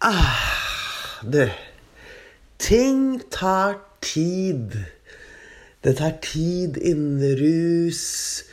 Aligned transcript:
Ah, 0.00 1.18
du. 1.26 1.48
Ting 2.56 3.18
tar 3.30 3.80
tid. 3.98 4.76
Det 5.82 5.96
tar 5.98 6.12
tid 6.22 6.76
innen 6.78 7.34
rus, 7.40 8.44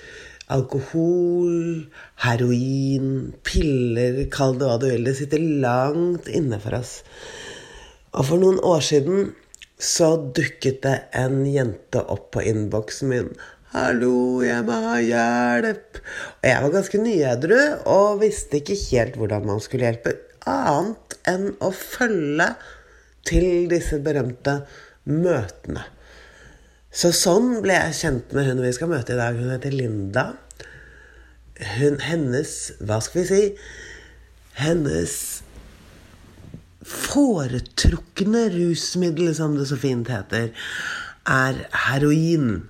alkohol, 0.50 1.86
heroin, 2.26 3.36
piller, 3.46 4.24
kall 4.34 4.58
det 4.58 4.72
hva 4.72 4.80
du 4.82 4.88
vil. 4.90 5.06
Det 5.06 5.14
sitter 5.20 5.46
langt 5.62 6.26
inne 6.34 6.58
for 6.64 6.80
oss. 6.80 6.96
Og 8.18 8.26
for 8.32 8.42
noen 8.42 8.58
år 8.66 8.82
siden 8.90 9.36
så 9.78 10.16
dukket 10.18 10.82
det 10.82 10.98
en 11.14 11.44
jente 11.46 12.02
opp 12.02 12.32
på 12.34 12.42
innboksen 12.42 13.14
min. 13.14 13.34
'Hallo, 13.70 14.42
jeg 14.42 14.66
må 14.66 14.82
ha 14.82 14.98
hjelp.' 14.98 16.02
Og 16.42 16.50
jeg 16.50 16.66
var 16.66 16.78
ganske 16.80 17.06
nyedru 17.06 17.60
og 17.86 18.22
visste 18.26 18.64
ikke 18.64 18.82
helt 18.88 19.22
hvordan 19.22 19.46
man 19.46 19.62
skulle 19.62 19.86
hjelpe, 19.92 20.18
annet 20.50 21.05
enn 21.30 21.54
å 21.64 21.72
følge 21.76 22.52
til 23.26 23.68
disse 23.72 24.00
berømte 24.06 24.60
møtene. 25.10 25.86
Så 26.96 27.12
sånn 27.16 27.58
ble 27.64 27.76
jeg 27.76 27.98
kjent 28.00 28.36
med 28.36 28.48
hun 28.48 28.62
vi 28.64 28.74
skal 28.76 28.92
møte 28.92 29.16
i 29.16 29.20
dag. 29.20 29.36
Hun 29.36 29.52
heter 29.52 29.74
Linda. 29.76 30.30
Hun, 31.76 32.00
hennes 32.04 32.54
Hva 32.84 33.02
skal 33.04 33.22
vi 33.22 33.26
si? 33.28 33.42
Hennes 34.56 35.16
foretrukne 36.86 38.46
rusmiddel, 38.54 39.34
som 39.36 39.58
det 39.58 39.66
så 39.68 39.78
fint 39.80 40.08
heter, 40.12 40.52
er 41.28 41.62
heroin. 41.88 42.62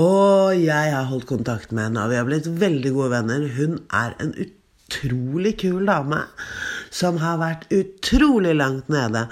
Og 0.00 0.56
jeg 0.56 0.94
har 0.94 1.10
holdt 1.10 1.28
kontakt 1.28 1.70
med 1.70 1.90
henne, 1.90 2.02
og 2.02 2.10
vi 2.10 2.18
har 2.18 2.26
blitt 2.26 2.48
veldig 2.48 2.94
gode 2.96 3.12
venner. 3.12 3.44
Hun 3.58 3.76
er 3.92 4.16
en 4.24 4.32
utrolig 4.46 5.58
kul 5.60 5.84
dame 5.86 6.24
som 6.92 7.18
har 7.22 7.40
vært 7.40 7.68
utrolig 7.72 8.54
langt 8.58 8.90
nede 8.92 9.26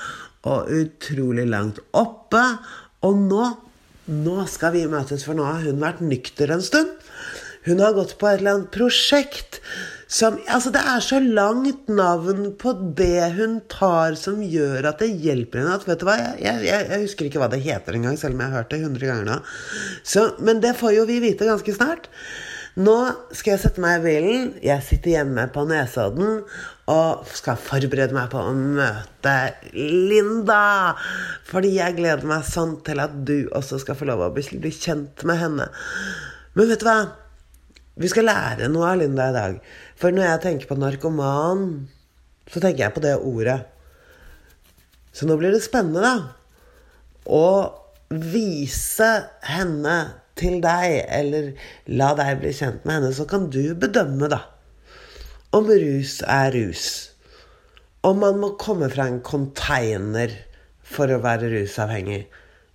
og 0.49 0.71
utrolig 0.73 1.47
langt 1.51 1.81
oppe. 1.97 2.43
Og 3.05 3.21
nå, 3.21 3.47
nå 4.11 4.49
skal 4.49 4.75
vi 4.77 4.89
møtes, 4.91 5.27
for 5.27 5.37
nå 5.37 5.47
har 5.49 5.63
hun 5.67 5.81
vært 5.83 6.03
nykter 6.05 6.53
en 6.55 6.65
stund. 6.65 6.93
Hun 7.69 7.81
har 7.85 7.97
gått 7.97 8.17
på 8.17 8.29
et 8.29 8.41
eller 8.41 8.57
annet 8.57 8.73
prosjekt 8.73 9.61
som 10.11 10.41
Altså, 10.51 10.73
det 10.75 10.81
er 10.83 11.03
så 11.05 11.21
langt 11.23 11.91
navn 11.93 12.49
på 12.59 12.73
det 12.99 13.29
hun 13.37 13.61
tar 13.71 14.17
som 14.19 14.41
gjør 14.43 14.89
at 14.91 15.05
det 15.05 15.13
hjelper 15.23 15.61
henne. 15.63 15.77
At, 15.79 15.87
vet 15.87 16.01
du 16.01 16.09
hva, 16.09 16.17
jeg, 16.19 16.65
jeg, 16.67 16.89
jeg 16.91 17.05
husker 17.05 17.29
ikke 17.29 17.43
hva 17.43 17.51
det 17.53 17.61
heter 17.63 17.95
engang, 17.95 18.19
selv 18.19 18.35
om 18.35 18.43
jeg 18.43 18.51
har 18.51 18.65
hørt 18.65 18.73
det 18.75 18.81
100 18.81 19.07
ganger 19.07 19.29
nå. 19.29 19.37
Så, 20.03 20.25
men 20.43 20.63
det 20.65 20.75
får 20.81 20.97
jo 20.97 21.07
vi 21.07 21.21
vite 21.23 21.47
ganske 21.47 21.77
snart. 21.77 22.11
Nå 22.79 22.97
skal 23.35 23.57
jeg 23.57 23.63
sette 23.65 23.83
meg 23.83 23.99
i 23.99 24.05
bilen. 24.05 24.51
Jeg 24.63 24.85
sitter 24.87 25.17
hjemme 25.17 25.47
på 25.51 25.65
Nesodden 25.67 26.45
og 26.91 27.25
skal 27.35 27.59
forberede 27.59 28.15
meg 28.15 28.31
på 28.31 28.43
å 28.47 28.53
møte 28.55 29.35
Linda. 29.75 30.95
Fordi 31.51 31.73
jeg 31.77 31.97
gleder 31.99 32.29
meg 32.31 32.47
sånn 32.47 32.77
til 32.87 33.03
at 33.03 33.17
du 33.27 33.51
også 33.59 33.81
skal 33.83 33.99
få 33.99 34.07
lov 34.07 34.23
å 34.23 34.31
bli, 34.35 34.71
kjent 34.71 35.27
med 35.27 35.43
henne. 35.43 35.67
Men 36.55 36.71
vet 36.71 36.83
du 36.83 36.87
hva? 36.87 37.01
Vi 38.01 38.09
skal 38.11 38.31
lære 38.31 38.71
noe 38.71 38.93
av 38.93 39.03
Linda 39.03 39.29
i 39.33 39.37
dag. 39.37 39.59
For 39.99 40.15
når 40.15 40.29
jeg 40.29 40.45
tenker 40.47 40.71
på 40.71 40.79
narkoman, 40.79 41.67
så 42.47 42.63
tenker 42.63 42.87
jeg 42.87 42.95
på 42.95 43.03
det 43.03 43.19
ordet. 43.19 43.59
Så 45.11 45.27
nå 45.27 45.35
blir 45.41 45.51
det 45.51 45.65
spennende, 45.67 46.07
da. 46.07 46.15
Å 47.27 47.47
vise 48.11 49.11
henne 49.47 49.99
til 50.41 50.59
deg, 50.65 51.05
eller 51.07 51.53
la 52.01 52.11
deg 52.19 52.41
bli 52.43 52.53
kjent 52.57 52.85
med 52.85 52.99
henne, 52.99 53.13
så 53.17 53.27
kan 53.29 53.49
du 53.53 53.63
bedømme, 53.79 54.31
da. 54.33 54.43
Om 55.57 55.71
rus 55.71 56.21
er 56.27 56.55
rus. 56.55 56.87
Om 58.07 58.23
man 58.23 58.39
må 58.41 58.55
komme 58.61 58.89
fra 58.93 59.09
en 59.11 59.21
container 59.27 60.33
for 60.87 61.11
å 61.13 61.21
være 61.23 61.51
rusavhengig. 61.53 62.23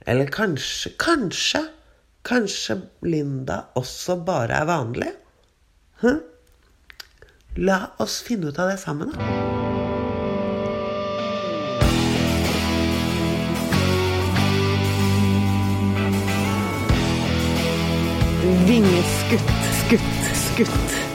Eller 0.05 0.29
kanskje, 0.29 0.93
kanskje 1.01 1.65
Kanskje 2.25 2.79
Linda 3.05 3.59
også 3.77 4.15
bare 4.25 4.57
er 4.57 4.65
vanlig? 4.65 5.11
Hm? 6.01 6.17
La 7.61 7.77
oss 8.01 8.17
finne 8.25 8.49
ut 8.49 8.57
av 8.59 8.73
det 8.73 8.81
sammen, 8.81 9.13
da. 9.13 9.64
Vingeskutt, 18.45 19.49
skutt, 19.79 20.01
skutt. 20.33 21.05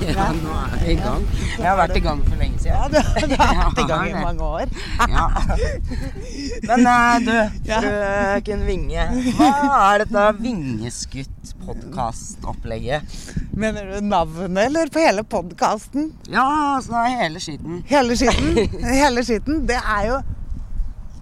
Ja, 0.00 0.32
nå 0.32 0.50
er 0.50 0.78
vi 0.84 0.92
i 0.92 0.94
gang. 0.96 1.26
Jeg 1.58 1.68
har 1.68 1.76
vært 1.76 1.96
i 1.96 2.00
gang 2.00 2.22
for 2.24 2.40
lenge 2.40 2.58
siden. 2.62 2.76
Ja, 2.76 2.88
du, 2.88 2.96
du 3.28 3.34
har 3.36 3.58
vært 3.60 3.82
i 3.82 3.86
gang 3.90 4.08
i 4.08 4.14
mange 4.16 4.42
år. 4.42 4.66
Ja. 5.08 5.26
Men 6.66 6.86
eh, 6.86 7.18
du, 7.24 7.32
frøken 7.68 8.64
Vinge. 8.66 9.04
Hva 9.38 9.50
er 9.92 9.98
dette 10.04 10.24
Vingeskutt-podkast-opplegget? 10.42 13.02
Mener 13.58 13.82
du 13.92 14.00
navnet, 14.06 14.58
eller 14.66 14.86
på 14.92 14.98
hele 15.02 15.22
podkasten? 15.24 16.12
Ja, 16.30 16.44
altså 16.78 16.92
hele 17.06 17.40
skitten. 17.42 17.82
Hele 17.90 18.16
skitten? 18.18 18.56
Hele 18.84 19.22
skitten, 19.26 19.66
det 19.68 19.80
er 19.82 20.04
jo 20.12 20.18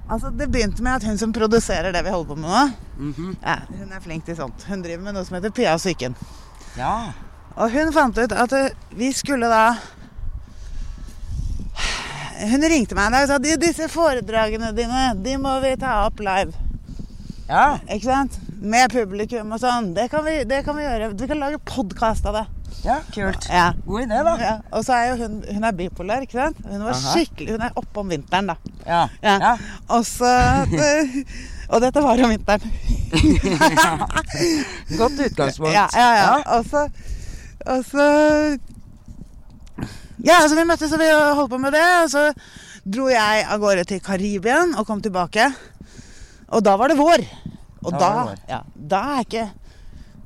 Altså, 0.07 0.31
Det 0.31 0.47
begynte 0.55 0.83
med 0.87 0.93
at 1.01 1.05
hun 1.09 1.19
som 1.19 1.33
produserer 1.35 1.91
det 1.91 1.99
vi 2.07 2.11
holder 2.15 2.29
på 2.29 2.37
med 2.39 2.47
nå, 2.47 2.61
Mhm. 2.97 3.33
ja, 3.43 3.57
hun 3.77 3.91
er 3.93 4.01
flink 4.01 4.23
til 4.25 4.37
sånt. 4.39 4.63
Hun 4.69 4.83
driver 4.85 5.03
med 5.03 5.15
noe 5.17 5.25
som 5.27 5.35
heter 5.37 5.51
Pia 5.53 5.73
og 5.75 5.81
psyken. 5.83 6.15
Ja. 6.79 6.93
Og 7.57 7.71
hun 7.75 7.91
fant 7.93 8.19
ut 8.23 8.33
at 8.33 8.53
vi 8.97 9.11
skulle 9.13 9.49
da 9.51 9.75
Hun 12.41 12.63
ringte 12.69 12.95
meg 12.99 13.07
en 13.07 13.13
dag 13.17 13.23
og 13.23 13.29
sa 13.29 13.39
"De- 13.39 13.57
disse 13.57 13.89
foredragene 13.89 14.73
dine, 14.77 15.15
de 15.23 15.37
må 15.41 15.61
vi 15.63 15.77
ta 15.81 16.07
opp 16.07 16.21
live. 16.21 16.53
Ja. 17.49 17.79
Ikke 17.89 18.05
sant? 18.05 18.39
Med 18.61 18.91
publikum 18.91 19.53
og 19.53 19.61
sånn. 19.61 19.95
Det 19.95 20.11
kan 20.11 20.25
vi, 20.25 20.45
det 20.45 20.65
kan 20.65 20.77
vi 20.77 20.83
gjøre. 20.83 21.13
Vi 21.21 21.27
kan 21.31 21.39
lage 21.39 21.59
podkast 21.65 22.27
av 22.27 22.35
det. 22.35 22.47
ja, 22.85 22.99
kult. 23.15 23.47
Ja. 23.51 23.73
God 23.87 24.01
idé, 24.03 24.23
da. 24.25 24.37
Ja. 24.39 24.55
Og 24.73 24.85
så 24.85 24.93
er 24.95 25.09
jo 25.11 25.17
hun, 25.23 25.43
hun 25.55 25.65
er 25.65 25.73
bipolar, 25.73 26.21
ikke 26.23 26.33
sant? 26.41 26.57
Hun 26.69 26.83
var 26.85 26.93
Aha. 26.95 27.15
skikkelig, 27.15 27.51
hun 27.53 27.61
er 27.63 27.71
oppe 27.77 28.01
om 28.01 28.09
vinteren, 28.09 28.47
da. 28.47 28.57
Ja. 28.87 29.09
Ja. 29.23 29.39
Ja. 29.41 29.57
Og 29.89 30.05
så 30.07 30.33
Og 31.73 31.81
dette 31.83 32.01
var 32.03 32.21
om 32.23 32.31
vinteren. 32.31 32.73
Godt 34.99 35.19
utgangspunkt. 35.27 35.73
Ja, 35.75 35.87
ja, 35.95 36.11
ja. 36.15 36.59
Og 36.59 36.65
så 36.71 36.89
Og 37.67 37.85
så 37.85 38.05
Ja, 40.25 40.39
så 40.49 40.57
vi 40.57 40.65
møttes 40.65 40.93
og 40.97 41.01
vi 41.03 41.09
holdt 41.13 41.51
på 41.53 41.59
med 41.61 41.75
det. 41.77 41.85
Og 42.05 42.11
så 42.13 42.23
dro 42.87 43.09
jeg 43.13 43.45
av 43.45 43.61
gårde 43.61 43.85
til 43.91 44.01
Karibia 44.05 44.63
og 44.79 44.87
kom 44.89 45.03
tilbake. 45.05 45.51
Og 46.55 46.63
da 46.65 46.77
var 46.79 46.93
det 46.93 46.99
vår. 47.01 47.25
Og 47.85 47.93
Da 47.93 47.99
da, 48.01 48.13
vår. 48.31 48.41
ja, 48.49 48.61
da 48.95 49.03
er 49.17 49.27
ikke 49.27 49.45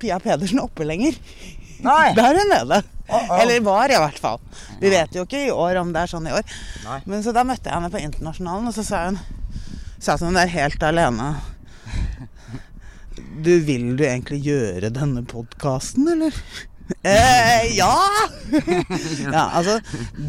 Pia 0.00 0.18
Pedersen 0.22 0.62
oppe 0.62 0.86
lenger. 0.86 1.16
Nei. 1.84 2.12
Da 2.16 2.30
er 2.30 2.38
hun 2.40 2.50
nede. 2.52 2.82
Oh, 3.10 3.18
oh. 3.18 3.40
Eller 3.42 3.58
var, 3.66 3.90
i 3.90 3.98
hvert 3.98 4.18
fall. 4.22 4.38
Vi 4.78 4.90
vet 4.92 5.16
jo 5.16 5.24
ikke 5.26 5.40
i 5.48 5.50
år 5.50 5.80
om 5.80 5.88
det 5.92 6.04
er 6.04 6.10
sånn 6.12 6.28
i 6.30 6.34
år. 6.36 6.44
Nei. 6.84 7.00
Men 7.10 7.24
så 7.26 7.32
da 7.34 7.42
møtte 7.48 7.66
jeg 7.66 7.74
henne 7.74 7.90
på 7.90 7.98
Internasjonalen, 8.04 8.68
og 8.70 8.76
så 8.76 8.84
sa 8.86 9.04
hun 9.08 9.18
Satt 10.00 10.22
hun 10.24 10.32
der 10.38 10.48
helt 10.48 10.80
alene. 10.86 11.34
Du, 13.44 13.50
vil 13.66 13.90
du 13.98 14.04
egentlig 14.06 14.38
gjøre 14.46 14.88
denne 14.94 15.20
podkasten, 15.28 16.06
eller? 16.14 16.36
Eh, 17.02 17.76
ja! 17.76 17.94
ja! 19.34 19.44
Altså, 19.54 19.78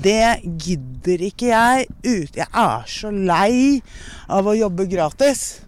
det 0.04 0.42
gidder 0.62 1.24
ikke 1.28 1.52
jeg 1.52 1.88
ut. 2.06 2.36
Jeg 2.38 2.48
er 2.48 2.88
så 2.92 3.12
lei 3.12 3.82
av 4.32 4.48
å 4.48 4.56
jobbe 4.58 4.88
gratis. 4.92 5.62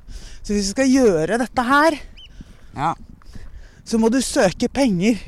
Så 0.43 0.53
hvis 0.53 0.69
du 0.69 0.73
skal 0.75 0.91
gjøre 0.91 1.39
dette 1.41 1.67
her, 1.69 1.99
Ja. 2.75 2.93
så 3.85 3.99
må 4.01 4.09
du 4.13 4.19
søke 4.21 4.69
penger. 4.69 5.19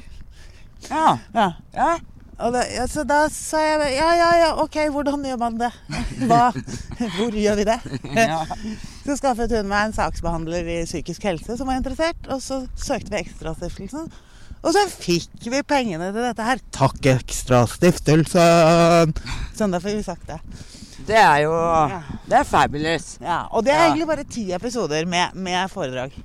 Ja. 0.89 1.17
Ja. 1.33 1.53
ja. 1.73 1.93
Ja, 2.35 2.83
så 2.91 3.05
da 3.07 3.21
sa 3.31 3.61
jeg 3.63 3.93
ja, 3.95 4.07
ja, 4.19 4.31
ja, 4.41 4.47
ok, 4.59 4.75
hvordan 4.91 5.23
gjør 5.23 5.37
man 5.39 5.55
det? 5.61 5.69
Hva? 6.27 6.49
Hvor 7.15 7.31
gjør 7.31 7.55
vi 7.61 7.63
det? 7.69 7.77
Ja. 8.11 8.41
Så 9.05 9.15
skaffet 9.21 9.53
hun 9.55 9.69
meg 9.71 9.87
en 9.87 9.95
saksbehandler 9.95 10.67
i 10.67 10.81
psykisk 10.83 11.23
helse 11.29 11.55
som 11.55 11.71
var 11.71 11.79
interessert, 11.79 12.27
og 12.27 12.43
så 12.43 12.65
søkte 12.75 13.13
vi 13.13 13.21
Ekstrastiftelsen. 13.21 14.11
Og 14.65 14.73
så 14.73 14.81
fikk 14.89 15.43
vi 15.53 15.59
pengene 15.67 16.07
til 16.09 16.23
dette 16.25 16.41
her. 16.47 16.57
Takk, 16.73 16.97
Ekstrastiftelsen! 17.11 19.11
Sånn, 19.53 19.75
da 19.75 19.81
får 19.83 19.93
vi 19.99 20.05
sagt 20.07 20.25
det. 20.31 20.39
Det 21.05 21.19
er 21.21 21.43
jo 21.43 21.51
Det 22.25 22.39
er 22.39 22.47
fabulous. 22.49 23.11
Ja, 23.21 23.43
og 23.53 23.61
det 23.67 23.75
er 23.75 23.83
Ja. 23.83 23.91
egentlig 23.91 24.07
bare 24.09 24.25
ti 24.25 24.47
episoder 24.57 25.05
med, 25.05 25.35
med 25.37 25.69
foredrag. 25.69 26.15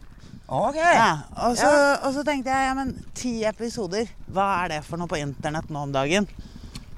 Ok. 0.49 0.77
Ja, 0.81 1.11
og, 1.37 1.53
så, 1.61 1.69
og 2.03 2.15
så 2.17 2.25
tenkte 2.27 2.49
jeg 2.51 2.65
ja, 2.71 2.75
men 2.75 2.95
ti 3.15 3.35
episoder, 3.47 4.09
hva 4.33 4.49
er 4.65 4.69
det 4.73 4.81
for 4.89 4.97
noe 4.99 5.07
på 5.11 5.21
internett 5.21 5.69
nå 5.71 5.83
om 5.85 5.93
dagen? 5.95 6.25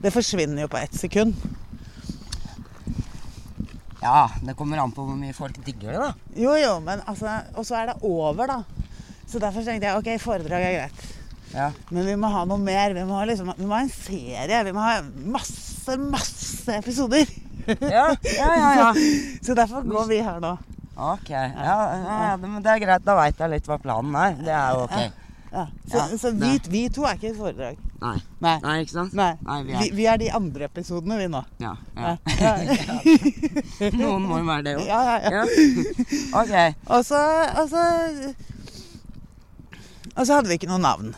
Det 0.01 0.13
forsvinner 0.15 0.63
jo 0.65 0.69
på 0.73 0.79
ett 0.79 0.95
sekund. 0.97 1.35
Ja, 4.03 4.31
det 4.43 4.55
kommer 4.59 4.81
an 4.83 4.91
på 4.95 5.05
hvor 5.07 5.19
mye 5.19 5.35
folk 5.37 5.59
digger 5.67 5.93
det, 5.93 5.99
da. 6.01 6.13
Jo, 6.39 6.55
jo, 6.59 6.73
men 6.83 7.03
altså 7.07 7.37
Og 7.55 7.67
så 7.67 7.77
er 7.79 7.87
det 7.93 7.99
over, 8.03 8.47
da. 8.51 8.57
Så 9.31 9.39
derfor 9.43 9.63
tenkte 9.67 9.87
jeg 9.91 9.99
ok, 10.01 10.09
foredrag 10.23 10.63
er 10.71 10.79
greit. 10.79 11.05
Ja. 11.55 11.71
Men 11.93 12.07
vi 12.09 12.17
må 12.17 12.31
ha 12.33 12.45
noe 12.49 12.59
mer. 12.59 12.95
Vi 12.97 13.05
må 13.09 13.23
liksom, 13.29 13.53
vi 13.59 13.67
må 13.69 13.77
ha 13.77 13.83
en 13.85 13.93
serie. 13.93 14.63
Vi 14.65 14.73
må 14.77 14.81
ha 14.85 14.99
masse, 15.37 15.97
masse 16.01 16.77
episoder. 16.81 17.27
Ja, 17.69 18.09
ja, 18.25 18.53
ja. 18.59 18.71
ja. 18.81 18.93
Så 19.47 19.55
derfor 19.55 19.85
går 19.87 20.07
vi 20.11 20.23
her 20.25 20.41
nå. 20.43 20.57
Ok. 20.97 21.31
Ja, 21.31 21.51
ja, 21.57 22.37
det- 22.37 22.49
men 22.49 22.63
det 22.63 22.71
er 22.73 22.81
greit. 22.83 23.05
Da 23.05 23.15
veit 23.21 23.39
jeg 23.41 23.51
litt 23.53 23.69
hva 23.71 23.79
planen 23.81 24.17
er. 24.19 24.35
Det 24.41 24.53
er 24.55 24.73
jo 24.77 24.87
ok. 24.89 25.19
Ja. 25.53 25.67
Så, 25.85 26.03
så 26.17 26.31
vi, 26.33 26.55
vi 26.73 26.81
to 26.89 27.03
er 27.05 27.19
ikke 27.19 27.29
et 27.29 27.37
foredrag. 27.37 27.77
Nei. 28.01 28.15
Nei. 28.41 28.55
Nei, 28.65 28.77
ikke 28.87 28.95
sant? 28.95 29.13
Nei. 29.15 29.35
Vi 29.45 29.67
vi, 29.69 29.75
er 29.77 29.97
vi 29.99 30.07
er 30.09 30.17
de 30.23 30.31
andre 30.33 30.65
episodene, 30.71 31.19
vi 31.21 31.27
nå. 31.29 31.43
Ja. 31.61 31.75
Ja. 31.93 32.15
Noen 34.01 34.25
må 34.31 34.39
jo 34.41 34.47
være 34.49 34.65
det 34.71 34.73
òg. 34.79 34.87
Ja, 34.89 35.03
ja, 35.21 35.43
ja. 35.43 35.43
Ok. 36.41 36.55
Og 36.97 37.05
så 37.05 37.21
Og 37.61 37.69
så 37.69 37.85
Og 40.17 40.27
så 40.27 40.35
hadde 40.39 40.49
vi 40.51 40.57
ikke 40.59 40.69
noe 40.73 40.81
navn. 40.83 41.13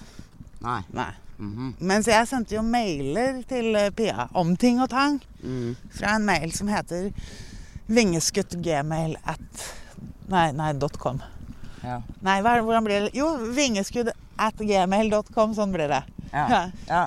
Nei. 0.64 0.81
Nei. 0.96 1.11
Mhm. 1.34 1.72
Mens 1.82 2.06
jeg 2.08 2.28
sendte 2.31 2.55
jo 2.55 2.62
mailer 2.62 3.40
til 3.50 3.75
eh, 3.76 3.90
Pia 3.90 4.28
om 4.38 4.52
ting 4.56 4.78
og 4.81 4.88
tang. 4.93 5.19
Mm. 5.43 5.75
Fra 5.96 6.14
en 6.16 6.25
mail 6.28 6.52
som 6.55 6.70
heter 6.70 7.11
vingeskuddgmail 7.90 9.16
at 9.28 9.64
Nei, 10.31 10.46
nei, 10.56 10.70
.com. 10.96 11.19
Ja. 11.84 11.99
Nei, 12.25 12.38
hva, 12.40 12.55
hvordan 12.64 12.84
blir 12.87 13.02
det? 13.05 13.11
Jo, 13.19 13.26
vingeskudd 13.52 14.08
at 14.40 14.56
gmail.com. 14.56 15.52
Sånn 15.52 15.75
blir 15.75 15.90
det. 15.93 16.00
Ja. 16.32 16.44
Ja. 16.49 16.61
Ja. 16.88 17.02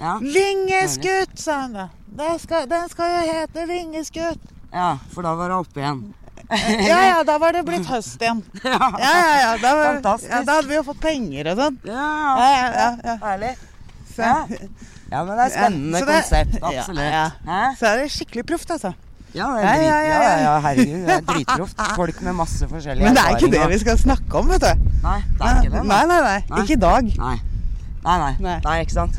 ja. 0.00 0.16
Vingeskutt, 0.18 1.36
sa 1.38 1.60
hun 1.62 1.76
da. 1.78 1.84
Den 2.18 2.40
skal, 2.42 2.66
den 2.66 2.88
skal 2.90 3.12
jo 3.12 3.20
hete 3.30 3.68
Vingeskutt. 3.70 4.50
ja. 4.74 4.96
For 5.14 5.22
da 5.22 5.36
var 5.38 5.52
det 5.54 5.60
oppe 5.62 5.84
igjen. 5.84 6.02
Ja 6.90 6.98
ja, 7.08 7.22
da 7.26 7.38
var 7.42 7.56
det 7.56 7.64
blitt 7.66 7.86
høst 7.90 8.20
igjen. 8.22 8.42
Ja. 8.64 8.90
Ja 9.02 9.14
ja. 9.42 9.54
Da, 9.62 9.72
var, 9.78 10.02
ja, 10.22 10.42
da 10.46 10.58
hadde 10.60 10.68
vi 10.70 10.76
jo 10.78 10.84
fått 10.86 11.00
penger 11.02 11.52
og 11.52 11.62
sånn. 11.62 11.80
Ja, 11.88 12.10
Ja, 12.42 12.90
ja. 13.04 13.16
Herlig. 13.24 13.54
Så, 14.12 14.22
Ja. 14.22 14.36
Ja, 15.06 15.20
men 15.22 15.36
det 15.38 15.42
er 15.44 15.50
spennende 15.54 15.98
det- 16.02 16.06
konsept. 16.08 16.54
Absolutt. 16.66 17.42
så 17.78 17.86
er 17.92 18.00
det 18.02 18.06
skikkelig 18.10 18.42
proft, 18.48 18.70
altså. 18.74 18.90
Ja, 19.36 19.46
det 19.52 19.62
er 19.62 19.76
drit, 19.76 19.84
ja, 19.84 19.96
ja, 20.00 20.06
ja, 20.06 20.20
ja, 20.22 20.36
ja. 20.40 20.52
herregud. 20.64 21.02
Det 21.06 21.14
er 21.14 21.24
dritproft. 21.28 21.82
Folk 21.98 22.20
med 22.24 22.34
masse 22.38 22.66
forskjellige 22.70 23.04
erfaringer. 23.04 23.12
Men 23.12 23.14
det 23.14 23.24
er 23.26 23.36
ikke 23.36 23.50
det 23.52 23.68
vi 23.74 23.78
skal 23.82 23.98
snakke 24.00 24.38
om, 24.40 24.48
vet 24.48 24.64
du. 24.64 24.86
Nei, 25.04 25.18
det 25.28 25.46
er 25.50 25.58
ikke 25.60 25.72
det. 25.74 25.82
Nei, 25.90 26.00
nei, 26.10 26.20
nei. 26.24 26.38
Nei. 26.50 26.62
Ikke 26.64 26.72
i 26.72 26.80
dag. 26.86 27.10
Nei. 27.20 27.36
Nei, 28.06 28.16
nei. 28.22 28.32
Nei. 28.46 28.56
Nei, 28.64 28.76
ikke 28.86 28.96
sant. 28.96 29.18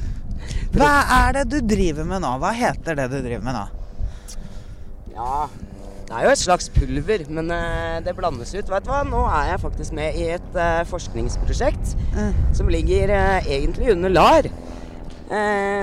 Hva 0.73 0.89
er 1.19 1.37
det 1.37 1.45
du 1.53 1.57
driver 1.75 2.07
med 2.09 2.23
nå? 2.25 2.33
Hva 2.41 2.51
heter 2.57 2.97
det 2.97 3.07
du 3.13 3.17
driver 3.21 3.45
med 3.45 3.55
nå? 3.59 3.65
Ja, 5.13 5.47
det 6.07 6.15
er 6.15 6.23
jo 6.23 6.31
et 6.31 6.39
slags 6.39 6.69
pulver, 6.71 7.25
men 7.29 7.51
eh, 7.51 7.97
det 8.05 8.13
blandes 8.15 8.53
ut. 8.55 8.69
Vet 8.71 8.85
du 8.85 8.91
hva? 8.93 9.01
Nå 9.07 9.25
er 9.27 9.49
jeg 9.51 9.59
faktisk 9.65 9.91
med 9.97 10.15
i 10.15 10.29
et 10.37 10.55
eh, 10.55 10.83
forskningsprosjekt 10.87 11.95
Mm. 12.17 12.33
som 12.55 12.69
ligger 12.73 13.11
egentlig 13.45 13.91
under 13.91 14.09
LAR. 14.09 14.47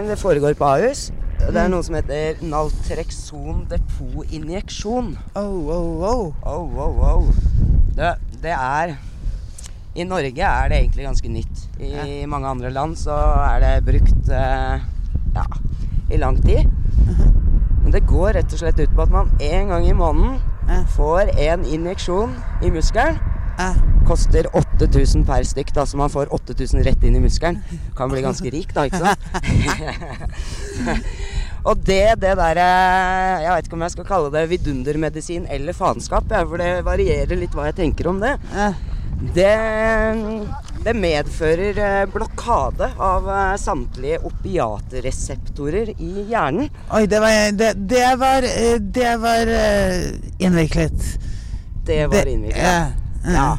Det 0.08 0.16
foregår 0.18 0.54
på 0.58 0.64
Ahus. 0.66 1.10
Det 1.38 1.50
Mm. 1.52 1.58
er 1.60 1.68
noe 1.68 1.82
som 1.84 1.94
heter 1.94 2.40
naltrekson 2.42 3.66
depotinjeksjon. 3.68 5.16
Oh, 5.36 5.68
oh, 5.68 6.02
oh. 6.02 6.34
Oh, 6.42 6.78
oh, 6.78 7.02
oh. 7.16 7.28
Det, 7.94 8.14
det 8.42 8.50
er 8.56 8.96
I 9.94 10.02
Norge 10.08 10.42
er 10.42 10.68
det 10.72 10.78
egentlig 10.80 11.04
ganske 11.06 11.28
nytt. 11.30 11.60
I 11.78 12.24
mange 12.26 12.48
andre 12.50 12.70
land 12.74 12.96
så 12.98 13.14
er 13.14 13.60
det 13.62 13.84
brukt 13.86 14.26
ja, 14.32 15.44
i 16.10 16.16
lang 16.18 16.40
tid. 16.42 16.66
Det 17.94 18.00
går 18.10 18.32
rett 18.40 18.50
og 18.56 18.58
slett 18.58 18.80
ut 18.82 18.90
på 18.96 19.02
at 19.06 19.10
man 19.14 19.28
en 19.40 19.68
gang 19.70 19.84
i 19.86 19.92
måneden 19.94 20.40
Ja. 20.66 20.80
får 20.96 21.30
en 21.38 21.62
injeksjon 21.68 22.32
i 22.64 22.70
muskelen. 22.74 23.18
Ja. 23.58 23.68
Koster 24.08 24.48
8000 24.56 25.22
per 25.28 25.42
stykk, 25.46 25.70
da, 25.76 25.84
så 25.86 25.96
man 26.00 26.10
får 26.10 26.26
8000 26.34 26.82
rett 26.84 27.04
inn 27.06 27.14
i 27.16 27.20
muskelen. 27.22 27.60
Kan 27.96 28.10
bli 28.10 28.22
ganske 28.24 28.50
rik, 28.52 28.72
da, 28.74 28.82
ikke 28.88 28.98
sant? 28.98 29.18
Og 31.64 31.78
det, 31.80 32.18
det 32.20 32.34
derre 32.36 32.64
Jeg 33.40 33.48
vet 33.54 33.64
ikke 33.68 33.76
om 33.78 33.84
jeg 33.86 33.94
skal 33.94 34.04
kalle 34.08 34.28
det 34.34 34.42
vidundermedisin 34.50 35.46
eller 35.48 35.72
faenskap, 35.76 36.24
for 36.28 36.56
det 36.60 36.82
varierer 36.84 37.38
litt 37.40 37.54
hva 37.56 37.64
jeg 37.70 37.78
tenker 37.78 38.10
om 38.10 38.18
det. 38.24 38.34
eh. 38.52 38.74
Det, 39.20 39.54
det 40.84 40.94
medfører 40.98 41.78
eh, 41.78 42.06
blokade 42.10 42.90
av 42.98 43.28
eh, 43.30 43.56
samtlige 43.56 44.18
opiatreseptorer 44.26 45.94
i 45.98 46.26
hjernen. 46.30 46.68
Oi, 46.90 47.06
det 47.06 47.20
var 47.22 47.52
Det, 47.52 47.72
det 47.90 48.08
var, 48.20 48.48
eh, 48.48 48.80
det 48.80 49.16
var 49.22 49.52
innviklet. 50.38 51.06
Det 51.86 52.06
var 52.06 52.26
innviklet. 52.26 52.98
Ja. 53.24 53.58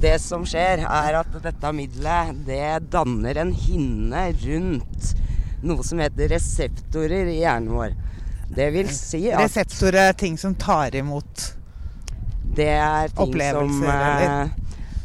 Det 0.00 0.18
som 0.20 0.44
skjer, 0.44 0.82
er 0.84 1.20
at 1.22 1.38
dette 1.42 1.72
middelet 1.72 2.34
det 2.44 2.90
danner 2.92 3.38
en 3.40 3.54
hinne 3.56 4.26
rundt 4.42 5.14
noe 5.66 5.84
som 5.84 6.00
heter 6.02 6.28
reseptorer 6.34 7.30
i 7.32 7.40
hjernen 7.40 7.72
vår. 7.72 7.94
Det 8.56 8.68
vil 8.74 8.90
si 8.92 9.24
at 9.32 9.42
Reseptorer 9.42 10.10
er 10.10 10.18
ting 10.18 10.36
som 10.38 10.54
tar 10.54 10.94
imot 10.94 11.52
det 12.56 12.70
er 12.72 13.08
ting 13.08 13.16
som 13.16 13.28
Opplevelser, 13.28 13.90
eh, 13.92 14.24
eller? 14.24 14.54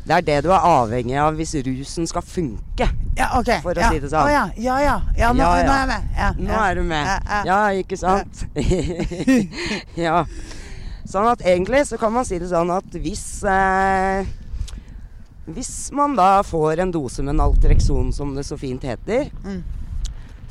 Det 0.01 0.15
er 0.17 0.25
det 0.25 0.37
du 0.43 0.49
er 0.51 0.63
avhengig 0.65 1.17
av 1.21 1.35
hvis 1.37 1.53
rusen 1.65 2.07
skal 2.09 2.23
funke. 2.25 2.87
Ja, 3.17 3.27
ok. 3.37 3.51
For 3.61 3.77
å 3.77 3.83
ja. 3.83 3.91
si 3.93 3.99
det 4.01 4.09
sånn. 4.09 4.25
Å 4.25 4.31
ja, 4.33 4.45
ja, 4.57 4.79
ja. 4.81 4.95
ja, 5.19 5.29
nå, 5.35 5.45
er 5.45 5.67
jeg 5.67 5.89
med. 5.91 6.07
Ja, 6.17 6.29
Nå 6.39 6.57
er 6.57 6.79
du 6.79 6.83
med. 6.89 7.29
Ja, 7.47 7.59
ikke 7.77 7.99
sant? 8.01 8.45
ja. 10.07 10.23
Sånn 11.11 11.27
at 11.29 11.43
egentlig 11.45 11.83
så 11.89 11.99
kan 12.01 12.13
man 12.15 12.25
si 12.27 12.39
det 12.41 12.49
sånn 12.49 12.71
at 12.73 12.97
hvis 13.03 13.43
eh, 13.49 14.25
Hvis 15.51 15.91
man 15.97 16.13
da 16.15 16.39
får 16.45 16.83
en 16.83 16.93
dose 16.93 17.25
med 17.25 17.35
Naltrexon, 17.39 18.13
som 18.15 18.33
det 18.37 18.47
så 18.47 18.57
fint 18.59 18.83
heter, 18.87 19.29
Mm. 19.43 19.61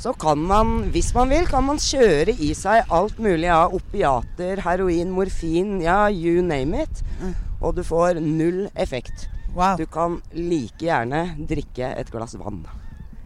Så 0.01 0.15
kan 0.17 0.41
man, 0.41 0.89
hvis 0.95 1.11
man 1.15 1.29
vil, 1.29 1.45
kan 1.49 1.65
man 1.67 1.79
kjøre 1.81 2.33
i 2.41 2.55
seg 2.57 2.89
alt 2.89 3.19
mulig 3.21 3.51
av 3.53 3.75
opiater, 3.77 4.63
heroin, 4.65 5.11
morfin, 5.13 5.81
ja, 5.85 6.09
you 6.09 6.41
name 6.41 6.87
it. 6.87 7.03
Mm. 7.21 7.35
Og 7.61 7.77
du 7.77 7.83
får 7.85 8.17
null 8.25 8.71
effekt. 8.81 9.29
Wow. 9.53 9.77
Du 9.77 9.85
kan 9.91 10.23
like 10.33 10.81
gjerne 10.81 11.37
drikke 11.51 11.93
et 12.01 12.11
glass 12.13 12.35
vann. 12.41 12.65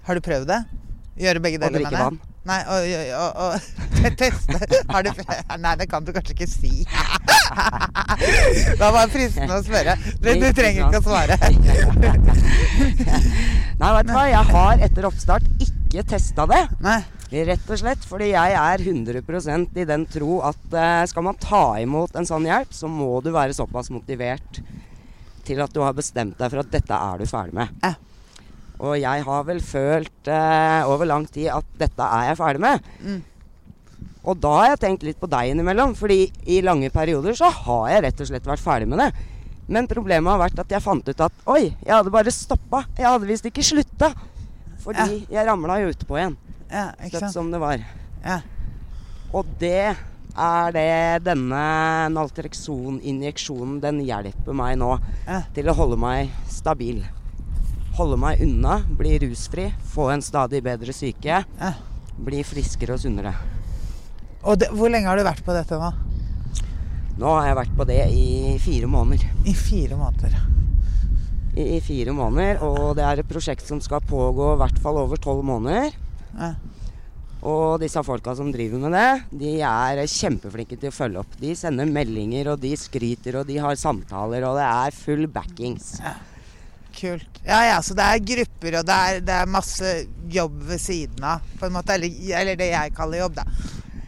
Har 0.08 0.14
du 0.18 0.22
prøvd 0.24 0.46
det? 0.50 0.64
Gjøre 1.22 1.40
begge 1.44 1.58
deler 1.62 1.78
drikke 1.78 2.00
vann. 2.00 2.18
Nei, 2.44 2.60
og, 2.68 2.84
og, 3.16 3.30
og, 3.40 3.52
teste 4.20 4.58
Har 4.90 5.00
du 5.06 5.10
Nei, 5.62 5.74
det 5.80 5.86
kan 5.88 6.04
du 6.04 6.12
kanskje 6.12 6.34
ikke 6.34 6.50
si. 6.50 6.84
Da 8.80 8.90
var 8.92 9.08
fristende 9.12 9.54
å 9.60 9.62
spørre. 9.64 9.94
Du, 10.18 10.28
du 10.42 10.52
trenger 10.56 10.84
ikke 10.88 11.00
å 11.00 11.04
svare. 11.06 11.34
Nei, 13.80 13.90
vet 13.94 14.06
du 14.10 14.12
hva, 14.12 14.26
jeg 14.32 14.44
har 14.50 14.74
etter 14.88 15.02
oppstart 15.08 15.46
ikke 15.56 15.73
testa 16.02 16.46
det. 16.50 16.64
Nei. 16.82 17.02
Rett 17.34 17.70
og 17.70 17.78
slett 17.80 18.04
fordi 18.06 18.32
jeg 18.32 18.54
er 18.58 18.82
100% 18.82 19.78
i 19.80 19.86
den 19.88 20.04
tro 20.10 20.40
at 20.46 20.74
eh, 20.78 21.04
skal 21.10 21.24
man 21.26 21.38
ta 21.40 21.76
imot 21.82 22.14
en 22.18 22.26
sånn 22.28 22.46
hjelp, 22.46 22.74
så 22.74 22.90
må 22.90 23.18
du 23.24 23.30
være 23.34 23.56
såpass 23.56 23.90
motivert 23.94 24.60
til 25.44 25.60
at 25.62 25.72
du 25.74 25.82
har 25.84 25.96
bestemt 25.96 26.38
deg 26.40 26.52
for 26.52 26.62
at 26.62 26.72
dette 26.72 26.98
er 26.98 27.20
du 27.20 27.28
ferdig 27.28 27.56
med. 27.58 27.72
Ja. 27.82 27.94
Og 28.84 28.96
jeg 28.98 29.22
har 29.26 29.46
vel 29.46 29.60
følt 29.62 30.30
eh, 30.30 30.82
over 30.90 31.08
lang 31.08 31.26
tid 31.30 31.52
at 31.54 31.68
dette 31.78 32.10
er 32.18 32.30
jeg 32.30 32.40
ferdig 32.40 32.64
med. 32.64 32.90
Mm. 33.04 33.22
Og 34.24 34.40
da 34.40 34.52
har 34.56 34.70
jeg 34.72 34.82
tenkt 34.86 35.04
litt 35.06 35.20
på 35.20 35.28
deg 35.30 35.52
innimellom, 35.52 35.92
fordi 35.98 36.26
i 36.50 36.62
lange 36.64 36.88
perioder 36.92 37.36
så 37.38 37.50
har 37.52 37.88
jeg 37.92 38.04
rett 38.06 38.22
og 38.24 38.30
slett 38.30 38.48
vært 38.48 38.64
ferdig 38.64 38.88
med 38.90 39.02
det. 39.04 39.10
Men 39.74 39.88
problemet 39.88 40.32
har 40.32 40.40
vært 40.40 40.60
at 40.60 40.72
jeg 40.72 40.84
fant 40.84 41.08
ut 41.08 41.24
at 41.26 41.44
oi, 41.50 41.62
jeg 41.72 41.92
hadde 41.92 42.12
bare 42.12 42.32
stoppa. 42.32 42.84
Jeg 42.98 43.08
hadde 43.08 43.28
visst 43.28 43.48
ikke 43.48 43.64
slutta. 43.64 44.10
Fordi 44.84 45.26
jeg 45.32 45.46
ramla 45.48 45.78
jo 45.82 45.92
utpå 45.94 46.18
igjen. 46.20 46.36
Ja, 46.70 46.90
sant? 47.12 47.32
som 47.32 47.50
det 47.52 47.60
var. 47.62 47.80
Ja. 48.24 48.40
Og 49.34 49.46
det 49.60 49.94
er 50.34 50.72
det 50.74 51.24
denne 51.24 51.64
Naltrexon-injeksjonen 52.14 53.80
den 53.82 54.00
hjelper 54.04 54.54
meg 54.56 54.78
nå 54.80 54.98
Ja. 55.26 55.42
til 55.54 55.68
å 55.70 55.74
holde 55.78 55.96
meg 56.00 56.30
stabil. 56.50 57.04
Holde 57.96 58.16
meg 58.18 58.40
unna, 58.42 58.80
bli 58.98 59.18
rusfri, 59.22 59.68
få 59.94 60.10
en 60.12 60.22
stadig 60.22 60.62
bedre 60.66 60.92
syke. 60.92 61.44
Ja. 61.60 61.72
Bli 62.18 62.42
friskere 62.42 62.94
og 62.94 63.00
sunnere. 63.00 63.34
Og 64.44 64.58
det, 64.58 64.68
hvor 64.74 64.90
lenge 64.90 65.06
har 65.08 65.16
du 65.16 65.22
vært 65.24 65.44
på 65.46 65.54
dette 65.54 65.78
nå? 65.78 65.92
Nå 67.18 67.30
har 67.38 67.46
jeg 67.46 67.56
vært 67.56 67.76
på 67.78 67.86
det 67.86 68.00
i 68.10 68.58
fire 68.58 68.86
måneder. 68.90 69.24
I 69.46 69.54
fire 69.54 69.96
måneder. 69.96 70.34
I, 71.54 71.76
i 71.76 71.80
fire 71.84 72.14
måneder, 72.14 72.62
Og 72.66 72.94
det 72.98 73.04
er 73.06 73.22
et 73.22 73.30
prosjekt 73.30 73.66
som 73.66 73.80
skal 73.82 74.02
pågå 74.04 74.54
i 74.54 74.60
hvert 74.62 74.78
fall 74.82 74.98
over 75.02 75.20
tolv 75.22 75.44
måneder. 75.46 75.94
Ja. 76.34 76.54
Og 77.44 77.80
disse 77.82 78.00
folka 78.00 78.32
som 78.38 78.48
driver 78.52 78.80
med 78.80 78.94
det, 78.96 79.38
de 79.42 79.50
er 79.68 80.00
kjempeflinke 80.08 80.78
til 80.80 80.88
å 80.88 80.94
følge 80.96 81.20
opp. 81.20 81.34
De 81.36 81.52
sender 81.58 81.90
meldinger, 81.92 82.48
og 82.54 82.62
de 82.62 82.70
skryter, 82.80 83.36
og 83.42 83.50
de 83.50 83.58
har 83.60 83.76
samtaler, 83.76 84.46
og 84.48 84.56
det 84.56 84.64
er 84.64 84.96
full 84.96 85.26
backings. 85.28 85.98
Ja. 86.00 86.14
kult. 86.94 87.40
Ja 87.44 87.60
ja, 87.66 87.78
så 87.82 87.92
det 87.98 88.06
er 88.06 88.24
grupper, 88.32 88.78
og 88.80 88.86
det 88.88 88.96
er, 88.96 89.20
det 89.28 89.36
er 89.42 89.50
masse 89.50 89.92
jobb 90.32 90.56
ved 90.70 90.80
siden 90.80 91.26
av, 91.26 91.44
på 91.60 91.68
en 91.68 91.76
måte. 91.76 91.98
Eller, 91.98 92.16
eller 92.40 92.56
det 92.56 92.70
jeg 92.70 92.94
kaller 92.96 93.26
jobb, 93.26 93.36
da. 93.42 93.44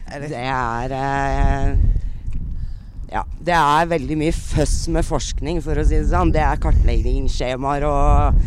Eller, 0.07 0.27
Det 0.31 0.43
er 0.47 0.97
eh, 0.97 1.97
Ja, 3.11 3.23
det 3.39 3.55
er 3.55 3.87
veldig 3.87 4.17
mye 4.19 4.35
føss 4.35 4.87
med 4.91 5.05
forskning, 5.07 5.61
for 5.63 5.79
å 5.79 5.85
si 5.87 5.95
det 5.95 6.09
sånn. 6.11 6.33
Det 6.35 6.43
er 6.43 6.63
kartleggingsskjemaer 6.63 7.87
og 7.87 8.41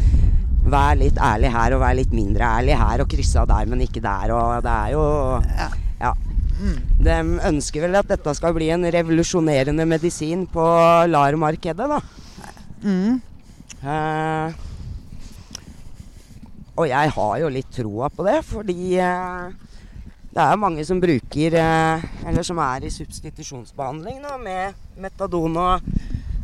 Vær 0.71 0.99
litt 1.01 1.17
ærlig 1.17 1.49
her 1.55 1.73
og 1.75 1.81
vær 1.81 1.95
litt 1.97 2.11
mindre 2.15 2.45
ærlig 2.61 2.75
her, 2.77 3.01
og 3.03 3.09
krysse 3.11 3.41
av 3.41 3.49
der, 3.49 3.67
men 3.67 3.81
ikke 3.81 4.03
der. 4.05 4.31
Og 4.37 4.61
det 4.63 4.75
er 4.75 4.93
jo 4.93 5.05
Ja. 5.57 5.69
Ja. 6.01 6.13
De 7.01 7.17
ønsker 7.49 7.87
vel 7.87 7.97
at 7.97 8.11
dette 8.13 8.35
skal 8.37 8.53
bli 8.53 8.69
en 8.71 8.85
revolusjonerende 8.85 9.87
medisin 9.89 10.45
på 10.47 10.67
LAR-markedet, 11.09 11.89
da. 11.89 12.01
Mm. 12.85 13.21
Eh, 13.81 14.53
og 16.77 16.87
jeg 16.89 17.13
har 17.17 17.35
jo 17.41 17.51
litt 17.53 17.73
troa 17.73 18.11
på 18.13 18.29
det, 18.29 18.39
fordi 18.45 18.99
eh, 19.01 19.49
det 20.31 20.45
er 20.45 20.61
mange 20.63 20.85
som 20.87 21.01
bruker 21.03 21.57
eh, 21.59 22.05
Eller 22.29 22.47
som 22.47 22.61
er 22.63 22.87
i 22.87 22.93
substitusjonsbehandling 22.95 24.21
da, 24.23 24.37
med 24.39 24.79
metadon 25.01 25.59
og 25.59 25.91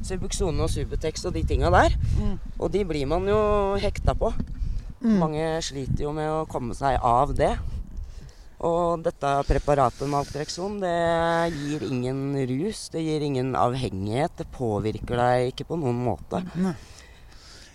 Subuxone 0.07 0.62
og 0.62 0.71
Subutex 0.71 1.25
og 1.26 1.35
de 1.35 1.43
tinga 1.47 1.71
der. 1.75 1.95
Mm. 2.19 2.37
Og 2.62 2.71
de 2.71 2.85
blir 2.87 3.09
man 3.11 3.26
jo 3.26 3.38
hekta 3.83 4.14
på. 4.19 4.31
Mange 5.07 5.59
sliter 5.62 6.07
jo 6.07 6.12
med 6.14 6.31
å 6.31 6.45
komme 6.50 6.76
seg 6.78 6.99
av 7.05 7.35
det. 7.37 7.52
Og 8.66 9.02
dette 9.05 9.33
preparatet 9.49 10.09
Maltrexon, 10.09 10.78
det 10.81 10.95
gir 11.52 11.83
ingen 11.90 12.38
rus, 12.49 12.87
det 12.95 13.02
gir 13.05 13.26
ingen 13.26 13.52
avhengighet. 13.59 14.38
Det 14.38 14.49
påvirker 14.55 15.21
deg 15.21 15.50
ikke 15.52 15.69
på 15.69 15.81
noen 15.83 15.99
måte. 16.07 16.40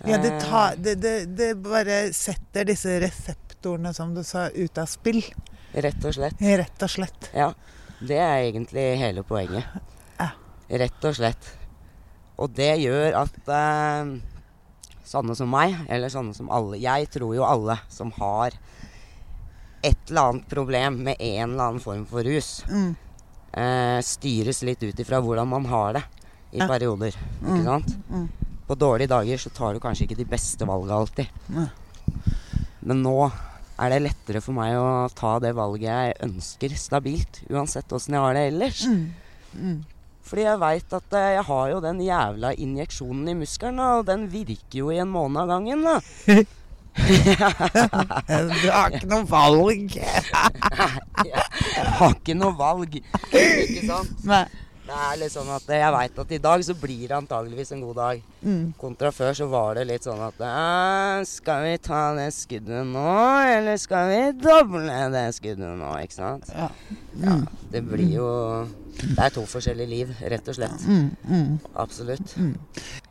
Ja, 0.02 0.18
det, 0.18 0.32
tar, 0.42 0.74
det, 0.82 0.96
det, 1.04 1.14
det 1.38 1.52
bare 1.62 2.08
setter 2.16 2.66
disse 2.72 2.96
reseptorene, 3.04 3.92
som 3.94 4.16
du 4.16 4.24
sa, 4.26 4.48
ut 4.50 4.80
av 4.82 4.90
spill. 4.90 5.22
Rett 5.74 6.04
og 6.04 6.14
slett. 6.14 6.40
Rett 6.42 6.82
og 6.84 6.90
slett. 6.92 7.30
Ja. 7.34 7.52
Det 8.02 8.18
er 8.18 8.42
egentlig 8.50 8.84
hele 9.00 9.22
poenget. 9.24 9.64
Ja. 10.18 10.30
Rett 10.68 11.04
og 11.08 11.14
slett. 11.16 11.52
Og 12.42 12.50
det 12.56 12.72
gjør 12.82 13.14
at 13.22 13.48
eh, 13.48 14.12
sånne 15.06 15.36
som 15.38 15.50
meg, 15.52 15.76
eller 15.92 16.08
sånne 16.12 16.34
som 16.34 16.48
alle 16.50 16.78
Jeg 16.82 17.08
tror 17.14 17.34
jo 17.36 17.44
alle 17.46 17.76
som 17.92 18.10
har 18.18 18.56
et 19.82 19.98
eller 20.10 20.28
annet 20.32 20.48
problem 20.50 21.00
med 21.08 21.16
en 21.18 21.52
eller 21.52 21.64
annen 21.72 21.82
form 21.82 22.04
for 22.06 22.22
rus, 22.22 22.62
Mm. 22.70 22.94
eh, 23.52 23.98
styres 24.06 24.62
litt 24.62 24.82
ut 24.82 25.00
ifra 25.02 25.18
hvordan 25.20 25.48
man 25.48 25.64
har 25.66 25.92
det 25.94 26.02
i 26.52 26.58
Ja. 26.58 26.68
perioder. 26.68 27.16
Ikke 27.42 27.64
sant? 27.64 27.96
Mm. 28.10 28.28
På 28.68 28.74
dårlige 28.78 29.08
dager 29.08 29.36
så 29.38 29.50
tar 29.52 29.74
du 29.74 29.80
kanskje 29.80 30.06
ikke 30.06 30.16
de 30.16 30.24
beste 30.24 30.64
valga 30.66 30.94
alltid. 30.94 31.26
Men 32.80 33.02
nå 33.02 33.30
er 33.82 33.92
det 33.92 34.02
lettere 34.04 34.42
for 34.44 34.56
meg 34.56 34.76
å 34.78 35.08
ta 35.16 35.36
det 35.42 35.54
valget 35.58 35.88
jeg 35.90 36.18
ønsker 36.28 36.76
stabilt, 36.78 37.42
uansett 37.50 37.92
åssen 37.92 38.16
jeg 38.16 38.24
har 38.24 38.38
det 38.38 38.46
ellers. 38.52 38.84
Mm. 38.86 39.82
Fordi 40.22 40.46
jeg 40.46 40.60
veit 40.62 40.96
at 40.96 41.14
eh, 41.18 41.30
jeg 41.36 41.44
har 41.48 41.70
jo 41.72 41.84
den 41.84 42.00
jævla 42.06 42.52
injeksjonen 42.62 43.30
i 43.32 43.38
muskelen, 43.42 43.80
og 43.82 44.06
den 44.08 44.28
virker 44.32 44.78
jo 44.78 44.92
i 44.94 45.00
en 45.02 45.10
måned 45.12 45.42
av 45.42 45.54
gangen, 45.56 45.86
da. 45.86 45.96
Du 46.92 48.66
har 48.68 48.92
ikke 48.92 49.08
noe 49.08 49.24
valg. 49.24 49.94
Jeg 51.24 51.86
har 51.96 52.12
ikke 52.12 52.34
noe 52.36 52.52
valg, 52.58 52.98
ikke 53.00 53.86
sant? 53.88 54.12
Nei. 54.28 54.42
Det 54.82 54.94
er 54.98 55.18
litt 55.20 55.30
sånn 55.30 55.50
at 55.54 55.68
jeg 55.70 55.94
veit 55.94 56.16
at 56.18 56.32
i 56.34 56.38
dag 56.42 56.62
så 56.66 56.74
blir 56.74 57.04
det 57.06 57.14
antageligvis 57.14 57.70
en 57.76 57.84
god 57.84 57.98
dag. 58.00 58.24
Mm. 58.42 58.64
Kontra 58.80 59.12
før 59.14 59.36
så 59.38 59.46
var 59.50 59.78
det 59.78 59.84
litt 59.86 60.08
sånn 60.08 60.20
at 60.26 60.42
Skal 61.30 61.68
vi 61.68 61.76
ta 61.86 62.02
det 62.18 62.28
skuddet 62.34 62.90
nå, 62.90 63.06
eller 63.46 63.78
skal 63.78 64.10
vi 64.10 64.20
doble 64.42 64.98
det 65.14 65.24
skuddet 65.38 65.78
nå? 65.78 65.94
Ikke 66.02 66.18
sant? 66.18 66.50
Ja. 66.50 66.68
Ja, 67.22 67.38
det 67.70 67.84
blir 67.86 68.10
jo 68.16 68.28
Det 68.98 69.18
er 69.22 69.32
to 69.34 69.46
forskjellige 69.46 69.90
liv, 69.90 70.12
rett 70.34 70.50
og 70.50 70.58
slett. 70.58 70.84
Mm, 70.86 71.08
mm. 71.30 71.56
Absolutt. 71.78 72.34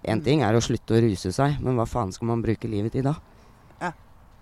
Én 0.03 0.23
ting 0.25 0.43
er 0.43 0.57
å 0.57 0.63
slutte 0.63 0.99
å 0.99 1.03
ruse 1.07 1.31
seg, 1.35 1.59
men 1.63 1.79
hva 1.79 1.87
faen 1.87 2.11
skal 2.11 2.33
man 2.33 2.43
bruke 2.43 2.69
livet 2.69 2.97
til 2.97 3.07
da? 3.07 3.15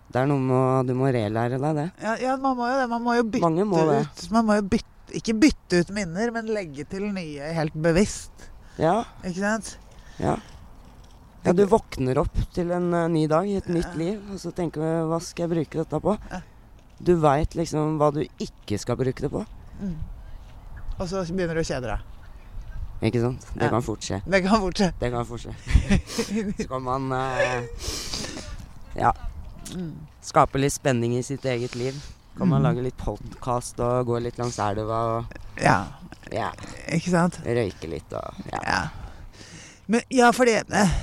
Det 0.10 0.24
er 0.24 0.30
noe 0.30 0.42
med 0.42 0.90
Du 0.90 0.96
må 0.98 1.10
relære 1.14 1.60
deg 1.62 1.76
det. 1.78 1.90
Ja, 2.02 2.16
ja, 2.18 2.38
man 2.42 2.58
må 2.58 2.70
jo 2.70 2.78
det. 2.80 2.88
Man 2.90 3.04
må 3.06 3.18
jo 3.20 3.26
bytte 3.30 3.50
må 3.70 3.84
ut 3.86 4.24
Man 4.34 4.48
må 4.48 4.58
jo 4.58 4.64
bytte 4.74 4.99
Ikke 5.16 5.36
bytte 5.38 5.82
ut 5.84 5.92
minner, 5.96 6.32
men 6.36 6.50
legge 6.54 6.86
til 6.90 7.10
nye 7.14 7.52
helt 7.56 7.76
bevisst. 7.78 8.50
Ja, 8.80 9.04
Ikke 9.24 9.40
sant? 9.42 9.76
ja. 10.22 10.38
Ja, 11.44 11.54
du 11.56 11.64
våkner 11.72 12.18
opp 12.20 12.36
til 12.52 12.72
en 12.76 12.90
uh, 12.92 13.06
ny 13.08 13.24
dag, 13.32 13.48
et 13.48 13.68
nytt 13.72 13.94
liv, 13.96 14.20
og 14.28 14.42
så 14.42 14.52
tenker 14.52 14.84
du 14.84 15.08
hva 15.08 15.22
skal 15.24 15.46
jeg 15.46 15.54
bruke 15.54 15.80
dette 15.80 16.00
på? 16.04 16.16
Ja. 16.34 16.42
Du 17.00 17.14
veit 17.24 17.56
liksom 17.56 17.96
hva 18.00 18.10
du 18.12 18.26
ikke 18.26 18.76
skal 18.82 19.00
bruke 19.00 19.24
det 19.24 19.32
på. 19.32 19.46
Og 21.00 21.06
så 21.08 21.24
begynner 21.32 21.56
du 21.56 21.64
å 21.64 21.70
kjede 21.70 21.94
deg. 21.94 22.10
Ikke 23.08 23.22
sant? 23.24 23.48
Det 23.56 23.70
kan 23.72 23.84
fort 23.86 24.04
skje. 24.04 24.20
Det 24.28 24.42
kan 24.44 24.60
fortsette. 24.60 25.00
Det 25.00 25.12
kan 25.14 25.28
fort 25.30 25.46
skje. 25.46 25.54
Så 26.60 26.68
kan 26.68 26.84
man 26.84 27.08
uh, 27.16 27.86
ja, 29.00 29.14
skape 30.28 30.60
litt 30.60 30.76
spenning 30.76 31.16
i 31.16 31.24
sitt 31.24 31.48
eget 31.48 31.80
liv. 31.80 31.96
Kan 32.40 32.48
man 32.48 32.64
lage 32.64 32.84
litt 32.86 32.98
podkast 33.00 33.80
og 33.84 34.08
gå 34.08 34.20
litt 34.24 34.38
langs 34.40 34.58
elva 34.64 35.00
og 35.18 35.38
Ja, 35.60 35.78
ja, 36.32 36.50
ikke 36.96 37.12
sant? 37.12 37.40
røyke 37.44 37.90
litt 37.92 38.14
og 38.16 38.44
ja. 38.54 38.62
Ja. 38.64 38.82
Men 39.92 40.06
ja, 40.14 40.30
fordi 40.36 40.56
eh, 40.62 40.94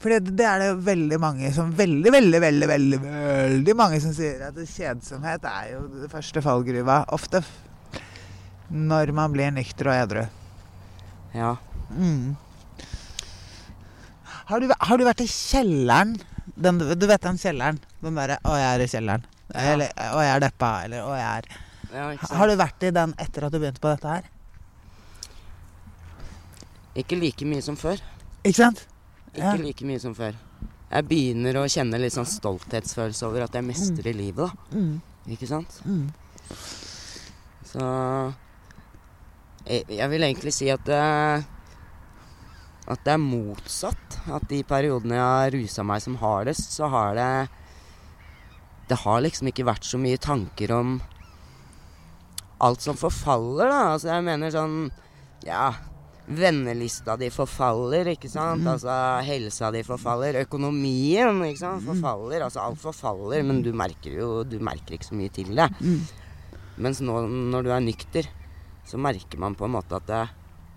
fordi 0.00 0.18
det 0.32 0.46
er 0.48 0.62
det 0.64 0.68
veldig 0.86 1.18
mange 1.20 1.50
som 1.52 1.70
Veldig, 1.76 2.10
veldig, 2.14 2.40
veldig, 2.40 2.68
veldig 2.70 3.00
veldig 3.04 3.74
mange 3.76 3.98
som 4.02 4.14
sier 4.16 4.46
at 4.48 4.56
kjedsomhet 4.64 5.44
er 5.44 5.74
jo 5.74 5.82
det 6.00 6.08
første 6.12 6.40
fallgruva. 6.42 7.02
Ofte. 7.12 7.42
Når 8.72 9.12
man 9.14 9.34
blir 9.34 9.52
nykter 9.54 9.90
og 9.92 9.98
edru. 10.04 10.22
ja. 11.34 11.56
Mm. 11.90 12.36
Har, 14.50 14.60
du, 14.62 14.70
har 14.70 14.98
du 14.98 15.04
vært 15.06 15.20
i 15.22 15.28
kjelleren? 15.30 16.16
Den, 16.58 16.78
du 16.78 17.04
vet 17.06 17.22
den 17.22 17.38
kjelleren? 17.38 17.78
Den 18.02 18.16
derre 18.18 18.38
'Å, 18.42 18.56
jeg 18.58 18.70
er 18.74 18.82
i 18.82 18.88
kjelleren'. 18.90 19.26
Eller 19.54 19.90
'Å, 19.96 20.20
jeg 20.22 20.34
er 20.36 20.44
deppa'. 20.46 20.84
Eller 20.84 21.02
'Å, 21.02 21.16
jeg 21.18 21.38
er 21.38 21.44
ja? 21.90 22.10
Har 22.38 22.48
du 22.48 22.54
vært 22.58 22.86
i 22.86 22.92
den 22.94 23.14
etter 23.18 23.46
at 23.46 23.52
du 23.52 23.58
begynte 23.58 23.82
på 23.82 23.90
dette 23.90 24.14
her? 24.14 24.28
Ikke 27.00 27.18
like 27.18 27.46
mye 27.46 27.62
som 27.64 27.78
før. 27.78 28.00
Ikke 28.44 28.58
sant? 28.60 28.84
Ikke 29.34 29.58
like 29.62 29.86
mye 29.86 30.02
som 30.02 30.14
før. 30.14 30.38
Jeg 30.90 31.06
begynner 31.06 31.60
å 31.60 31.68
kjenne 31.70 32.00
litt 32.02 32.14
sånn 32.16 32.26
stolthetsfølelse 32.26 33.26
over 33.28 33.46
at 33.46 33.54
jeg 33.54 33.66
mestrer 33.66 34.16
livet, 34.16 34.50
da. 34.50 34.78
Mm. 34.78 34.96
Ikke 35.30 35.46
sant? 35.46 35.76
Mm. 35.86 36.08
Så 37.70 37.84
jeg, 39.68 39.84
jeg 39.86 40.10
vil 40.10 40.26
egentlig 40.26 40.54
si 40.56 40.70
at 40.72 40.82
det, 40.88 41.04
at 42.90 43.06
det 43.06 43.14
er 43.14 43.22
motsatt. 43.22 44.18
At 44.34 44.48
de 44.50 44.64
periodene 44.66 45.18
jeg 45.18 45.26
har 45.26 45.54
rusa 45.54 45.86
meg 45.86 46.02
som 46.02 46.18
hardest, 46.22 46.74
så 46.74 46.90
har 46.90 47.14
det 47.18 47.30
Det 48.90 48.98
har 49.04 49.22
liksom 49.22 49.50
ikke 49.50 49.68
vært 49.68 49.86
så 49.86 50.00
mye 50.02 50.18
tanker 50.20 50.72
om 50.74 50.98
alt 52.60 52.82
som 52.84 52.98
forfaller, 52.98 53.70
da. 53.70 53.84
Altså 53.94 54.10
jeg 54.12 54.26
mener 54.26 54.52
sånn 54.52 54.80
Ja, 55.46 55.70
vennelista 56.30 57.16
di 57.18 57.30
forfaller, 57.32 58.10
ikke 58.12 58.28
sant. 58.30 58.66
Altså 58.68 58.92
helsa 59.26 59.70
di 59.74 59.82
forfaller. 59.86 60.42
Økonomien, 60.44 61.40
ikke 61.46 61.62
sant, 61.62 61.86
forfaller. 61.86 62.44
Altså 62.46 62.62
alt 62.64 62.82
forfaller, 62.82 63.44
men 63.46 63.62
du 63.64 63.72
merker 63.76 64.18
jo 64.18 64.42
Du 64.44 64.58
merker 64.62 64.98
ikke 64.98 65.10
så 65.10 65.18
mye 65.18 65.32
til 65.34 65.54
det. 65.56 65.70
Mm. 65.80 66.02
Mens 66.80 67.00
nå 67.04 67.24
når 67.54 67.66
du 67.66 67.72
er 67.74 67.84
nykter, 67.84 68.28
så 68.88 69.00
merker 69.00 69.40
man 69.40 69.56
på 69.56 69.66
en 69.66 69.76
måte 69.76 69.96
at 69.96 70.06
det, 70.08 70.22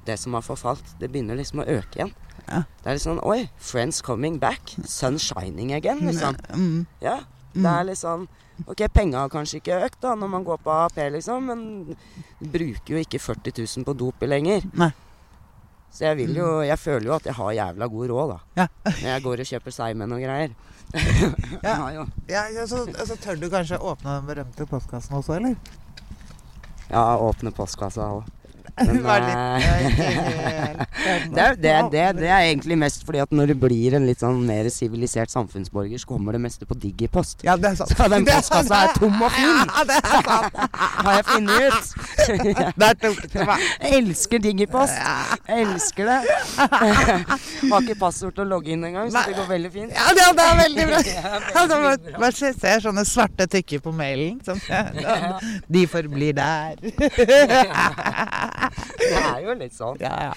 det 0.08 0.18
som 0.20 0.36
har 0.38 0.44
forfalt, 0.46 0.96
det 1.00 1.10
begynner 1.12 1.40
liksom 1.40 1.64
å 1.64 1.70
øke 1.80 2.00
igjen. 2.00 2.16
Ja. 2.48 2.64
Det 2.82 2.90
er 2.90 2.98
litt 2.98 3.06
sånn 3.06 3.22
Oi, 3.24 3.46
friends 3.58 4.02
coming 4.04 4.40
back. 4.42 4.76
Sun 4.90 5.20
shining 5.22 5.72
again, 5.76 6.04
liksom. 6.08 6.36
Mm. 7.54 7.62
Det 7.62 7.72
er 7.72 7.88
litt 7.90 8.02
sånn 8.02 8.28
Ok, 8.70 8.84
penga 8.94 9.24
har 9.24 9.32
kanskje 9.34 9.58
ikke 9.60 9.80
økt 9.88 9.98
da 10.04 10.12
når 10.16 10.30
man 10.30 10.44
går 10.46 10.60
på 10.62 10.70
AAP, 10.70 11.00
liksom, 11.16 11.48
men 11.50 11.64
du 12.40 12.44
bruker 12.54 12.94
jo 12.94 13.02
ikke 13.02 13.20
40 13.20 13.56
000 13.58 13.88
på 13.88 13.96
dopet 13.98 14.30
lenger. 14.30 14.68
Nei. 14.78 14.92
Så 15.94 16.06
jeg 16.06 16.18
vil 16.22 16.38
jo 16.38 16.48
Jeg 16.66 16.80
føler 16.82 17.10
jo 17.10 17.16
at 17.18 17.26
jeg 17.30 17.36
har 17.38 17.52
jævla 17.58 17.88
god 17.90 18.14
råd, 18.14 18.34
da. 18.34 18.38
Ja. 18.62 18.68
Når 19.02 19.10
jeg 19.10 19.24
går 19.26 19.44
og 19.44 19.50
kjøper 19.52 19.76
Simon 19.76 20.16
og 20.16 20.22
greier. 20.22 20.54
Ja. 20.94 21.76
ja. 21.98 22.06
Ja, 22.30 22.44
ja, 22.54 22.68
så, 22.70 22.86
så 22.94 23.18
tør 23.18 23.42
du 23.42 23.50
kanskje 23.50 23.82
åpne 23.82 24.20
den 24.20 24.30
berømte 24.30 24.70
postkassen 24.70 25.18
også, 25.18 25.40
eller? 25.42 25.58
ja 26.94 27.04
åpne 27.18 27.52
postkassa 27.56 28.06
òg. 28.20 28.28
Det 31.34 31.42
er, 31.42 31.56
det, 31.56 31.74
det, 31.92 32.04
det 32.18 32.30
egentlig 32.30 32.78
mest 32.80 33.06
fordi 33.06 33.20
at 33.22 33.32
når 33.36 33.52
du 33.52 33.56
blir 33.60 33.96
en 33.98 34.06
litt 34.08 34.22
sånn 34.24 34.40
mer 34.48 34.70
sivilisert 34.72 35.32
samfunnsborger, 35.34 36.00
så 36.02 36.08
kommer 36.10 36.36
det 36.36 36.42
meste 36.46 36.66
på 36.70 36.78
Digipost. 36.80 37.44
Ja, 37.46 37.56
det 37.60 37.74
er 37.74 37.76
sant. 37.80 37.94
Så 37.98 38.08
den 38.12 38.26
postkassa 38.28 38.80
er 38.88 38.94
tom 38.98 39.22
og 39.22 39.32
full! 39.34 39.60
Ja, 39.68 39.84
det 39.90 39.98
er 40.00 40.06
sant. 40.14 40.56
Har 41.04 41.18
jeg 41.18 41.26
funnet 41.28 41.56
ut. 41.68 41.84
Der 42.80 42.94
tok 43.02 43.20
det 43.34 43.48
meg. 43.50 43.66
Jeg 43.84 44.00
elsker 44.00 44.44
Digipost. 44.46 44.98
Jeg 45.50 45.68
elsker 45.68 46.12
det. 46.12 46.20
Har 46.58 47.78
ikke 47.82 47.98
passord 48.00 48.34
til 48.38 48.46
å 48.46 48.50
logge 48.56 48.74
inn 48.74 48.84
engang, 48.88 49.12
så 49.12 49.26
det 49.28 49.38
går 49.38 49.50
veldig 49.52 49.72
fint. 49.74 49.92
Ja, 49.94 50.08
det, 50.16 50.30
det 50.40 50.46
er 50.48 50.56
veldig 50.62 50.88
bra. 50.90 50.98
Altså, 51.64 51.76
man, 52.24 52.32
ser 52.64 52.86
sånne 52.88 53.06
svarte 53.08 53.50
tykker 53.58 53.84
på 53.84 53.94
mailen. 53.96 54.40
Sånn. 54.46 54.62
de 55.74 55.86
forblir 55.92 56.34
der. 56.38 56.74
Det 59.00 59.20
er 59.20 59.42
jo 59.44 59.56
litt 59.60 59.76
sånn. 59.76 60.00
Ja, 60.04 60.14
ja. 60.30 60.34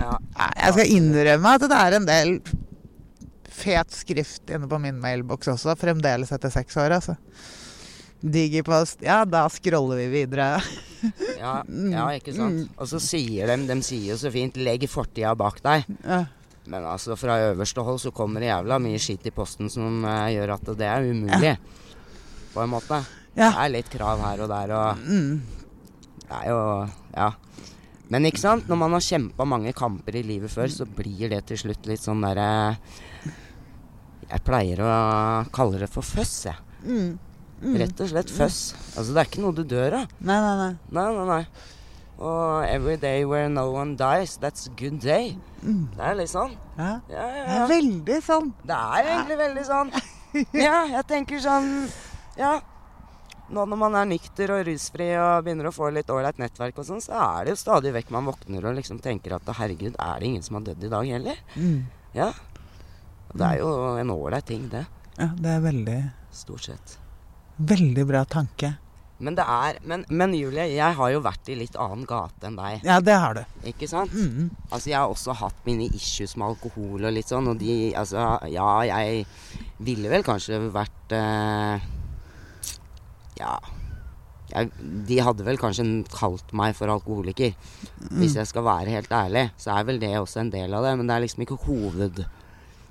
Ja. 0.00 0.12
Jeg 0.56 0.74
skal 0.76 0.92
innrømme 0.96 1.54
at 1.58 1.64
det 1.68 1.78
er 1.78 1.96
en 1.98 2.06
del 2.08 2.30
fet 3.52 3.92
skrift 3.94 4.48
inne 4.50 4.66
på 4.70 4.78
min 4.82 4.96
mailboks 5.02 5.50
også, 5.52 5.74
fremdeles 5.78 6.32
etter 6.34 6.50
seks 6.52 6.78
år, 6.80 6.96
altså. 6.98 7.16
Digipost 8.22 9.02
Ja, 9.02 9.24
da 9.26 9.44
scroller 9.50 9.98
vi 9.98 10.06
videre. 10.12 10.54
Ja, 11.40 11.56
ja, 11.66 12.04
ikke 12.14 12.34
sant. 12.36 12.68
Og 12.78 12.86
så 12.86 13.00
sier 13.02 13.50
de 13.50 13.56
De 13.66 13.76
sier 13.82 14.12
jo 14.12 14.18
så 14.20 14.30
fint 14.30 14.54
'legg 14.54 14.84
fortida 14.90 15.32
bak 15.34 15.58
deg'. 15.64 15.88
Ja. 16.06 16.20
Men 16.70 16.84
altså 16.86 17.16
fra 17.18 17.40
øverste 17.50 17.82
hold 17.82 17.98
så 17.98 18.12
kommer 18.14 18.38
det 18.40 18.46
jævla 18.52 18.78
mye 18.78 19.00
skitt 19.02 19.26
i 19.26 19.32
posten 19.34 19.66
som 19.70 20.04
uh, 20.06 20.28
gjør 20.30 20.54
at 20.54 20.70
det 20.78 20.86
er 20.86 21.08
umulig. 21.10 21.56
På 22.54 22.62
en 22.62 22.70
måte. 22.70 23.00
Ja. 23.34 23.48
Det 23.50 23.64
er 23.64 23.72
litt 23.74 23.90
krav 23.90 24.22
her 24.22 24.44
og 24.44 24.48
der 24.54 24.74
og 24.78 25.02
Mm. 25.02 25.42
Det 26.32 26.38
er 26.40 26.48
jo 26.48 26.60
Ja. 27.12 27.30
Men 28.12 28.26
ikke 28.28 28.40
sant, 28.40 28.66
når 28.68 28.76
man 28.76 28.92
har 28.96 29.04
kjempa 29.04 29.44
mange 29.48 29.72
kamper 29.72 30.16
i 30.16 30.22
livet 30.26 30.50
før, 30.52 30.68
så 30.68 30.84
blir 30.84 31.30
det 31.32 31.46
til 31.48 31.56
slutt 31.60 31.86
litt 31.88 32.00
sånn 32.00 32.20
derre 32.24 32.76
Jeg 34.28 34.42
pleier 34.44 34.80
å 34.84 34.96
kalle 35.52 35.80
det 35.80 35.88
for 35.92 36.04
føss, 36.04 36.34
jeg. 36.48 36.56
Mm. 36.84 37.76
Rett 37.78 38.00
og 38.00 38.08
slett 38.10 38.32
føss. 38.32 38.60
Altså 38.96 39.12
det 39.12 39.20
er 39.22 39.28
ikke 39.30 39.42
noe 39.44 39.54
du 39.56 39.62
dør 39.68 39.98
av. 40.00 40.12
Nei, 40.20 40.38
nei, 40.40 40.54
nei. 40.60 40.72
Nei, 40.96 41.06
nei, 41.14 41.26
nei. 41.28 41.44
Og 42.22 42.64
every 42.68 42.96
day 42.96 43.24
where 43.24 43.48
no 43.48 43.70
one 43.72 43.96
dies, 43.96 44.36
that's 44.40 44.66
a 44.68 44.72
good 44.78 45.00
day. 45.00 45.36
Det 45.62 46.00
er 46.02 46.16
litt 46.18 46.32
sånn. 46.32 46.56
Ja. 46.78 47.00
Ja, 47.12 47.26
ja, 47.36 47.44
Det 47.44 47.56
er 47.60 47.68
veldig 47.74 48.18
sånn. 48.24 48.52
Det 48.66 48.78
er 48.98 49.10
egentlig 49.12 49.38
veldig 49.44 49.64
sånn. 49.68 49.94
Ja, 50.56 50.78
jeg 50.88 51.04
tenker 51.10 51.42
sånn 51.44 51.66
Ja. 52.40 52.54
Nå 53.52 53.66
når 53.68 53.76
man 53.82 53.96
er 54.00 54.06
nykter 54.08 54.50
og 54.54 54.62
rusfri 54.64 55.10
og 55.20 55.42
begynner 55.44 55.68
å 55.68 55.74
få 55.76 55.90
litt 55.92 56.08
ålreit 56.12 56.38
nettverk 56.40 56.78
og 56.80 56.86
sånn, 56.88 57.02
så 57.04 57.18
er 57.20 57.44
det 57.44 57.52
jo 57.52 57.60
stadig 57.60 57.92
vekk 57.98 58.12
man 58.14 58.30
våkner 58.30 58.64
og 58.70 58.78
liksom 58.78 59.00
tenker 59.04 59.34
at 59.36 59.50
herregud, 59.58 59.98
er 60.00 60.22
det 60.22 60.30
ingen 60.30 60.46
som 60.46 60.56
har 60.56 60.64
dødd 60.70 60.86
i 60.88 60.92
dag 60.94 61.10
heller? 61.12 61.42
Mm. 61.56 61.82
Ja. 62.16 62.30
Det 63.32 63.44
er 63.50 63.60
jo 63.60 63.68
en 64.00 64.12
ålreit 64.14 64.48
ting, 64.48 64.64
det. 64.72 64.86
Ja, 65.18 65.28
det 65.36 65.52
er 65.58 65.60
veldig, 65.66 65.98
Stort 66.32 66.64
sett. 66.70 66.96
veldig 67.60 68.06
bra 68.08 68.24
tanke. 68.24 68.72
Men 69.22 69.36
det 69.38 69.44
er 69.46 69.76
Men, 69.86 70.04
men 70.08 70.32
Julie, 70.34 70.64
jeg 70.72 70.96
har 70.98 71.10
jo 71.12 71.20
vært 71.22 71.46
i 71.52 71.54
litt 71.54 71.76
annen 71.78 72.06
gate 72.08 72.48
enn 72.48 72.56
deg. 72.58 72.80
Ja, 72.88 72.96
det 73.04 73.14
har 73.14 73.36
du. 73.36 73.42
Ikke 73.68 73.86
sant? 73.86 74.10
Mm. 74.16 74.48
Altså, 74.70 74.88
jeg 74.90 74.98
har 74.98 75.12
også 75.12 75.36
hatt 75.38 75.60
mine 75.68 75.86
issues 75.94 76.34
med 76.40 76.48
alkohol 76.48 77.04
og 77.04 77.12
litt 77.14 77.28
sånn, 77.30 77.52
og 77.52 77.60
de 77.60 77.92
Altså, 77.94 78.24
ja, 78.50 78.70
jeg 78.88 79.26
ville 79.78 80.08
vel 80.10 80.24
kanskje 80.26 80.58
vært 80.74 81.14
eh, 81.14 81.84
Ja. 83.42 83.56
Jeg, 84.52 84.68
de 85.08 85.18
hadde 85.24 85.44
vel 85.46 85.58
kanskje 85.60 85.84
kalt 86.12 86.50
meg 86.56 86.74
for 86.76 86.92
alkoholiker. 86.92 87.54
Hvis 88.12 88.36
jeg 88.36 88.48
skal 88.50 88.66
være 88.66 88.92
helt 88.98 89.12
ærlig, 89.16 89.46
så 89.60 89.72
er 89.78 89.86
vel 89.88 90.00
det 90.02 90.12
også 90.18 90.42
en 90.42 90.52
del 90.52 90.74
av 90.76 90.84
det, 90.84 90.96
men 90.98 91.08
det 91.08 91.16
er 91.16 91.26
liksom 91.26 91.46
ikke 91.46 91.60
hoved... 91.66 92.24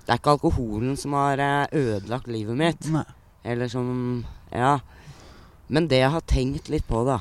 Det 0.01 0.15
er 0.15 0.17
ikke 0.17 0.33
alkoholen 0.33 0.95
som 0.97 1.13
har 1.13 1.39
eh, 1.39 1.75
ødelagt 1.77 2.25
livet 2.27 2.57
mitt. 2.57 2.87
Nei. 2.89 3.05
Eller 3.45 3.69
som 3.69 4.25
Ja. 4.51 4.79
Men 5.71 5.87
det 5.87 6.01
jeg 6.01 6.11
har 6.11 6.25
tenkt 6.27 6.67
litt 6.73 6.87
på, 6.89 7.03
da, 7.07 7.19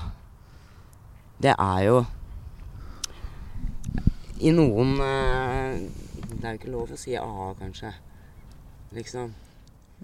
det 1.38 1.52
er 1.54 1.82
jo 1.86 2.00
I 4.40 4.50
noen 4.56 4.96
eh, 5.04 5.76
Det 6.32 6.40
er 6.40 6.56
jo 6.56 6.58
ikke 6.58 6.72
lov 6.72 6.90
å 6.90 6.98
si 6.98 7.14
A, 7.20 7.52
kanskje. 7.60 7.92
Liksom. 8.96 9.30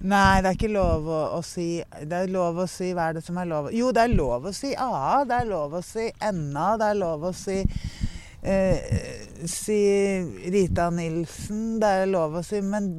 Nei, 0.05 0.43
det 0.45 0.51
er 0.51 0.57
ikke 0.59 0.69
lov 0.75 1.07
å, 1.09 1.21
å 1.39 1.41
si 1.41 1.79
Det 2.05 2.19
er 2.27 2.29
lov 2.33 2.59
å 2.61 2.67
si 2.69 2.91
Hva 2.93 3.07
er 3.09 3.17
det 3.17 3.23
som 3.25 3.39
er 3.41 3.49
lov 3.49 3.71
Jo, 3.73 3.89
det 3.97 4.03
er 4.05 4.13
lov 4.13 4.45
å 4.51 4.53
si 4.53 4.75
AA, 4.77 5.23
det 5.25 5.39
er 5.41 5.49
lov 5.49 5.79
å 5.79 5.81
si 5.85 6.05
NA, 6.37 6.67
det 6.83 6.91
er 6.91 6.99
lov 7.01 7.25
å 7.31 7.33
si 7.37 7.57
eh, 8.45 8.99
Si 9.49 9.79
Rita 10.53 10.91
Nilsen, 10.93 11.79
det 11.81 11.95
er 12.03 12.13
lov 12.13 12.37
å 12.37 12.45
si 12.45 12.61
Men 12.61 12.91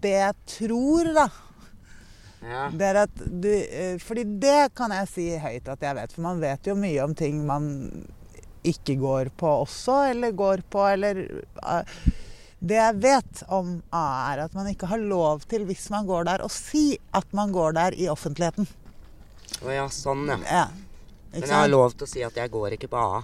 det 0.00 0.16
jeg 0.16 0.38
tror, 0.56 1.12
da, 1.20 1.28
Ja. 2.46 2.66
det 2.72 2.88
er 2.88 3.02
at 3.04 3.22
du 3.26 3.50
eh, 3.52 3.96
Fordi 4.02 4.24
det 4.40 4.58
kan 4.76 4.96
jeg 4.96 5.12
si 5.12 5.28
høyt 5.40 5.68
at 5.76 5.84
jeg 5.84 6.00
vet, 6.00 6.12
for 6.16 6.24
man 6.30 6.40
vet 6.40 6.68
jo 6.72 6.76
mye 6.78 7.04
om 7.04 7.14
ting 7.16 7.44
man 7.48 7.68
ikke 8.66 8.96
går 8.98 9.28
på 9.38 9.46
også, 9.62 10.00
eller 10.10 10.32
går 10.34 10.64
på, 10.72 10.80
eller 10.90 11.20
eh, 11.62 11.98
Det 12.58 12.78
jeg 12.78 12.96
vet 13.02 13.42
om 13.52 13.76
AA, 13.92 14.32
er 14.32 14.42
at 14.46 14.56
man 14.56 14.68
ikke 14.70 14.88
har 14.88 15.00
lov 15.02 15.44
til, 15.50 15.66
hvis 15.68 15.88
man 15.92 16.08
går 16.08 16.26
der, 16.28 16.44
å 16.44 16.50
si 16.52 16.96
at 17.14 17.28
man 17.36 17.52
går 17.52 17.76
der 17.76 17.96
i 18.00 18.08
offentligheten. 18.08 18.68
Å 19.62 19.72
ja, 19.72 19.86
sånn, 19.92 20.24
ja. 20.30 20.38
Ja. 20.48 20.66
Men 21.36 21.44
jeg 21.44 21.52
har 21.52 21.68
lov 21.68 21.92
til 21.94 22.06
å 22.06 22.10
si 22.10 22.22
at 22.24 22.38
jeg 22.38 22.52
går 22.52 22.78
ikke 22.78 22.88
på 22.92 23.00
AA. 23.00 23.22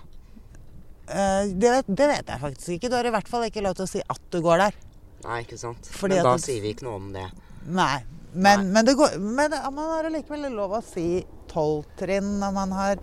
Eh, 1.08 1.52
det, 1.56 1.70
vet, 1.78 1.88
det 1.88 2.08
vet 2.10 2.34
jeg 2.34 2.42
faktisk 2.44 2.76
ikke. 2.76 2.90
Du 2.92 2.98
har 2.98 3.08
i 3.08 3.14
hvert 3.14 3.30
fall 3.30 3.46
ikke 3.48 3.64
lov 3.64 3.78
til 3.78 3.86
å 3.86 3.90
si 3.90 4.02
at 4.04 4.22
du 4.34 4.40
går 4.44 4.66
der. 4.66 4.76
Nei, 5.24 5.40
ikke 5.46 5.58
sant. 5.60 5.88
Fordi 5.96 6.18
Men 6.18 6.28
da 6.28 6.36
du... 6.36 6.44
sier 6.44 6.60
vi 6.62 6.74
ikke 6.76 6.86
noe 6.88 7.00
om 7.00 7.08
det. 7.14 7.24
Nei. 7.72 7.96
Men, 8.32 8.68
men, 8.72 8.84
det 8.88 8.94
går, 8.96 9.18
men 9.20 9.52
man 9.52 9.90
har 9.90 10.08
allikevel 10.08 10.46
lov 10.56 10.78
å 10.78 10.84
si 10.84 11.22
tolv 11.50 11.84
trinn 12.00 12.38
når 12.40 12.54
man 12.56 12.70
har 12.72 13.02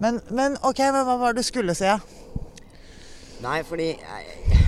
men, 0.00 0.16
men 0.32 0.56
OK, 0.64 0.80
men 0.80 1.04
hva 1.04 1.18
var 1.20 1.36
det 1.36 1.44
du 1.44 1.46
skulle 1.46 1.74
si? 1.76 1.84
Ja? 1.84 1.98
Nei, 3.44 3.60
fordi 3.68 3.92
jeg, 3.92 4.59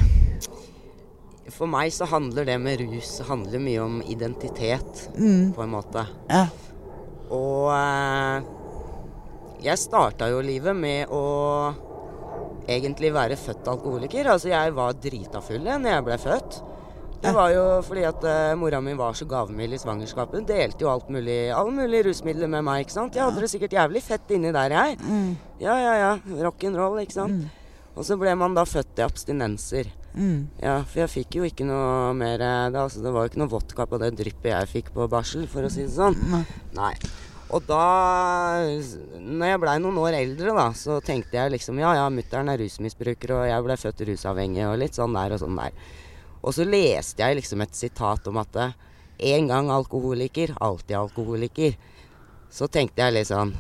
For 1.50 1.66
meg 1.66 1.90
så 1.90 2.07
handler 2.07 2.46
det 2.46 2.59
med 2.62 2.85
rus 2.85 3.16
handler 3.26 3.62
mye 3.62 3.81
om 3.83 4.02
identitet, 4.07 5.09
på 5.55 5.64
en 5.64 5.72
måte. 5.72 6.05
Ja. 6.31 6.46
Og 7.33 7.72
eh, 7.74 8.50
jeg 9.66 9.78
starta 9.81 10.28
jo 10.31 10.42
livet 10.44 10.76
med 10.76 11.11
å 11.11 11.22
egentlig 12.70 13.12
være 13.14 13.38
født 13.40 13.68
alkoholiker. 13.72 14.28
Altså 14.35 14.52
jeg 14.52 14.74
var 14.76 14.98
drita 14.98 15.42
full 15.42 15.64
når 15.66 15.90
jeg 15.96 16.07
ble 16.07 16.18
født. 16.22 16.61
Det 17.22 17.31
var 17.31 17.52
jo 17.55 17.64
fordi 17.87 18.02
at 18.02 18.24
uh, 18.26 18.55
mora 18.59 18.81
mi 18.83 18.96
var 18.98 19.14
så 19.14 19.28
gavmild 19.31 19.76
i 19.76 19.78
svangerskapet. 19.78 20.42
Delte 20.48 20.83
jo 20.83 20.90
alt 20.90 21.07
mulig, 21.14 21.52
alle 21.55 21.70
mulige 21.70 22.09
rusmidler 22.09 22.50
med 22.50 22.64
meg. 22.66 22.83
ikke 22.83 22.96
sant? 22.96 23.14
Jeg 23.14 23.22
hadde 23.22 23.44
det 23.44 23.50
sikkert 23.52 23.76
jævlig 23.78 24.02
fett 24.02 24.35
inni 24.35 24.50
der, 24.50 24.74
jeg. 24.74 24.96
Ja, 25.62 25.76
ja, 25.78 25.92
ja. 26.00 26.12
Rock'n'roll, 26.48 26.98
ikke 27.05 27.14
sant. 27.20 27.44
Og 27.94 28.09
så 28.09 28.18
ble 28.18 28.35
man 28.35 28.59
da 28.59 28.64
født 28.66 28.98
i 28.98 29.07
abstinenser. 29.07 29.92
Mm. 30.12 30.48
Ja, 30.61 30.77
for 30.85 31.03
jeg 31.03 31.12
fikk 31.12 31.37
jo 31.38 31.46
ikke 31.48 31.64
noe 31.64 32.12
mer 32.16 32.42
eh, 32.44 32.70
det, 32.72 32.81
altså, 32.83 33.01
det 33.05 33.12
var 33.14 33.25
jo 33.25 33.33
ikke 33.33 33.40
noe 33.40 33.53
vodka 33.53 33.87
på 33.88 34.01
det 34.03 34.12
dryppet 34.18 34.51
jeg 34.53 34.70
fikk 34.70 34.90
på 34.96 35.09
barsel, 35.12 35.46
for 35.51 35.64
å 35.64 35.72
si 35.72 35.87
det 35.87 35.94
sånn. 35.94 36.18
Nei. 36.77 36.92
Og 37.53 37.64
da, 37.68 37.85
når 39.20 39.51
jeg 39.51 39.61
blei 39.61 39.75
noen 39.85 39.98
år 40.01 40.16
eldre, 40.22 40.55
da, 40.57 40.70
så 40.77 41.01
tenkte 41.05 41.37
jeg 41.37 41.53
liksom 41.53 41.81
ja, 41.83 41.90
ja, 41.98 42.07
mutter'n 42.12 42.48
er 42.48 42.61
rusmisbruker, 42.62 43.35
og 43.37 43.48
jeg 43.48 43.66
ble 43.66 43.77
født 43.81 44.07
rusavhengig, 44.09 44.64
og 44.68 44.79
litt 44.81 44.96
sånn 44.96 45.16
der 45.16 45.37
og 45.37 45.42
sånn 45.42 45.61
der. 45.61 45.77
Og 46.42 46.57
så 46.57 46.64
leste 46.66 47.22
jeg 47.22 47.38
liksom 47.38 47.64
et 47.64 47.77
sitat 47.77 48.29
om 48.29 48.40
at 48.40 48.57
eh, 48.61 48.79
en 49.33 49.51
gang 49.51 49.68
alkoholiker, 49.72 50.57
alltid 50.61 50.96
alkoholiker. 50.98 51.77
Så 52.53 52.68
tenkte 52.68 53.07
jeg 53.09 53.25
sånn 53.31 53.55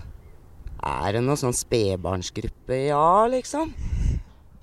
Er 0.82 1.14
det 1.14 1.22
noen 1.22 1.38
sånn 1.38 1.54
spedbarnsgruppe? 1.56 2.76
Ja, 2.90 3.24
liksom. 3.30 3.70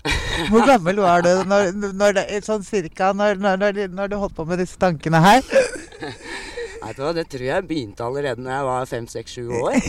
Hvor 0.50 0.64
gammel 0.64 1.00
var 1.02 1.24
du 1.24 1.30
når, 1.44 1.74
når 1.92 2.14
det, 2.16 2.24
sånn 2.46 2.62
cirka 2.64 3.10
når, 3.16 3.36
når, 3.40 3.60
når, 3.60 3.80
når 3.92 4.12
du 4.12 4.16
holdt 4.22 4.36
på 4.38 4.46
med 4.48 4.62
disse 4.62 4.78
tankene 4.80 5.20
her? 5.20 5.44
Nei, 6.80 6.92
Det 6.96 7.26
tror 7.28 7.44
jeg 7.44 7.66
begynte 7.68 8.04
allerede 8.06 8.40
når 8.40 8.54
jeg 8.54 8.68
var 8.70 8.86
fem, 8.88 9.08
seks, 9.10 9.36
sju 9.36 9.50
år. 9.60 9.76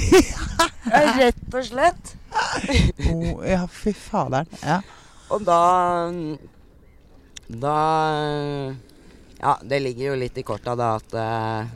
Ja, 0.91 1.01
Rett 1.13 1.53
og 1.53 1.63
slett. 1.63 2.09
Oh, 3.11 3.43
ja, 3.45 3.61
fy 3.69 3.93
faderen. 3.95 4.49
Ja. 4.65 4.79
Og 5.31 5.43
da 5.45 5.59
Da 7.61 7.75
Ja, 9.37 9.53
det 9.61 9.79
ligger 9.85 10.09
jo 10.09 10.17
litt 10.19 10.39
i 10.41 10.43
korta 10.45 10.73
da 10.75 10.95
at 10.97 11.15
eh, 11.21 11.71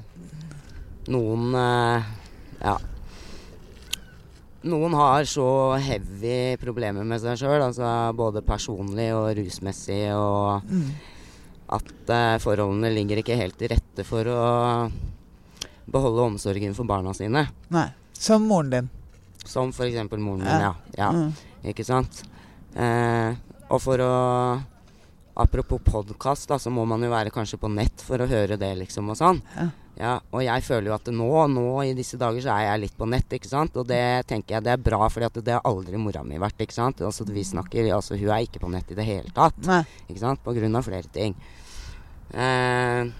noen 1.13 1.55
eh, 1.61 2.11
Ja. 2.65 2.75
Noen 4.65 4.95
har 4.97 5.27
så 5.29 5.47
heavy 5.77 6.55
problemer 6.61 7.05
med 7.05 7.21
seg 7.21 7.37
sjøl, 7.37 7.61
altså 7.61 7.89
både 8.17 8.41
personlig 8.45 9.11
og 9.13 9.27
rusmessig, 9.37 9.99
og 10.17 10.65
at 11.75 12.13
eh, 12.13 12.37
forholdene 12.41 12.89
ligger 12.93 13.21
ikke 13.21 13.37
helt 13.37 13.57
til 13.59 13.69
rette 13.73 14.05
for 14.07 14.25
å 14.29 14.41
beholde 15.85 16.27
omsorgen 16.31 16.73
for 16.77 16.89
barna 16.89 17.13
sine. 17.13 17.45
Nei. 17.73 17.87
Som 18.13 18.47
moren 18.49 18.71
din. 18.73 18.89
Som 19.45 19.69
eksempel 19.69 20.19
moren 20.19 20.41
min, 20.45 20.61
Ja. 20.65 20.73
ja. 20.97 21.11
Mm. 21.13 21.33
Ikke 21.69 21.85
sant? 21.85 22.23
Eh, 22.75 23.35
og 23.69 23.81
for 23.81 24.01
å 24.01 24.13
Apropos 25.35 25.81
podkast, 25.83 26.47
så 26.47 26.71
må 26.71 26.85
man 26.87 27.01
jo 27.03 27.09
være 27.11 27.29
kanskje 27.29 27.57
på 27.59 27.67
nett 27.67 27.99
for 27.99 28.23
å 28.23 28.27
høre 28.29 28.55
det, 28.55 28.69
liksom, 28.79 29.09
og 29.11 29.17
sånn. 29.19 29.41
Ja. 29.57 29.65
Ja, 29.95 30.17
og 30.35 30.41
jeg 30.43 30.63
føler 30.65 30.89
jo 30.89 30.95
at 30.97 31.07
nå, 31.07 31.29
nå 31.51 31.67
i 31.87 31.93
disse 31.95 32.17
dager 32.19 32.43
så 32.43 32.55
er 32.57 32.65
jeg 32.65 32.81
litt 32.83 32.97
på 32.99 33.07
nett, 33.07 33.37
ikke 33.37 33.47
sant. 33.51 33.77
Og 33.79 33.87
det 33.87 34.25
tenker 34.27 34.57
jeg 34.57 34.65
det 34.65 34.73
er 34.73 34.81
bra, 34.89 35.05
for 35.11 35.23
det 35.39 35.55
har 35.55 35.63
aldri 35.67 35.99
mora 36.01 36.23
mi 36.27 36.39
vært, 36.41 36.59
ikke 36.65 36.75
sant. 36.75 37.03
Altså 37.05 37.27
vi 37.29 37.45
snakker, 37.47 37.87
altså 37.95 38.19
hun 38.19 38.33
er 38.33 38.43
ikke 38.43 38.63
på 38.63 38.71
nett 38.73 38.91
i 38.91 38.97
det 38.97 39.07
hele 39.07 39.31
tatt. 39.35 39.61
Nei. 39.67 39.83
Ikke 40.09 40.23
sant? 40.23 40.43
På 40.43 40.55
grunn 40.57 40.75
av 40.75 40.87
flere 40.87 41.07
ting. 41.15 41.37
Eh, 42.35 43.15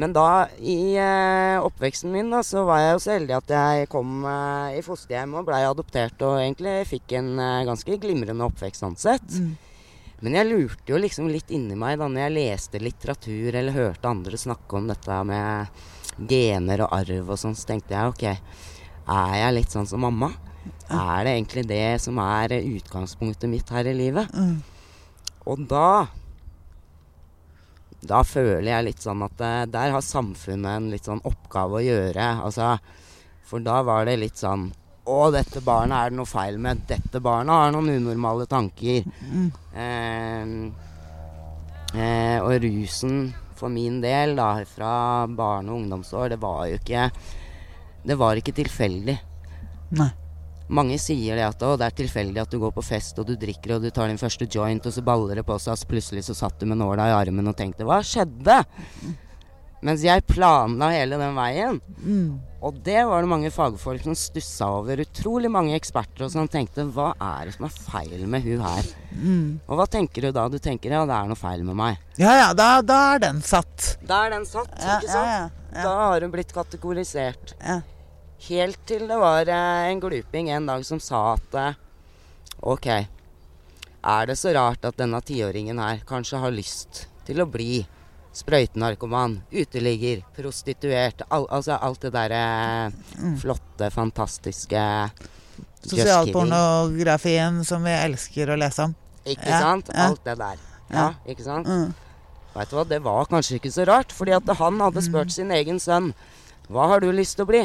men 0.00 0.14
da, 0.16 0.46
i 0.60 0.94
eh, 1.00 1.56
oppveksten 1.60 2.12
min, 2.12 2.30
da, 2.32 2.44
så 2.46 2.62
var 2.68 2.84
jeg 2.84 2.92
jo 2.94 3.00
så 3.04 3.16
heldig 3.16 3.36
at 3.36 3.56
jeg 3.56 3.88
kom 3.92 4.22
eh, 4.28 4.78
i 4.78 4.84
fosterhjem 4.84 5.34
og 5.40 5.48
blei 5.48 5.64
adoptert 5.66 6.22
og 6.24 6.38
egentlig 6.38 6.76
fikk 6.88 7.16
en 7.18 7.34
eh, 7.40 7.64
ganske 7.68 7.98
glimrende 8.04 8.46
oppvekst 8.46 8.84
sånn 8.84 8.96
sett. 9.00 9.26
Mm. 9.36 9.56
Men 10.20 10.36
jeg 10.36 10.50
lurte 10.50 10.92
jo 10.92 10.98
liksom 11.00 11.30
litt 11.32 11.50
inni 11.54 11.76
meg 11.78 11.96
da 12.00 12.08
når 12.10 12.26
jeg 12.26 12.36
leste 12.36 12.82
litteratur 12.82 13.56
eller 13.56 13.76
hørte 13.76 14.10
andre 14.10 14.40
snakke 14.40 14.76
om 14.76 14.90
dette 14.90 15.16
med 15.24 15.80
gener 16.28 16.84
og 16.84 16.92
arv 16.92 17.32
og 17.32 17.40
sånn, 17.40 17.56
så 17.56 17.70
tenkte 17.70 17.96
jeg 17.96 18.12
ok, 18.12 18.24
er 19.10 19.36
jeg 19.40 19.56
litt 19.56 19.72
sånn 19.72 19.88
som 19.88 20.04
mamma? 20.04 20.28
Er 20.92 21.24
det 21.24 21.34
egentlig 21.38 21.64
det 21.70 22.00
som 22.04 22.18
er 22.20 22.58
utgangspunktet 22.58 23.48
mitt 23.48 23.70
her 23.72 23.88
i 23.88 23.96
livet? 23.96 24.32
Mm. 24.34 24.58
Og 25.48 25.68
da 25.70 26.08
Da 28.00 28.22
føler 28.24 28.64
jeg 28.64 28.84
litt 28.86 29.02
sånn 29.04 29.20
at 29.26 29.42
eh, 29.44 29.66
der 29.68 29.90
har 29.92 30.00
samfunnet 30.00 30.70
en 30.72 30.86
litt 30.88 31.04
sånn 31.04 31.20
oppgave 31.28 31.76
å 31.76 31.82
gjøre. 31.84 32.28
Altså, 32.46 32.78
for 33.44 33.60
da 33.60 33.82
var 33.84 34.06
det 34.08 34.14
litt 34.22 34.40
sånn 34.40 34.70
Å, 35.10 35.18
dette 35.34 35.62
barnet 35.64 35.96
er 35.96 36.12
det 36.12 36.18
noe 36.20 36.28
feil 36.28 36.58
med. 36.62 36.84
Dette 36.88 37.20
barnet 37.24 37.56
har 37.56 37.74
noen 37.74 37.90
unormale 37.96 38.46
tanker. 38.50 39.02
Eh, 39.74 40.54
eh, 41.94 42.38
og 42.38 42.54
rusen 42.62 43.24
for 43.58 43.72
min 43.72 44.00
del, 44.00 44.36
da, 44.38 44.54
fra 44.64 45.26
barne- 45.26 45.72
og 45.72 45.82
ungdomsår, 45.82 46.30
det 46.34 46.40
var 46.40 46.66
jo 46.70 46.78
ikke 46.80 47.10
Det 48.02 48.16
var 48.16 48.38
ikke 48.40 48.56
tilfeldig. 48.56 49.18
Nei. 49.98 50.10
Mange 50.70 50.96
sier 51.02 51.36
det 51.36 51.44
at 51.44 51.62
å, 51.66 51.74
det 51.76 51.88
er 51.88 51.96
tilfeldig 51.98 52.40
at 52.40 52.52
du 52.52 52.60
går 52.62 52.70
på 52.72 52.84
fest 52.86 53.18
og 53.18 53.26
du 53.26 53.34
drikker 53.36 53.74
og 53.74 53.82
du 53.82 53.90
tar 53.90 54.08
din 54.08 54.20
første 54.20 54.46
joint, 54.46 54.86
og 54.86 54.94
så 54.94 55.02
baller 55.04 55.40
det 55.40 55.44
på 55.44 55.58
seg, 55.58 55.74
og 55.74 55.80
så 55.82 55.90
plutselig 55.90 56.22
så 56.28 56.36
satt 56.38 56.62
du 56.62 56.68
med 56.70 56.78
nåla 56.80 57.10
i 57.10 57.16
armen 57.16 57.50
og 57.50 57.58
tenkte 57.58 57.84
hva 57.84 57.98
skjedde? 58.06 58.62
Mens 59.82 60.04
jeg 60.06 60.24
planla 60.30 60.92
hele 60.94 61.18
den 61.20 61.36
veien. 61.36 61.80
Mm. 62.04 62.38
Og 62.60 62.76
det 62.84 62.98
var 63.08 63.22
det 63.24 63.28
mange 63.30 63.48
fagfolk 63.54 64.02
som 64.04 64.12
stussa 64.18 64.66
over. 64.80 65.00
Utrolig 65.00 65.48
mange 65.52 65.72
eksperter 65.78 66.26
og 66.26 66.32
som 66.34 66.48
tenkte 66.50 66.84
hva 66.92 67.14
er 67.16 67.48
det 67.48 67.54
som 67.56 67.64
er 67.64 67.72
feil 67.72 68.26
med 68.28 68.44
hun 68.44 68.60
her? 68.60 68.90
Mm. 69.16 69.46
Og 69.64 69.78
hva 69.80 69.86
tenker 69.88 70.26
du 70.26 70.32
da? 70.36 70.44
Du 70.52 70.58
tenker 70.60 70.92
ja, 70.92 71.06
det 71.08 71.14
er 71.16 71.30
noe 71.30 71.40
feil 71.40 71.64
med 71.64 71.78
meg. 71.80 72.02
Ja 72.20 72.34
ja, 72.36 72.50
da, 72.56 72.66
da 72.84 72.98
er 73.14 73.22
den 73.24 73.40
satt. 73.40 73.94
Da 74.04 74.26
er 74.26 74.34
den 74.36 74.44
satt, 74.48 74.74
Ja, 74.76 74.98
ikke 74.98 75.08
sant? 75.08 75.30
ja, 75.32 75.46
ja. 75.72 75.86
Da 75.86 75.94
har 76.02 76.26
hun 76.26 76.34
blitt 76.34 76.52
kategorisert. 76.52 77.54
Ja. 77.64 77.78
Helt 78.50 78.82
til 78.88 79.06
det 79.08 79.16
var 79.20 79.48
eh, 79.52 79.86
en 79.92 80.00
gluping 80.00 80.50
en 80.52 80.68
dag 80.68 80.84
som 80.88 81.00
sa 81.00 81.22
at 81.38 81.56
eh, 81.60 81.80
OK, 82.60 82.86
er 84.00 84.28
det 84.28 84.36
så 84.40 84.52
rart 84.56 84.84
at 84.88 84.96
denne 85.00 85.20
tiåringen 85.24 85.80
her 85.80 86.00
kanskje 86.08 86.40
har 86.44 86.52
lyst 86.52 87.06
til 87.28 87.40
å 87.40 87.48
bli 87.48 87.82
sprøytenarkoman, 88.36 89.40
uteligger, 89.50 90.22
prostituert, 90.36 91.24
al 91.34 91.46
altså 91.50 91.76
alt 91.82 92.04
det 92.06 92.12
derre 92.14 92.42
flotte, 93.40 93.90
fantastiske. 93.94 94.84
Sosialpornografien 95.80 97.62
som 97.64 97.84
vi 97.84 97.94
elsker 97.96 98.52
å 98.52 98.58
lese 98.60 98.86
om. 98.88 98.94
Ikke 99.24 99.48
Ja, 99.48 99.60
sant? 99.60 99.90
Alt 99.94 100.22
det 100.24 100.36
der. 100.38 100.58
Ja, 100.90 101.08
ikke 101.26 101.44
sant? 101.44 101.66
Mm. 101.66 101.94
Vet 102.54 102.70
du 102.70 102.76
hva, 102.76 102.84
det 102.88 102.98
var 103.02 103.28
kanskje 103.30 103.60
ikke 103.60 103.70
så 103.72 103.84
rart, 103.86 104.12
fordi 104.12 104.34
at 104.34 104.48
han 104.58 104.80
hadde 104.82 105.02
spurt 105.06 105.30
sin 105.30 105.52
egen 105.54 105.78
sønn 105.78 106.12
Hva 106.70 106.88
har 106.90 107.00
du 107.00 107.10
lyst 107.14 107.36
til 107.38 107.44
å 107.46 107.50
bli? 107.50 107.62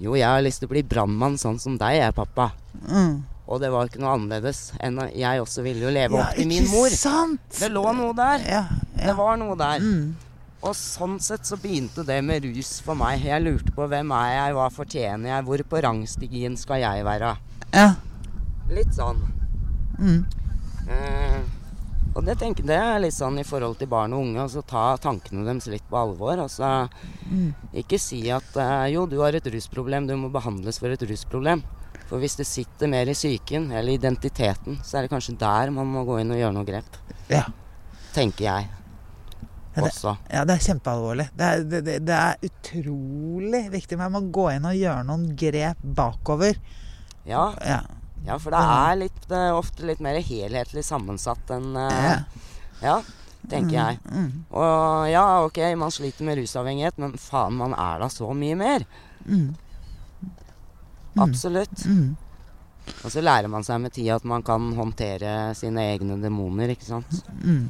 Jo, 0.00 0.14
jeg 0.16 0.28
har 0.28 0.40
lyst 0.44 0.60
til 0.60 0.68
å 0.68 0.72
bli 0.72 0.82
brannmann 0.82 1.38
sånn 1.40 1.58
som 1.60 1.76
deg, 1.80 1.98
jeg, 1.98 2.14
pappa. 2.16 2.50
Mm. 2.88 3.22
Og 3.50 3.58
det 3.60 3.70
var 3.74 3.88
ikke 3.88 4.00
noe 4.00 4.12
annerledes 4.16 4.72
enn 4.80 5.00
at 5.02 5.14
jeg 5.18 5.40
også 5.42 5.64
ville 5.66 5.82
jo 5.82 5.90
leve 5.92 6.14
Ja, 6.20 6.28
opp 6.28 6.36
til 6.38 6.46
min 6.48 6.68
mor. 6.70 6.88
sant? 6.94 7.40
Det 7.58 7.70
lå 7.72 7.82
noe 7.98 8.12
der. 8.14 8.44
Ja, 8.48 8.62
Det 8.96 9.16
var 9.18 9.36
noe 9.40 9.56
der. 9.58 9.80
Mm. 9.82 10.12
Og 10.62 10.76
sånn 10.78 11.16
sett 11.20 11.42
så 11.48 11.56
begynte 11.58 12.04
det 12.06 12.20
med 12.22 12.44
rus 12.46 12.76
for 12.86 12.94
meg. 12.94 13.24
Jeg 13.26 13.42
lurte 13.42 13.72
på 13.74 13.88
hvem 13.90 14.12
er 14.14 14.28
jeg, 14.36 14.54
hva 14.54 14.68
fortjener 14.70 15.32
jeg, 15.32 15.44
hvor 15.48 15.64
på 15.72 15.80
rangstigen 15.82 16.56
skal 16.56 16.84
jeg 16.84 17.04
være? 17.08 17.36
ja. 17.74 17.88
Litt 18.72 18.94
sånn. 18.94 19.18
Mm. 19.98 20.22
Eh, 20.88 21.40
og 22.14 22.24
det 22.24 22.38
tenker 22.40 22.64
det 22.64 22.76
er 22.78 23.00
litt 23.02 23.12
sånn 23.16 23.36
i 23.40 23.44
forhold 23.44 23.76
til 23.80 23.88
barn 23.90 24.14
og 24.14 24.22
unge, 24.22 24.44
og 24.46 24.50
så 24.54 24.62
ta 24.64 24.96
tankene 25.02 25.44
deres 25.44 25.66
litt 25.72 25.84
på 25.90 25.98
alvor. 25.98 26.38
Altså 26.46 26.88
ikke 27.74 27.98
si 28.00 28.22
at 28.32 28.56
eh, 28.56 28.86
jo, 28.94 29.04
du 29.10 29.18
har 29.20 29.34
et 29.36 29.50
rusproblem, 29.52 30.06
du 30.08 30.14
må 30.16 30.30
behandles 30.32 30.78
for 30.80 30.94
et 30.94 31.04
rusproblem. 31.10 31.60
For 32.12 32.20
hvis 32.20 32.34
det 32.36 32.44
sitter 32.44 32.90
mer 32.92 33.08
i 33.08 33.14
psyken, 33.16 33.70
eller 33.72 33.94
identiteten, 33.96 34.76
så 34.84 34.98
er 34.98 35.06
det 35.06 35.12
kanskje 35.14 35.32
der 35.40 35.70
man 35.72 35.88
må 35.88 36.02
gå 36.04 36.18
inn 36.20 36.34
og 36.34 36.36
gjøre 36.36 36.52
noe 36.58 36.66
grep. 36.68 36.98
Ja. 37.32 37.46
Tenker 38.12 38.44
jeg. 38.44 38.66
Ja, 39.72 39.80
det- 39.80 39.86
Også. 39.88 40.12
ja, 40.28 40.42
det 40.44 40.58
er 40.58 40.66
kjempealvorlig. 40.66 41.26
Det 41.32 41.46
er, 41.48 41.62
det, 41.64 41.80
det, 41.86 41.94
det 42.04 42.18
er 42.18 42.36
utrolig 42.50 43.62
viktig. 43.72 43.96
Man 43.96 44.12
må 44.12 44.20
gå 44.28 44.50
inn 44.52 44.66
og 44.68 44.76
gjøre 44.76 45.06
noen 45.08 45.24
grep 45.40 45.80
bakover. 45.96 46.60
Ja, 47.24 47.46
Ja. 47.64 47.80
ja, 48.26 48.36
for 48.36 48.50
det 48.52 48.60
er 48.60 48.96
litt, 49.06 49.24
eh, 49.32 49.48
ofte 49.56 49.88
litt 49.88 50.00
mer 50.04 50.20
helhetlig 50.20 50.84
sammensatt 50.84 51.48
enn 51.56 51.72
eh, 51.76 52.04
Ja. 52.04 52.18
Ja, 52.82 52.98
tenker 53.48 53.72
jeg. 53.78 53.98
Mm. 54.10 54.44
Og 54.52 55.08
ja, 55.08 55.24
ok, 55.46 55.62
man 55.80 55.90
sliter 55.94 56.24
med 56.28 56.36
rusavhengighet, 56.42 56.98
men 56.98 57.12
faen, 57.16 57.56
man 57.56 57.72
er 57.72 58.00
da 58.04 58.08
så 58.12 58.28
mye 58.36 58.56
mer. 58.58 58.84
Mm. 59.24 59.54
Absolutt. 61.20 61.84
Mm. 61.86 62.16
Og 63.04 63.10
så 63.14 63.22
lærer 63.22 63.48
man 63.48 63.62
seg 63.66 63.80
med 63.80 63.92
tida 63.94 64.16
at 64.16 64.24
man 64.26 64.42
kan 64.42 64.72
håndtere 64.74 65.52
sine 65.54 65.84
egne 65.92 66.16
demoner, 66.22 66.72
ikke 66.74 66.84
sant. 66.88 67.18
Mm. 67.42 67.68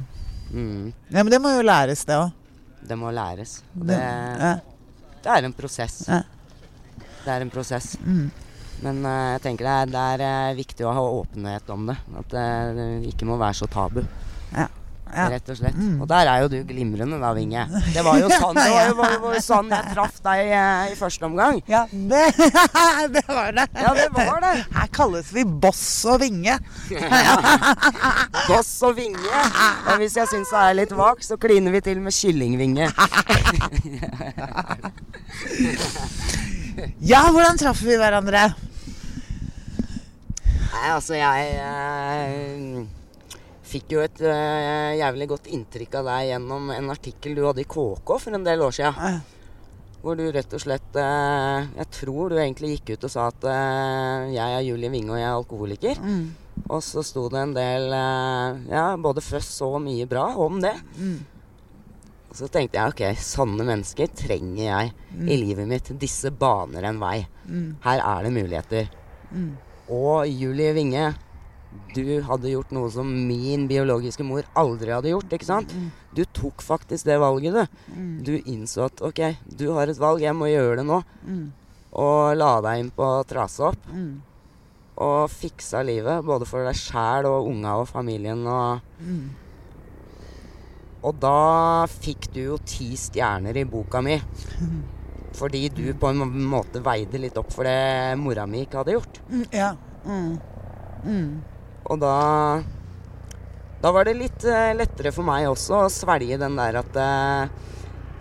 Mm, 0.53 0.93
Ja, 1.09 1.23
men 1.23 1.31
det 1.33 1.39
må 1.41 1.49
jo 1.55 1.61
læres, 1.65 2.05
det 2.05 2.13
òg. 2.17 2.31
det 2.87 2.97
må 2.97 3.11
læres. 3.11 3.63
Og 3.79 3.87
Det, 3.87 3.97
Det, 3.97 4.39
ja. 4.39 4.53
det 5.23 5.31
er 5.37 5.43
en 5.45 5.53
prosess. 5.53 6.03
Ja. 6.07 6.21
Det 7.25 7.31
er 7.31 7.41
en 7.41 7.49
prosess. 7.49 7.97
Mm. 8.03 8.31
Men 8.83 9.05
uh, 9.05 9.31
jeg 9.37 9.41
tenker 9.41 9.63
det 9.65 9.73
er, 9.73 9.85
det 9.93 10.01
er 10.03 10.23
eh, 10.51 10.55
viktig 10.57 10.83
å 10.85 10.91
ha 10.93 11.01
åpenhet 11.21 11.69
om 11.71 11.85
det. 11.87 11.95
At 12.19 12.29
det, 12.33 12.47
det 12.75 13.13
ikke 13.13 13.25
må 13.29 13.37
være 13.39 13.53
så 13.61 13.67
tabu. 13.71 14.01
Ja. 14.51 14.67
Ja. 15.13 15.27
Rett 15.29 15.49
og 15.53 15.57
slett. 15.59 15.77
Mm. 15.77 16.01
Og 16.01 16.07
der 16.09 16.29
er 16.29 16.43
jo 16.43 16.49
du 16.49 16.57
glimrende 16.67 17.19
da, 17.21 17.33
Vinge. 17.37 17.65
Det 17.93 18.03
var 18.05 18.17
jo 18.21 18.29
sånn, 18.41 18.57
det 18.57 18.69
var 18.73 18.87
jo, 18.89 18.95
var, 18.97 19.17
var 19.21 19.37
sånn 19.45 19.69
jeg 19.73 19.93
traff 19.93 20.17
deg 20.25 20.53
eh, 20.57 20.93
i 20.93 20.97
første 20.97 21.27
omgang. 21.27 21.61
Ja, 21.69 21.83
det, 21.91 22.23
det 23.15 23.23
var 23.27 23.53
det. 23.55 23.67
Ja, 23.77 23.93
det 23.97 24.09
var 24.15 24.41
det. 24.43 24.53
Her 24.73 24.89
kalles 24.95 25.29
vi 25.35 25.45
Boss 25.45 25.83
og 26.09 26.23
Vinge. 26.23 26.57
Boss 28.49 28.73
og 28.85 28.97
vinge. 28.97 29.43
Og 29.87 30.01
hvis 30.01 30.17
jeg 30.17 30.29
syns 30.31 30.51
det 30.53 30.63
er 30.63 30.77
litt 30.81 30.93
vak, 30.97 31.21
så 31.23 31.37
kliner 31.41 31.73
vi 31.73 31.81
til 31.85 32.01
med 32.03 32.15
kyllingvinge. 32.15 32.89
Ja, 37.03 37.21
hvordan 37.29 37.59
traff 37.61 37.81
vi 37.85 37.97
hverandre? 37.99 38.47
Nei, 40.73 40.89
altså, 40.89 41.13
jeg 41.15 41.53
eh, 41.61 43.02
fikk 43.73 43.95
jo 43.95 44.03
et 44.03 44.21
uh, 44.25 44.91
jævlig 44.97 45.29
godt 45.33 45.49
inntrykk 45.55 45.99
av 46.01 46.09
deg 46.11 46.27
gjennom 46.31 46.69
en 46.75 46.91
artikkel 46.93 47.37
du 47.37 47.43
hadde 47.47 47.63
i 47.63 47.69
KK 47.69 48.13
for 48.25 48.37
en 48.37 48.45
del 48.45 48.63
år. 48.65 48.79
Eh, 48.83 49.17
Hvor 50.03 50.19
du 50.19 50.23
rett 50.35 50.53
og 50.53 50.61
slett 50.61 50.97
uh, 50.99 51.63
Jeg 51.77 51.89
tror 51.95 52.33
du 52.33 52.37
egentlig 52.37 52.75
gikk 52.75 52.93
ut 52.95 53.07
og 53.07 53.13
sa 53.13 53.27
at 53.31 53.47
uh, 53.47 54.31
jeg 54.33 54.57
er 54.59 54.65
Julie 54.67 54.91
Winge 54.93 55.13
og 55.13 55.21
jeg 55.21 55.29
er 55.29 55.37
alkoholiker. 55.37 56.01
Mm. 56.03 56.23
Og 56.69 56.81
så 56.85 57.01
sto 57.05 57.25
det 57.33 57.39
en 57.41 57.53
del 57.55 57.89
Ja, 58.69 58.93
både 59.01 59.23
føss 59.25 59.55
og 59.65 59.79
mye 59.83 60.05
bra 60.09 60.27
om 60.39 60.61
det. 60.63 60.75
Mm. 60.99 61.17
Og 62.29 62.37
så 62.37 62.47
tenkte 62.49 62.79
jeg 62.79 62.93
ok, 62.93 63.01
sånne 63.21 63.65
mennesker 63.67 64.09
trenger 64.17 64.63
jeg 64.63 64.93
i 65.21 65.35
livet 65.37 65.67
mitt. 65.69 65.91
Disse 66.01 66.31
baner 66.33 66.87
en 66.89 67.01
vei. 67.01 67.19
Mm. 67.45 67.67
Her 67.83 68.01
er 68.01 68.25
det 68.25 68.31
muligheter. 68.33 68.87
Mm. 69.33 69.51
Og 69.93 70.29
Julie 70.29 70.73
Winge, 70.73 71.11
du 71.93 72.21
hadde 72.25 72.49
gjort 72.49 72.71
noe 72.73 72.89
som 72.91 73.05
min 73.27 73.67
biologiske 73.69 74.23
mor 74.25 74.43
aldri 74.57 74.89
hadde 74.95 75.11
gjort. 75.11 75.29
ikke 75.35 75.45
sant? 75.45 75.73
Du 76.13 76.23
tok 76.25 76.61
faktisk 76.65 77.05
det 77.05 77.19
valget, 77.21 77.53
du. 77.53 77.93
Du 78.25 78.33
innså 78.49 78.85
at 78.87 79.01
ok, 79.05 79.21
du 79.45 79.67
har 79.75 79.87
et 79.91 79.99
valg, 80.01 80.21
jeg 80.25 80.33
må 80.35 80.49
gjøre 80.49 80.79
det 80.81 80.85
nå. 80.89 81.01
Mm. 81.27 81.43
Og 81.93 82.35
la 82.37 82.51
deg 82.65 82.79
inn 82.81 82.91
på 82.97 83.09
trase 83.29 83.61
opp. 83.69 83.85
Mm. 83.93 84.21
Og 85.03 85.29
fiksa 85.29 85.83
livet, 85.85 86.23
både 86.25 86.45
for 86.49 86.65
deg 86.65 86.77
sjæl 86.77 87.25
og 87.29 87.47
unga 87.51 87.77
og 87.81 87.87
familien. 87.89 88.45
Og, 88.47 88.81
Mm. 89.03 89.29
og 91.03 91.15
da 91.19 91.85
fikk 91.89 92.29
du 92.33 92.41
jo 92.45 92.57
ti 92.63 92.93
stjerner 92.95 93.57
i 93.59 93.65
boka 93.67 94.01
mi. 94.01 94.17
Fordi 95.39 95.65
du 95.73 95.87
på 95.97 96.11
en 96.13 96.21
måte 96.47 96.79
veide 96.85 97.17
litt 97.19 97.37
opp 97.41 97.49
for 97.51 97.65
det 97.65 98.13
mora 98.21 98.45
mi 98.45 98.61
ikke 98.65 98.77
hadde 98.83 98.93
gjort. 98.95 99.17
Mm, 99.29 99.45
ja. 99.51 99.71
Mm. 100.05 100.35
Mm. 101.03 101.41
Og 101.91 101.99
da 101.99 102.15
Da 103.83 103.91
var 103.91 104.07
det 104.07 104.15
litt 104.15 104.45
eh, 104.47 104.71
lettere 104.77 105.11
for 105.11 105.27
meg 105.27 105.49
også 105.49 105.83
å 105.83 105.91
svelge 105.91 106.39
den 106.39 106.55
der 106.59 106.79
at 106.79 106.99
eh, 106.99 107.51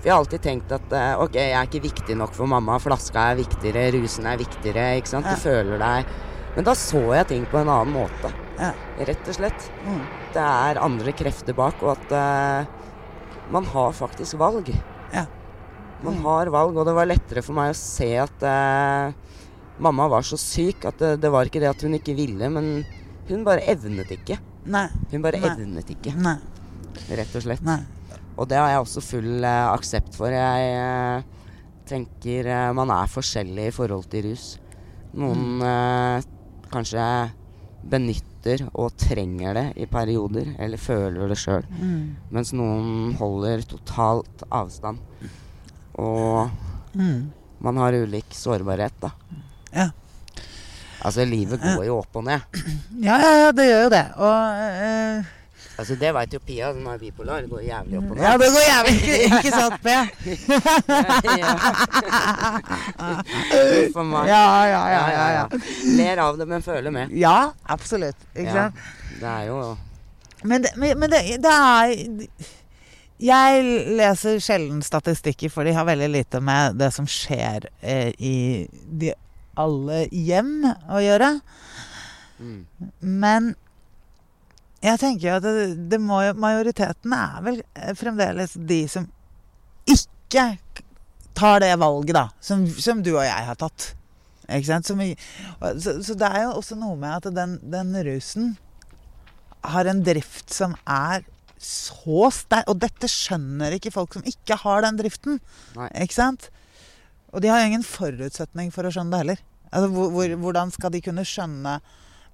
For 0.00 0.08
jeg 0.08 0.14
har 0.14 0.22
alltid 0.24 0.42
tenkt 0.42 0.74
at 0.74 0.94
eh, 0.98 1.12
ok, 1.22 1.38
jeg 1.38 1.54
er 1.54 1.68
ikke 1.68 1.84
viktig 1.84 2.16
nok 2.18 2.34
for 2.34 2.50
mamma. 2.50 2.80
Flaska 2.82 3.30
er 3.30 3.38
viktigere, 3.38 3.90
rusen 3.94 4.26
er 4.26 4.40
viktigere. 4.40 4.88
ikke 4.98 5.14
sant? 5.14 5.28
Ja. 5.28 5.36
Du 5.36 5.44
føler 5.46 5.78
deg 5.82 6.16
Men 6.56 6.66
da 6.66 6.74
så 6.78 7.04
jeg 7.14 7.30
ting 7.30 7.46
på 7.48 7.60
en 7.62 7.70
annen 7.70 7.94
måte. 7.94 8.32
Ja. 8.58 8.72
Rett 8.98 9.28
og 9.30 9.38
slett. 9.38 9.68
Mm. 9.86 10.02
Det 10.34 10.42
er 10.42 10.80
andre 10.82 11.14
krefter 11.16 11.56
bak, 11.56 11.80
og 11.84 11.94
at 11.94 12.12
uh, 12.12 12.82
man 13.52 13.64
har 13.72 13.94
faktisk 13.96 14.36
valg. 14.40 14.68
Ja. 15.14 15.24
Man 16.04 16.20
har 16.24 16.50
valg, 16.52 16.76
og 16.76 16.86
det 16.88 16.94
var 16.96 17.08
lettere 17.08 17.42
for 17.44 17.56
meg 17.56 17.72
å 17.72 17.78
se 17.78 18.10
at 18.20 18.44
uh, 18.44 19.14
mamma 19.82 20.08
var 20.12 20.26
så 20.26 20.36
syk 20.40 20.86
at 20.88 21.00
det, 21.00 21.14
det 21.22 21.32
var 21.32 21.48
ikke 21.48 21.62
det 21.62 21.70
at 21.72 21.84
hun 21.86 21.96
ikke 21.96 22.16
ville, 22.18 22.52
men 22.52 22.84
hun 23.28 23.44
bare 23.46 23.64
evnet 23.72 24.10
ikke. 24.16 24.38
Nei. 24.66 24.86
Hun 25.12 25.22
bare 25.24 25.40
Nei. 25.42 25.50
evnet 25.52 25.90
ikke, 25.94 26.14
Nei. 26.22 26.36
rett 27.10 27.36
og 27.38 27.42
slett. 27.44 27.62
Nei. 27.66 27.80
Og 28.38 28.48
det 28.48 28.56
har 28.58 28.68
jeg 28.72 28.80
også 28.86 29.02
full 29.04 29.44
eh, 29.44 29.66
aksept 29.72 30.14
for. 30.16 30.32
Jeg 30.32 30.72
eh, 30.72 31.22
tenker 31.88 32.46
eh, 32.48 32.72
man 32.72 32.90
er 32.94 33.10
forskjellig 33.12 33.66
i 33.68 33.74
forhold 33.74 34.06
til 34.12 34.30
rus. 34.30 34.46
Noen 35.18 35.60
eh, 35.66 36.22
kanskje 36.72 37.04
benytter 37.92 38.62
og 38.78 38.94
trenger 38.96 39.54
det 39.58 39.64
i 39.82 39.86
perioder, 39.90 40.52
eller 40.62 40.80
føler 40.80 41.28
det 41.28 41.36
sjøl. 41.42 41.66
Mm. 41.76 42.16
Mens 42.32 42.52
noen 42.56 43.14
holder 43.20 43.64
totalt 43.68 44.44
avstand. 44.50 45.02
Og 46.00 46.50
Mm. 46.94 47.30
man 47.64 47.76
har 47.80 47.92
ulik 47.96 48.34
sårbarhet, 48.36 48.92
da. 49.00 49.10
Ja. 49.72 49.86
Altså, 51.02 51.24
livet 51.26 51.60
går 51.62 51.84
jo 51.88 51.98
opp 51.98 52.16
og 52.20 52.24
ned. 52.28 52.40
ja, 53.08 53.16
ja, 53.18 53.30
ja, 53.46 53.52
det 53.58 53.64
gjør 53.70 53.82
jo 53.88 53.92
det. 53.98 54.04
Og 54.16 54.66
eh, 54.78 55.30
Altså, 55.80 55.94
Det 55.98 56.10
veit 56.14 56.34
jo 56.36 56.38
Pia, 56.46 56.68
som 56.76 56.84
er 56.92 56.98
bipolar. 57.00 57.40
Det 57.42 57.50
går 57.50 57.62
jævlig 57.64 57.96
opp 57.98 58.10
og 58.12 58.16
ned. 58.18 58.22
Ja, 58.22 58.32
det 58.38 58.48
går 58.52 58.64
jævlig 58.68 58.94
ikke, 59.02 59.18
ikke 59.38 59.52
sant, 59.56 59.76
P? 59.82 59.88
A 63.96 64.02
meg. 64.04 64.28
Ja, 64.28 64.42
ja, 64.68 64.82
ja, 64.92 65.02
ja, 65.12 65.26
ja. 65.36 65.44
Ler 65.96 66.22
av 66.22 66.38
det, 66.38 66.46
men 66.50 66.62
føler 66.64 66.92
med. 66.94 67.12
Ja, 67.18 67.52
absolutt. 67.72 68.16
Ikke 68.34 68.48
Ja. 68.50 68.68
sant? 68.68 68.74
Det 69.22 69.28
er 69.28 69.44
jo 69.46 69.76
Men, 70.44 70.62
det, 70.62 70.70
men, 70.76 70.98
men 70.98 71.10
det, 71.12 71.20
det 71.42 71.50
er 71.52 71.92
Jeg 73.22 73.62
leser 73.96 74.38
sjelden 74.42 74.82
statistikker, 74.82 75.48
for 75.50 75.64
de 75.64 75.72
har 75.76 75.84
veldig 75.86 76.08
lite 76.10 76.40
med 76.42 76.74
det 76.80 76.88
som 76.94 77.06
skjer 77.06 77.68
eh, 77.80 78.10
i 78.18 78.66
de 79.00 79.12
alle 79.58 80.06
hjem 80.10 80.62
å 80.66 81.02
gjøre. 81.02 81.34
mm. 82.38 82.60
Men 83.00 83.52
jeg 84.82 84.98
tenker 84.98 85.28
jo 85.28 85.34
at 85.38 85.46
det, 85.46 85.66
det 85.92 85.98
må, 86.02 86.18
majoriteten 86.42 87.14
er 87.14 87.42
vel 87.44 87.60
eh, 87.62 87.92
fremdeles 87.98 88.56
de 88.58 88.80
som 88.90 89.06
ikke 89.86 90.46
tar 91.38 91.62
det 91.62 91.72
valget, 91.78 92.16
da. 92.16 92.24
Som, 92.42 92.64
som 92.66 93.02
du 93.04 93.12
og 93.14 93.24
jeg 93.24 93.46
har 93.46 93.58
tatt. 93.60 93.92
Ikke 94.48 94.68
sant? 94.68 94.88
Som 94.88 95.00
så, 95.80 95.96
så 96.02 96.16
det 96.18 96.28
er 96.28 96.46
jo 96.46 96.56
også 96.58 96.76
noe 96.80 96.98
med 96.98 97.14
at 97.20 97.30
den, 97.34 97.56
den 97.72 97.94
rusen 98.08 98.56
har 99.62 99.86
en 99.86 100.02
drift 100.04 100.50
som 100.52 100.74
er 100.82 101.22
så 101.62 102.26
sterk 102.34 102.66
Og 102.72 102.80
dette 102.82 103.06
skjønner 103.06 103.76
ikke 103.76 103.92
folk 103.94 104.16
som 104.16 104.24
ikke 104.26 104.56
har 104.64 104.82
den 104.82 104.98
driften. 104.98 105.38
Nei. 105.76 105.88
Ikke 106.02 106.16
sant? 106.16 106.48
Og 107.32 107.42
de 107.42 107.50
har 107.50 107.62
jo 107.62 107.70
ingen 107.70 107.86
forutsetning 107.86 108.70
for 108.74 108.86
å 108.86 108.92
skjønne 108.92 109.14
det 109.14 109.22
heller. 109.22 109.42
Altså, 109.72 109.88
hvor, 109.94 110.12
hvor, 110.12 110.36
hvordan 110.44 110.72
skal 110.74 110.92
de 110.92 111.00
kunne 111.00 111.24
skjønne 111.24 111.78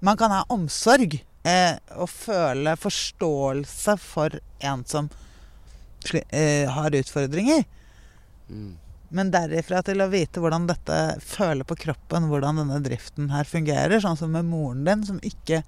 Man 0.03 0.17
kan 0.19 0.31
ha 0.31 0.41
omsorg 0.51 1.15
eh, 1.47 1.75
og 1.95 2.07
føle 2.11 2.75
forståelse 2.79 3.95
for 3.99 4.37
en 4.63 4.83
som 4.87 5.09
eh, 6.31 6.67
har 6.71 6.95
utfordringer. 6.95 7.65
Mm. 8.47 8.77
Men 9.09 9.31
derifra 9.33 9.81
til 9.83 10.03
å 10.03 10.09
vite 10.11 10.39
hvordan 10.39 10.69
dette 10.69 10.97
føler 11.25 11.67
på 11.67 11.77
kroppen, 11.83 12.29
hvordan 12.29 12.61
denne 12.61 12.79
driften 12.85 13.31
her 13.33 13.47
fungerer, 13.47 13.99
sånn 13.99 14.19
som 14.19 14.31
med 14.31 14.47
moren 14.47 14.85
din, 14.87 15.03
som 15.07 15.19
ikke 15.25 15.63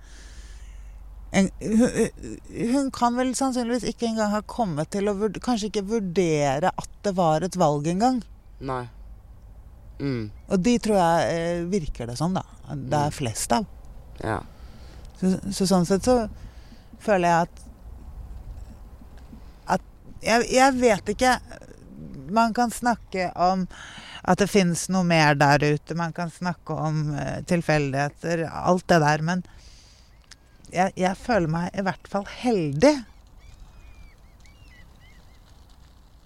en, 1.32 1.48
hun, 1.64 1.92
hun 2.72 2.90
kan 2.92 3.16
vel 3.16 3.32
sannsynligvis 3.36 3.88
ikke 3.88 4.10
engang 4.10 4.34
ha 4.34 4.42
kommet 4.44 4.92
til 4.92 5.08
å 5.08 5.16
vurd, 5.16 5.40
Kanskje 5.44 5.70
ikke 5.70 5.88
vurdere 5.88 6.74
at 6.76 6.98
det 7.08 7.16
var 7.16 7.44
et 7.48 7.56
valg 7.60 7.88
engang. 7.88 8.20
Nei. 8.60 8.84
Mm. 10.02 10.32
Og 10.50 10.64
de 10.66 10.76
tror 10.82 10.98
jeg 10.98 11.34
eh, 11.38 11.64
virker 11.70 12.10
det 12.10 12.18
sånn, 12.20 12.34
da. 12.38 12.44
Det 12.74 13.02
er 13.06 13.14
flest 13.16 13.54
av. 13.56 13.68
Ja. 14.22 14.40
Så, 15.20 15.36
så 15.54 15.68
sånn 15.70 15.86
sett 15.86 16.08
så 16.08 16.16
føler 17.02 17.30
jeg 17.30 17.48
at 17.48 17.60
At 19.78 19.84
jeg, 20.26 20.48
jeg 20.50 20.74
vet 20.80 21.12
ikke 21.14 21.36
Man 22.34 22.56
kan 22.58 22.74
snakke 22.74 23.30
om 23.38 23.68
at 24.22 24.38
det 24.38 24.52
finnes 24.52 24.84
noe 24.94 25.02
mer 25.02 25.34
der 25.34 25.64
ute. 25.66 25.96
Man 25.98 26.12
kan 26.14 26.30
snakke 26.30 26.76
om 26.78 27.16
eh, 27.18 27.40
tilfeldigheter, 27.50 28.44
alt 28.46 28.86
det 28.92 29.00
der. 29.02 29.24
Men 29.26 29.42
jeg, 30.70 30.94
jeg 30.94 31.18
føler 31.18 31.50
meg 31.50 31.74
i 31.74 31.82
hvert 31.88 32.10
fall 32.12 32.28
heldig. 32.30 32.92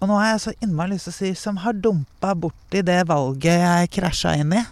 Og 0.00 0.10
nå 0.10 0.16
har 0.20 0.34
jeg 0.34 0.40
så 0.44 0.52
innmari 0.60 0.92
lyst 0.94 1.08
til 1.08 1.14
å 1.14 1.16
si 1.16 1.30
som 1.40 1.60
har 1.62 1.76
dumpa 1.76 2.34
borti 2.36 2.82
det 2.84 2.98
valget 3.08 3.62
jeg 3.62 3.92
krasja 3.96 4.34
inn 4.36 4.52
i. 4.52 4.62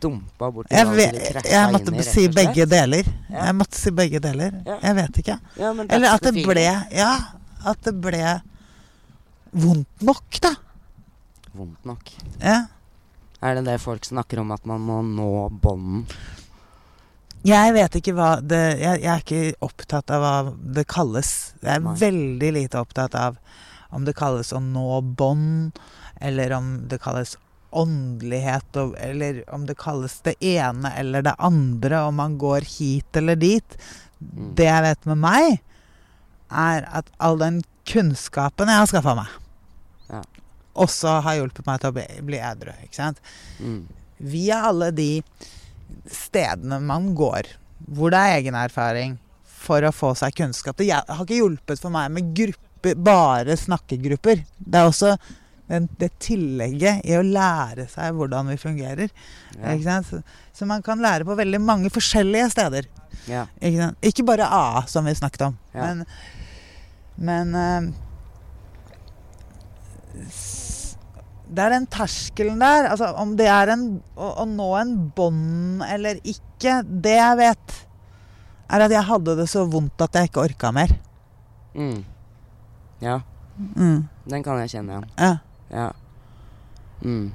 Dumpa 0.00 0.50
borti 0.52 0.74
Jeg, 0.76 0.88
valget 0.88 1.14
du 1.14 1.22
krasja 1.32 1.54
jeg 1.54 1.72
måtte 1.74 1.92
inn 1.92 1.96
i, 1.96 2.02
rett 2.02 2.12
si 2.14 2.26
begge 2.36 2.66
deler. 2.68 3.08
Ja. 3.30 3.46
Jeg 3.46 3.56
måtte 3.60 3.80
si 3.80 3.92
begge 3.96 4.20
deler. 4.24 4.58
Ja. 4.68 4.76
Jeg 4.84 4.98
vet 5.00 5.22
ikke. 5.24 5.38
Ja, 5.60 5.72
Eller 5.88 6.10
at 6.12 6.26
det 6.28 6.34
ble 6.44 6.66
Ja, 7.00 7.12
at 7.70 7.80
det 7.86 7.94
ble 8.00 8.24
vondt 9.50 10.04
nok, 10.06 10.40
da. 10.44 10.52
Vondt 11.56 11.88
nok. 11.88 12.12
Ja. 12.38 12.58
Er 13.40 13.56
det 13.56 13.64
det 13.70 13.78
folk 13.80 14.04
snakker 14.04 14.42
om, 14.42 14.52
at 14.52 14.68
man 14.68 14.84
må 14.84 15.00
nå 15.06 15.30
bånden? 15.64 16.04
Jeg 17.46 17.72
vet 17.72 17.94
ikke 17.96 18.12
hva 18.12 18.34
det 18.44 18.60
jeg, 18.82 19.00
jeg 19.00 19.08
er 19.14 19.22
ikke 19.24 19.64
opptatt 19.64 20.12
av 20.12 20.20
hva 20.20 20.34
det 20.76 20.84
kalles. 20.92 21.30
Jeg 21.62 21.78
er 21.78 21.84
Nei. 21.86 21.94
veldig 22.02 22.50
lite 22.58 22.82
opptatt 22.82 23.16
av 23.16 23.38
om 23.90 24.04
det 24.06 24.16
kalles 24.18 24.52
å 24.54 24.60
nå 24.62 25.00
bånd, 25.18 25.78
eller 26.20 26.52
om 26.56 26.72
det 26.90 27.00
kalles 27.02 27.36
åndelighet, 27.70 28.76
eller 28.98 29.42
om 29.54 29.66
det 29.68 29.76
kalles 29.78 30.16
det 30.26 30.34
ene 30.42 30.90
eller 30.98 31.22
det 31.22 31.34
andre, 31.38 32.00
om 32.08 32.16
man 32.18 32.36
går 32.38 32.66
hit 32.66 33.16
eller 33.16 33.38
dit. 33.38 33.76
Mm. 34.20 34.48
Det 34.58 34.66
jeg 34.66 34.82
vet 34.88 35.06
med 35.12 35.20
meg, 35.22 35.60
er 36.50 36.86
at 36.90 37.06
all 37.22 37.38
den 37.38 37.60
kunnskapen 37.86 38.68
jeg 38.70 38.82
har 38.82 38.90
skaffa 38.90 39.14
meg, 39.20 39.30
Ja. 40.10 40.22
også 40.74 41.20
har 41.22 41.38
hjulpet 41.38 41.66
meg 41.66 41.80
til 41.80 41.90
å 41.90 41.94
bli, 41.94 42.06
bli 42.26 42.38
edru. 42.42 42.72
Ikke 42.82 42.98
sant? 42.98 43.20
Mm. 43.62 43.84
Via 44.18 44.64
alle 44.68 44.90
de 44.90 45.22
stedene 46.10 46.80
man 46.82 47.14
går, 47.18 47.48
hvor 47.90 48.10
det 48.12 48.18
er 48.18 48.36
egen 48.40 48.58
erfaring 48.58 49.18
for 49.60 49.82
å 49.86 49.92
få 49.94 50.12
seg 50.18 50.34
kunnskap. 50.34 50.76
Det 50.76 50.90
har 50.90 51.22
ikke 51.24 51.38
hjulpet 51.40 51.80
for 51.82 51.90
meg 51.94 52.10
med 52.14 52.34
grupper, 52.80 52.94
bare 52.94 53.56
snakkegrupper. 53.56 54.44
Det 54.58 54.78
er 54.78 54.86
også 54.88 55.16
den, 55.68 55.88
det 55.98 56.10
tillegget 56.18 57.04
i 57.04 57.14
å 57.16 57.22
lære 57.22 57.86
seg 57.88 58.14
hvordan 58.16 58.48
vi 58.50 58.56
fungerer. 58.58 59.10
Ja. 59.56 59.74
Ikke, 59.74 59.84
sant? 59.84 60.06
Så, 60.06 60.20
så 60.52 60.66
man 60.66 60.82
kan 60.82 61.00
lære 61.00 61.24
på 61.24 61.36
veldig 61.38 61.60
mange 61.60 61.90
forskjellige 61.90 62.50
steder. 62.50 62.88
Ja. 63.28 63.46
Ikke, 63.60 63.92
ikke 64.02 64.24
bare 64.26 64.48
AA, 64.48 64.86
som 64.88 65.06
vi 65.06 65.14
snakket 65.14 65.46
om. 65.50 65.58
Ja. 65.74 65.86
Men, 65.86 66.04
men 67.20 67.54
eh, 67.54 67.90
Det 71.50 71.62
er 71.62 71.74
den 71.76 71.86
terskelen 71.90 72.58
der. 72.60 72.90
Altså, 72.90 73.12
om 73.18 73.36
det 73.38 73.46
er 73.50 73.74
en, 73.76 74.00
å, 74.16 74.34
å 74.42 74.48
nå 74.48 74.72
en 74.80 74.96
bånd 75.14 75.84
eller 75.86 76.18
ikke, 76.24 76.80
det 76.82 77.16
jeg 77.18 77.38
vet, 77.40 77.78
er 78.70 78.86
at 78.86 78.92
jeg 78.94 79.06
hadde 79.06 79.34
det 79.38 79.46
så 79.50 79.64
vondt 79.70 80.02
at 80.02 80.14
jeg 80.18 80.30
ikke 80.30 80.44
orka 80.46 80.70
mer. 80.74 80.92
Mm. 81.74 82.02
Ja. 83.02 83.20
Mm. 83.76 84.08
Den 84.30 84.44
kan 84.44 84.60
jeg 84.62 84.72
kjenne 84.76 84.96
igjen. 84.96 85.10
Ja. 85.18 85.32
Ja. 85.70 85.90
Mm. 87.04 87.30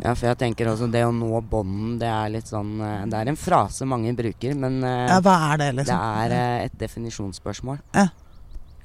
Ja, 0.00 0.14
for 0.16 0.24
jeg 0.30 0.38
tenker 0.40 0.70
også 0.70 0.88
det 0.88 1.02
å 1.04 1.12
nå 1.12 1.40
bånden, 1.50 1.98
det 2.00 2.08
er 2.08 2.30
litt 2.32 2.48
sånn 2.48 2.78
eh, 2.80 3.02
Det 3.12 3.18
er 3.18 3.28
en 3.28 3.36
frase 3.36 3.84
mange 3.84 4.14
bruker, 4.16 4.54
men 4.56 4.78
eh, 4.88 5.10
ja, 5.10 5.18
hva 5.20 5.34
er 5.50 5.60
det, 5.60 5.66
det 5.68 5.82
liksom? 5.82 6.06
er 6.22 6.36
eh, 6.36 6.54
et 6.68 6.78
definisjonsspørsmål. 6.80 7.82
Ja. 7.98 8.06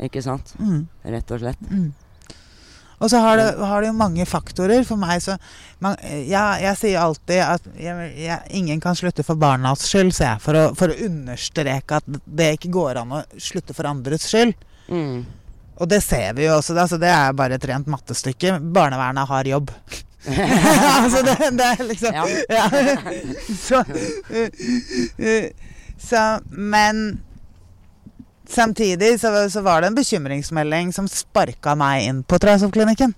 Ikke 0.04 0.22
sant? 0.26 0.52
Mm. 0.60 0.84
Rett 1.16 1.32
og 1.34 1.42
slett. 1.42 1.64
Mm. 1.72 1.88
Og 2.98 3.12
så 3.14 3.22
har 3.22 3.38
det, 3.38 3.48
har 3.62 3.82
det 3.82 3.92
jo 3.92 3.96
mange 3.98 4.26
faktorer. 4.26 4.82
For 4.86 5.00
meg 5.00 5.22
så 5.22 5.36
man, 5.84 5.98
ja, 6.26 6.58
Jeg 6.62 6.78
sier 6.80 7.02
alltid 7.02 7.42
at 7.46 7.68
jeg, 7.78 8.12
jeg, 8.18 8.38
ingen 8.58 8.82
kan 8.82 8.98
slutte 8.98 9.26
for 9.26 9.38
barnas 9.40 9.86
skyld, 9.86 10.16
sier 10.18 10.34
jeg. 10.34 10.44
For 10.44 10.58
å, 10.58 10.64
for 10.78 10.94
å 10.94 11.00
understreke 11.08 12.02
at 12.02 12.10
det 12.26 12.56
ikke 12.58 12.74
går 12.74 13.04
an 13.04 13.20
å 13.20 13.24
slutte 13.38 13.78
for 13.78 13.90
andres 13.90 14.26
skyld. 14.30 14.58
Mm. 14.90 15.28
Og 15.78 15.86
det 15.90 16.02
ser 16.04 16.34
vi 16.38 16.46
jo 16.48 16.56
også. 16.58 16.74
Altså, 16.78 16.98
det 17.02 17.10
er 17.14 17.34
bare 17.38 17.54
et 17.60 17.66
rent 17.70 17.88
mattestykke. 17.92 18.58
Barnevernet 18.74 19.28
har 19.30 19.44
jobb. 19.50 19.70
altså, 20.28 21.22
det, 21.24 21.36
det 21.56 21.66
er 21.70 21.84
liksom 21.88 22.14
Ja. 22.14 22.24
ja. 22.50 22.70
Så, 23.56 23.84
så 26.10 26.40
Men 26.50 27.20
samtidig 28.50 29.20
så, 29.22 29.50
så 29.50 29.62
var 29.62 29.82
det 29.82 29.88
en 29.92 29.96
bekymringsmelding 29.96 30.94
som 30.96 31.08
sparka 31.08 31.76
meg 31.80 32.04
inn 32.10 32.24
på 32.24 32.38
Trasoppklinikken. 32.44 33.14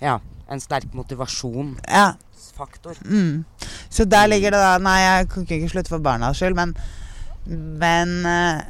ja. 0.00 0.18
En 0.52 0.60
sterk 0.60 0.92
motivasjonsfaktor. 0.92 2.96
Ja. 3.00 3.08
Mm. 3.08 3.44
Så 3.88 4.04
der 4.04 4.26
ligger 4.28 4.50
det 4.52 4.60
da 4.60 4.76
Nei, 4.82 4.98
jeg 5.00 5.28
kan 5.32 5.46
ikke 5.48 5.68
slutte 5.72 5.88
for 5.94 5.98
barnas 6.04 6.36
skyld, 6.36 6.52
men 6.58 6.74
Men 7.46 8.26
eh, 8.28 8.60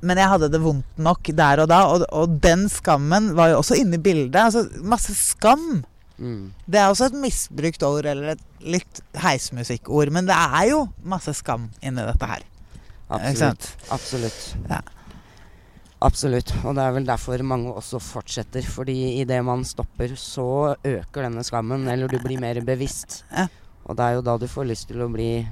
Men 0.00 0.20
jeg 0.20 0.32
hadde 0.32 0.50
det 0.52 0.62
vondt 0.62 1.02
nok 1.02 1.30
der 1.36 1.62
og 1.64 1.70
da, 1.72 1.82
og, 1.92 2.06
og 2.12 2.40
den 2.44 2.66
skammen 2.72 3.32
var 3.38 3.52
jo 3.52 3.60
også 3.62 3.78
inne 3.80 4.00
i 4.00 4.02
bildet. 4.02 4.40
Altså 4.40 4.66
masse 4.84 5.14
skam. 5.16 5.84
Mm. 6.16 6.52
Det 6.64 6.80
er 6.80 6.88
også 6.88 7.10
et 7.10 7.20
misbrukt 7.20 7.84
ord, 7.86 8.08
eller 8.08 8.34
et 8.34 8.44
litt 8.64 9.00
heismusikkord, 9.20 10.10
men 10.14 10.28
det 10.28 10.36
er 10.36 10.70
jo 10.70 10.86
masse 11.04 11.34
skam 11.36 11.68
inni 11.84 12.04
dette 12.08 12.28
her. 12.30 12.44
Absolutt. 13.06 13.68
Absolutt. 13.94 14.46
Ja. 14.70 14.80
Absolutt. 16.04 16.50
Og 16.64 16.74
det 16.76 16.82
er 16.84 16.96
vel 16.96 17.06
derfor 17.08 17.42
mange 17.46 17.72
også 17.72 18.00
fortsetter. 18.02 18.66
Fordi 18.68 19.20
idet 19.22 19.38
man 19.44 19.64
stopper, 19.64 20.12
så 20.20 20.74
øker 20.84 21.24
denne 21.28 21.44
skammen, 21.46 21.86
eller 21.88 22.10
du 22.10 22.18
blir 22.20 22.40
mer 22.42 22.60
bevisst. 22.66 23.22
Ja. 23.86 23.90
Og 23.90 23.96
det 23.96 24.04
er 24.04 24.14
jo 24.16 24.22
da 24.26 24.36
du 24.42 24.46
får 24.50 24.66
lyst 24.66 24.88
til 24.88 25.02
å 25.04 25.08
bli 25.12 25.46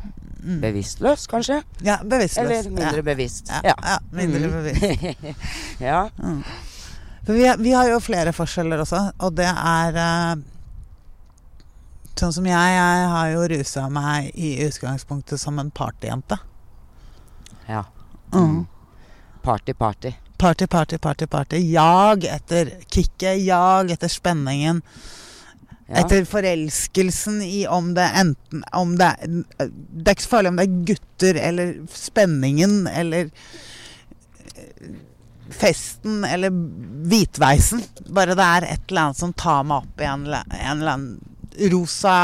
Mm. 0.44 0.58
bevisstløs, 0.60 1.22
kanskje? 1.26 1.62
Ja, 1.80 1.94
bevisstløs. 2.04 2.36
Eller 2.66 2.66
mindre 2.70 3.02
bevisst. 3.02 3.48
ja. 3.48 3.60
Ja, 3.64 3.74
ja, 3.80 3.98
mindre 4.12 4.48
Mm. 4.50 4.52
bevisst. 4.52 5.22
ja. 5.80 6.02
For 7.24 7.32
vi, 7.32 7.46
vi 7.62 7.72
har 7.72 7.88
jo 7.88 8.00
flere 8.00 8.32
forskjeller 8.36 8.82
også, 8.82 9.12
og 9.20 9.34
det 9.38 9.46
er 9.48 9.96
eh, 9.96 10.34
Sånn 12.14 12.32
som 12.32 12.44
jeg, 12.46 12.74
jeg 12.76 13.08
har 13.10 13.30
jo 13.32 13.46
rusa 13.50 13.88
meg 13.90 14.28
i 14.38 14.52
utgangspunktet 14.66 15.40
som 15.40 15.58
en 15.58 15.70
partyjente. 15.70 16.38
ja. 17.68 17.84
Mm. 18.34 18.66
Party, 19.42 19.72
party. 19.72 20.12
Party, 20.38 20.66
party, 20.66 20.98
party, 20.98 21.26
party. 21.26 21.56
Jag 21.72 22.24
etter 22.24 22.70
kicket, 22.90 23.40
jag 23.44 23.90
etter 23.90 24.08
spenningen. 24.08 24.82
Ja. 25.86 25.98
Etter 26.00 26.24
forelskelsen 26.24 27.42
i 27.44 27.66
om 27.68 27.90
det 27.94 28.06
enten 28.16 28.62
om 28.72 28.94
det, 28.96 29.10
er- 29.20 29.68
det 29.68 30.06
er 30.08 30.14
ikke 30.14 30.24
så 30.24 30.30
farlig 30.32 30.48
om 30.54 30.56
det 30.56 30.64
er 30.64 30.78
gutter 30.88 31.40
eller 31.44 31.74
spenningen 31.92 32.86
eller 32.88 33.28
eh, 34.56 34.94
festen 35.50 36.24
eller 36.24 36.50
hvitveisen. 37.10 37.82
Bare 38.16 38.34
det 38.38 38.46
er 38.46 38.66
et 38.72 38.86
eller 38.88 39.02
annet 39.10 39.20
som 39.20 39.32
tar 39.36 39.64
meg 39.68 39.82
opp 39.84 40.00
i 40.00 40.08
en, 40.08 40.24
en 40.32 40.78
eller 40.78 40.94
annen 40.94 41.70
rosa 41.72 42.16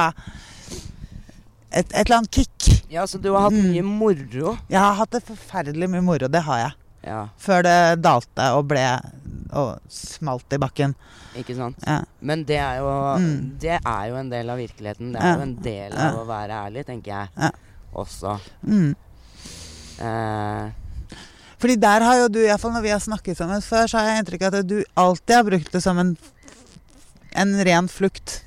et, 1.71 1.87
et 1.93 2.01
eller 2.07 2.17
annet 2.23 2.35
kick. 2.35 2.71
ja, 2.91 3.05
så 3.07 3.19
du 3.23 3.29
har 3.35 3.45
hatt 3.51 3.53
Mm. 3.61 3.69
mye 3.71 3.83
moro. 3.87 4.57
Jeg 4.73 4.81
har 4.81 4.97
hatt 4.99 5.13
det 5.15 5.21
forferdelig 5.29 5.87
mye 5.93 6.03
moro, 6.03 6.27
det 6.29 6.43
har 6.49 6.59
jeg. 6.65 6.73
Ja, 7.07 7.21
Før 7.39 7.63
det 7.63 7.77
dalte 8.03 8.49
og 8.57 8.67
ble 8.73 8.83
og 9.53 9.79
smalt 9.89 10.53
i 10.53 10.59
bakken. 10.61 10.97
Ikke 11.37 11.55
sant? 11.57 11.77
Ja. 11.87 12.01
Men 12.21 12.45
det 12.45 12.57
er 12.59 12.79
jo 12.81 12.91
Mm. 13.21 13.59
Det 13.61 13.79
er 13.85 14.09
jo 14.09 14.17
en 14.17 14.31
del 14.31 14.51
av 14.51 14.59
virkeligheten. 14.59 15.13
Det 15.13 15.21
Ja. 15.23 15.27
er 15.33 15.37
jo 15.37 15.43
en 15.43 15.55
del 15.63 15.93
av 15.93 16.15
Ja. 16.15 16.21
å 16.21 16.27
være 16.27 16.51
ærlig, 16.67 16.87
tenker 16.87 17.07
jeg. 17.13 17.29
Ja. 17.39 17.51
Også. 17.95 18.41
Mm. 18.67 18.95
Eh, 20.01 20.71
Fordi 21.61 21.77
der 21.77 22.01
har 22.01 22.17
jo 22.17 22.29
du, 22.29 22.39
iallfall 22.47 22.73
når 22.73 22.83
vi 22.83 22.89
har 22.89 22.99
snakket 23.01 23.37
sammen 23.37 23.61
før, 23.61 23.85
så 23.87 23.99
har 23.99 24.07
jeg 24.09 24.25
inntrykk 24.25 24.43
av 24.47 24.55
at 24.55 24.67
du 24.67 24.83
alltid 24.97 25.35
har 25.37 25.45
brukt 25.45 25.73
det 25.73 25.83
som 25.83 25.99
en, 25.99 26.17
en 27.37 27.65
ren 27.65 27.89
flukt. 27.89 28.43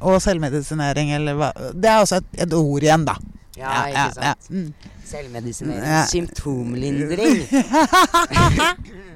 Og 0.00 0.20
selvmedisinering, 0.20 1.10
eller 1.16 1.34
hva 1.34 1.52
Det 1.72 1.84
er 1.88 2.00
også 2.02 2.16
et, 2.16 2.24
et 2.46 2.52
ord 2.52 2.82
igjen, 2.82 3.04
da. 3.04 3.14
ja, 3.56 3.86
ikke 3.88 4.14
sant. 4.14 4.24
ja. 4.24 4.34
Mm. 4.50 4.74
Selvmedisinering. 5.04 5.84
Ja. 5.84 6.06
Symptomlindring. 6.06 7.46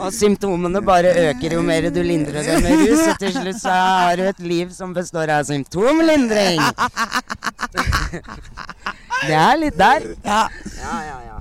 Og 0.00 0.12
symptomene 0.14 0.80
bare 0.84 1.10
øker 1.26 1.56
jo 1.56 1.62
mer 1.66 1.88
du 1.90 2.00
lindrer 2.06 2.44
det 2.46 2.58
med 2.62 2.84
rus, 2.84 3.02
og 3.10 3.16
til 3.18 3.32
slutt 3.34 3.58
så 3.60 3.74
har 3.74 4.20
du 4.20 4.22
et 4.28 4.42
liv 4.44 4.70
som 4.74 4.92
består 4.94 5.32
av 5.34 5.48
symptomlindring. 5.48 6.60
Det 9.20 9.36
er 9.36 9.58
litt 9.60 9.76
der. 9.78 10.06
Ja. 10.24 10.44
Ja, 10.80 10.94
ja, 11.04 11.16
ja. 11.26 11.40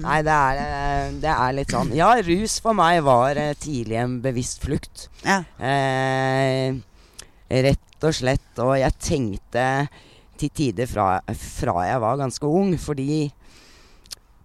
Nei, 0.00 0.20
det 0.24 0.36
er, 0.36 0.60
eh, 0.62 1.10
det 1.20 1.32
er 1.34 1.56
litt 1.58 1.74
sånn. 1.74 1.90
Ja, 1.96 2.12
rus 2.24 2.60
for 2.62 2.76
meg 2.78 3.02
var 3.04 3.36
eh, 3.40 3.52
tidlig 3.60 3.98
en 4.00 4.20
bevisst 4.24 4.62
flukt. 4.64 5.08
ja. 5.26 5.42
Eh, 5.58 6.78
rett 7.50 8.06
og 8.06 8.14
slett. 8.14 8.62
Og 8.62 8.76
jeg 8.78 8.96
tenkte 9.02 9.66
til 10.40 10.52
tider 10.54 10.88
fra, 10.88 11.08
fra 11.34 11.82
jeg 11.88 12.00
var 12.00 12.20
ganske 12.22 12.46
ung, 12.46 12.72
fordi 12.78 13.26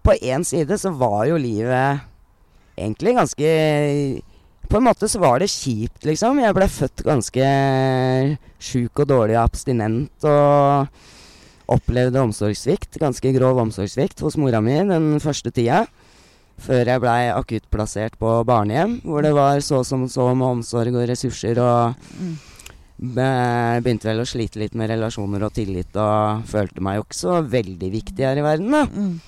på 0.04 0.14
én 0.20 0.44
side 0.46 0.76
så 0.78 0.90
var 0.94 1.24
jo 1.30 1.38
livet 1.40 2.02
egentlig 2.76 3.14
ganske 3.16 3.50
På 4.68 4.76
en 4.80 4.86
måte 4.88 5.06
så 5.08 5.20
var 5.22 5.38
det 5.38 5.46
kjipt, 5.52 6.02
liksom. 6.08 6.40
Jeg 6.42 6.54
ble 6.56 6.66
født 6.66 7.04
ganske 7.06 7.50
sjuk 8.58 8.98
og 8.98 9.06
dårlig 9.12 9.36
og 9.38 9.44
abstinent 9.44 10.26
og 10.26 10.88
opplevde 11.70 12.18
omsorgssvikt, 12.22 12.98
ganske 12.98 13.30
grov 13.36 13.58
omsorgssvikt 13.62 14.20
hos 14.26 14.36
mora 14.38 14.58
mi 14.62 14.74
den 14.88 15.20
første 15.22 15.52
tida. 15.54 15.84
Før 16.58 16.88
jeg 16.88 17.02
blei 17.02 17.28
akuttplassert 17.30 18.14
på 18.18 18.32
barnehjem, 18.48 19.00
hvor 19.04 19.22
det 19.22 19.34
var 19.36 19.58
så 19.62 19.84
som 19.86 20.06
så 20.10 20.30
med 20.34 20.46
omsorg 20.58 20.94
og 20.98 21.08
ressurser 21.10 21.58
og 21.62 21.94
Mm. 22.18 22.34
be- 22.98 23.80
begynte 23.84 24.08
vel 24.08 24.22
å 24.22 24.26
slite 24.26 24.56
litt 24.58 24.74
med 24.74 24.88
relasjoner 24.90 25.42
og 25.44 25.52
tillit 25.52 25.94
og 25.94 26.42
følte 26.48 26.80
meg 26.80 26.96
jo 26.96 27.02
ikke 27.04 27.18
så 27.22 27.42
veldig 27.44 27.90
viktig 27.92 28.24
her 28.24 28.38
i 28.38 28.42
verden, 28.46 28.70
da. 28.72 28.84
Mm. 28.86 29.20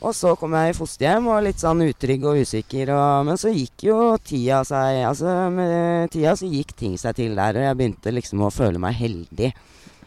Og 0.00 0.14
så 0.16 0.32
kom 0.40 0.54
jeg 0.56 0.72
i 0.72 0.76
fosterhjem 0.76 1.26
og 1.28 1.42
litt 1.44 1.60
sånn 1.60 1.82
utrygg 1.84 2.22
og 2.24 2.40
usikker, 2.40 2.92
og, 2.94 3.26
men 3.28 3.40
så 3.40 3.52
gikk 3.52 3.84
jo 3.90 3.96
tida 4.24 4.62
seg 4.64 5.02
Altså 5.04 5.34
med 5.52 6.08
tida 6.14 6.32
så 6.40 6.48
gikk 6.48 6.72
ting 6.78 6.94
seg 7.00 7.18
til 7.18 7.36
der, 7.36 7.58
og 7.58 7.66
jeg 7.66 7.76
begynte 7.76 8.14
liksom 8.16 8.46
å 8.46 8.52
føle 8.54 8.80
meg 8.80 8.96
heldig. 8.96 9.52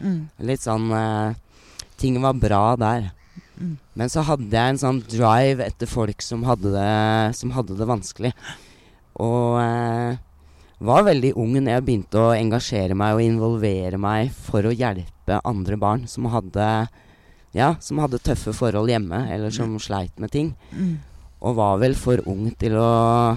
Mm. 0.02 0.20
Litt 0.50 0.66
sånn 0.66 0.90
eh, 0.98 1.38
Ting 2.02 2.18
var 2.24 2.34
bra 2.36 2.64
der. 2.76 3.12
Mm. 3.62 3.78
Men 3.94 4.10
så 4.10 4.24
hadde 4.26 4.50
jeg 4.50 4.74
en 4.74 4.82
sånn 4.82 5.00
drive 5.06 5.64
etter 5.64 5.88
folk 5.88 6.26
som 6.26 6.42
hadde 6.48 6.74
det, 6.74 7.38
som 7.38 7.54
hadde 7.54 7.78
det 7.78 7.88
vanskelig. 7.88 8.34
Og 9.22 9.60
eh, 9.62 10.18
var 10.84 11.06
veldig 11.06 11.36
ung 11.40 11.54
når 11.60 11.78
jeg 11.78 11.86
begynte 11.86 12.20
å 12.20 12.34
engasjere 12.34 12.98
meg 12.98 13.16
og 13.16 13.24
involvere 13.24 14.02
meg 14.02 14.34
for 14.34 14.66
å 14.66 14.74
hjelpe 14.74 15.38
andre 15.46 15.78
barn 15.80 16.08
som 16.12 16.28
hadde 16.34 16.66
ja, 17.54 17.74
som 17.84 18.02
hadde 18.02 18.22
tøffe 18.24 18.54
forhold 18.58 18.90
hjemme, 18.90 19.24
eller 19.34 19.54
som 19.54 19.76
sleit 19.82 20.14
med 20.22 20.34
ting. 20.34 20.54
Mm. 20.74 20.98
Og 21.44 21.58
var 21.60 21.80
vel 21.82 21.96
for 22.00 22.24
ung 22.30 22.48
til 22.60 22.78
å 22.80 22.90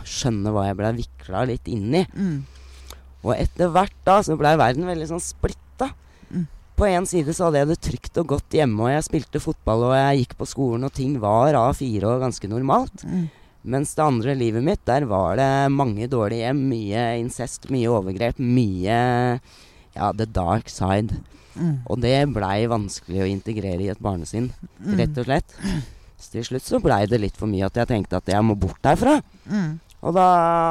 skjønne 0.06 0.52
hva 0.54 0.68
jeg 0.68 0.78
blei 0.78 0.92
vikla 1.02 1.44
litt 1.50 1.68
inn 1.68 1.90
i. 2.00 2.04
Mm. 2.16 2.36
Og 3.26 3.32
etter 3.36 3.72
hvert 3.74 3.96
da 4.06 4.20
så 4.24 4.38
blei 4.38 4.54
verden 4.58 4.86
veldig 4.88 5.08
sånn 5.10 5.22
splitta. 5.22 5.90
Mm. 6.30 6.46
På 6.78 6.86
en 6.88 7.08
side 7.08 7.34
så 7.34 7.48
hadde 7.48 7.62
jeg 7.62 7.70
det 7.72 7.80
trygt 7.88 8.20
og 8.22 8.30
godt 8.36 8.56
hjemme, 8.56 8.86
og 8.86 8.94
jeg 8.94 9.08
spilte 9.08 9.42
fotball, 9.42 9.88
og 9.90 9.96
jeg 9.98 10.22
gikk 10.22 10.36
på 10.40 10.48
skolen, 10.48 10.86
og 10.86 10.94
ting 10.96 11.18
var 11.22 11.58
A4 11.58 12.06
og 12.08 12.24
ganske 12.24 12.50
normalt. 12.52 13.04
Mm. 13.04 13.26
Mens 13.66 13.96
det 13.98 14.04
andre 14.04 14.36
livet 14.38 14.62
mitt, 14.62 14.84
der 14.86 15.08
var 15.10 15.34
det 15.40 15.50
mange 15.74 16.06
dårlige 16.08 16.46
hjem, 16.46 16.60
mye 16.70 17.06
incest, 17.18 17.66
mye 17.74 17.90
overgrep, 17.90 18.38
mye 18.38 18.98
ja, 19.96 20.12
the 20.12 20.26
dark 20.28 20.68
side. 20.72 21.16
Mm. 21.56 21.78
Og 21.88 22.00
det 22.04 22.14
blei 22.36 22.66
vanskelig 22.68 23.22
å 23.24 23.28
integrere 23.32 23.80
i 23.86 23.88
et 23.92 24.00
barnesinn, 24.04 24.50
Mm. 24.84 24.98
rett 25.00 25.18
og 25.18 25.24
slett. 25.24 25.54
Så 26.20 26.30
til 26.32 26.44
slutt 26.44 26.64
så 26.64 26.80
blei 26.80 27.06
det 27.08 27.18
litt 27.20 27.36
for 27.36 27.48
mye 27.48 27.66
at 27.66 27.74
jeg 27.80 27.88
tenkte 27.88 28.16
at 28.20 28.28
jeg 28.28 28.44
må 28.44 28.54
bort 28.58 28.80
herfra. 28.84 29.18
Mm. 29.50 29.80
Og 30.06 30.14
da 30.14 30.24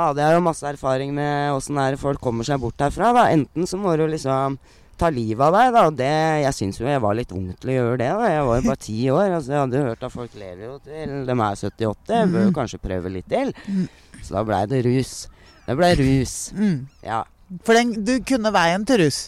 hadde 0.08 0.22
jeg 0.24 0.38
jo 0.38 0.42
masse 0.46 0.64
erfaring 0.70 1.12
med 1.14 1.52
åssen 1.54 1.78
folk 1.98 2.22
kommer 2.22 2.46
seg 2.46 2.62
bort 2.62 2.78
herfra. 2.80 3.12
da 3.14 3.26
Enten 3.34 3.66
så 3.68 3.78
må 3.78 3.96
du 3.98 4.06
liksom 4.08 4.58
ta 4.98 5.10
livet 5.10 5.42
av 5.44 5.52
deg, 5.54 5.74
da. 5.74 5.86
Og 5.90 5.96
det, 5.98 6.12
jeg 6.46 6.54
syns 6.56 6.80
jo 6.80 6.88
jeg 6.88 7.02
var 7.04 7.18
litt 7.18 7.32
ung 7.36 7.50
til 7.60 7.70
å 7.70 7.74
gjøre 7.76 7.98
det. 8.00 8.10
da 8.16 8.30
Jeg 8.32 8.46
var 8.48 8.62
jo 8.62 8.68
bare 8.70 8.84
ti 8.86 9.00
år. 9.12 9.30
Altså 9.36 9.52
Jeg 9.52 9.60
hadde 9.66 9.84
hørt 9.90 10.04
at 10.08 10.12
folk 10.14 10.36
lever 10.40 10.64
jo 10.66 10.80
til 10.86 11.26
de 11.26 11.32
er 11.36 11.56
70-80. 11.60 12.14
Jeg 12.16 12.32
bør 12.32 12.46
jo 12.46 12.52
kanskje 12.62 12.80
prøve 12.86 13.12
litt 13.12 13.28
til. 13.30 13.54
Mm. 13.68 13.88
Så 14.22 14.38
da 14.38 14.44
blei 14.48 14.66
det 14.72 14.86
rus. 14.86 15.28
Det 15.68 15.76
blei 15.78 15.94
rus. 16.00 16.36
Mm. 16.56 16.88
Ja. 17.04 17.24
For 17.64 17.74
den, 17.78 17.92
du 18.06 18.20
kunne 18.26 18.52
veien 18.56 18.86
til 18.90 19.04
rus 19.06 19.20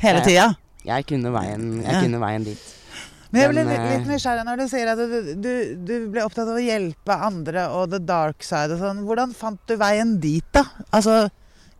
hele 0.00 0.22
tida. 0.24 0.50
Jeg 0.86 1.04
kunne 1.10 1.28
veien, 1.34 1.64
jeg 1.82 1.92
Ja. 1.92 2.00
kunne 2.00 2.20
veien 2.22 2.44
dit. 2.46 2.68
Men 3.30 3.42
jeg 3.42 3.50
ble 3.52 3.62
litt, 3.68 3.78
eh, 3.78 3.90
litt 3.98 4.06
nysgjerrig 4.08 4.44
når 4.48 4.56
du 4.58 4.68
sier 4.72 4.88
at 4.90 4.98
du, 4.98 5.34
du, 5.38 5.50
du 5.86 5.92
ble 6.10 6.24
opptatt 6.24 6.48
av 6.50 6.56
å 6.56 6.64
hjelpe 6.64 7.14
andre 7.28 7.66
og 7.70 7.90
the 7.92 8.00
dark 8.02 8.42
side 8.42 8.72
og 8.74 8.80
sånn. 8.80 9.04
Hvordan 9.06 9.34
fant 9.36 9.60
du 9.70 9.76
veien 9.78 10.16
dit, 10.18 10.42
da? 10.56 10.64
Altså, 10.90 11.28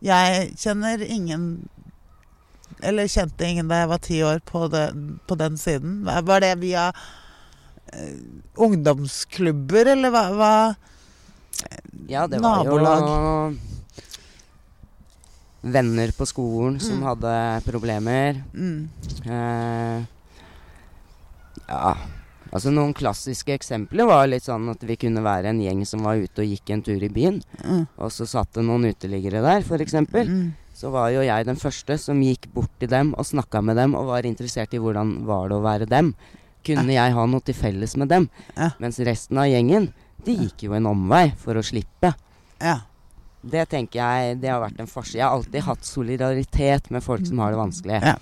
jeg 0.01 0.53
kjenner 0.57 1.01
ingen 1.03 1.67
Eller 2.81 3.05
kjente 3.11 3.45
ingen 3.45 3.67
da 3.69 3.81
jeg 3.83 3.89
var 3.91 3.99
ti 4.01 4.21
år 4.25 4.39
på, 4.47 4.63
det, 4.71 4.87
på 5.27 5.35
den 5.37 5.57
siden. 5.57 5.99
Var 6.07 6.21
var 6.25 6.39
det 6.41 6.55
via 6.63 6.87
eh, 7.93 8.15
ungdomsklubber, 8.57 9.91
eller 9.91 10.09
hva? 10.13 10.23
hva? 10.33 10.53
Ja, 12.09 12.25
det 12.27 12.39
var 12.41 12.63
Nabolag. 12.63 13.03
jo 13.05 13.80
venner 15.63 16.11
på 16.17 16.25
skolen 16.25 16.79
som 16.81 16.99
Mm. 16.99 17.03
hadde 17.05 17.35
problemer. 17.65 18.41
Mm. 18.53 18.89
Eh, 19.25 20.01
ja 21.69 21.93
Altså 22.51 22.67
Noen 22.73 22.91
klassiske 22.93 23.53
eksempler 23.55 24.03
var 24.09 24.25
litt 24.27 24.43
sånn 24.43 24.65
at 24.73 24.81
vi 24.83 24.97
kunne 24.99 25.21
være 25.23 25.53
en 25.53 25.61
gjeng 25.63 25.85
som 25.87 26.01
var 26.03 26.19
ute 26.19 26.41
og 26.43 26.49
gikk 26.49 26.73
en 26.73 26.81
tur 26.83 26.99
i 27.01 27.07
byen, 27.07 27.37
Mm. 27.63 27.87
og 27.97 28.09
så 28.11 28.27
satt 28.27 28.51
det 28.57 28.65
noen 28.65 28.83
uteliggere 28.91 29.39
der, 29.41 29.61
f.eks. 29.63 29.93
Mm. 29.93 30.51
Så 30.75 30.91
var 30.91 31.11
jo 31.11 31.21
jeg 31.21 31.45
den 31.45 31.55
første 31.55 31.97
som 31.97 32.19
gikk 32.19 32.51
bort 32.53 32.69
til 32.77 32.89
dem 32.89 33.13
og 33.17 33.23
snakka 33.23 33.63
med 33.63 33.77
dem 33.77 33.95
og 33.95 34.07
var 34.07 34.23
interessert 34.23 34.73
i 34.73 34.79
hvordan 34.79 35.23
var 35.25 35.47
det 35.47 35.55
å 35.55 35.61
være 35.63 35.87
dem. 35.87 36.13
Kunne 36.65 36.91
jeg 36.91 37.13
ha 37.13 37.25
noe 37.25 37.39
til 37.39 37.55
felles 37.55 37.95
med 37.95 38.09
dem? 38.09 38.29
Ja. 38.57 38.71
Mens 38.79 38.99
resten 38.99 39.37
av 39.37 39.45
gjengen, 39.47 39.93
de 40.25 40.35
gikk 40.35 40.63
jo 40.63 40.73
en 40.73 40.85
omvei 40.87 41.31
for 41.37 41.53
å 41.55 41.63
slippe. 41.63 42.13
Ja. 42.59 42.81
Det 43.43 43.63
tenker 43.69 43.99
jeg 43.99 44.39
det 44.41 44.49
har 44.51 44.61
vært 44.61 44.79
en 44.79 44.87
forskjell. 44.89 45.17
Jeg 45.19 45.25
har 45.25 45.37
alltid 45.37 45.63
hatt 45.65 45.85
solidaritet 45.87 46.91
med 46.93 47.03
folk 47.03 47.25
som 47.25 47.39
har 47.41 47.51
det 47.51 47.57
vanskelig. 47.61 48.01
Ja. 48.03 48.15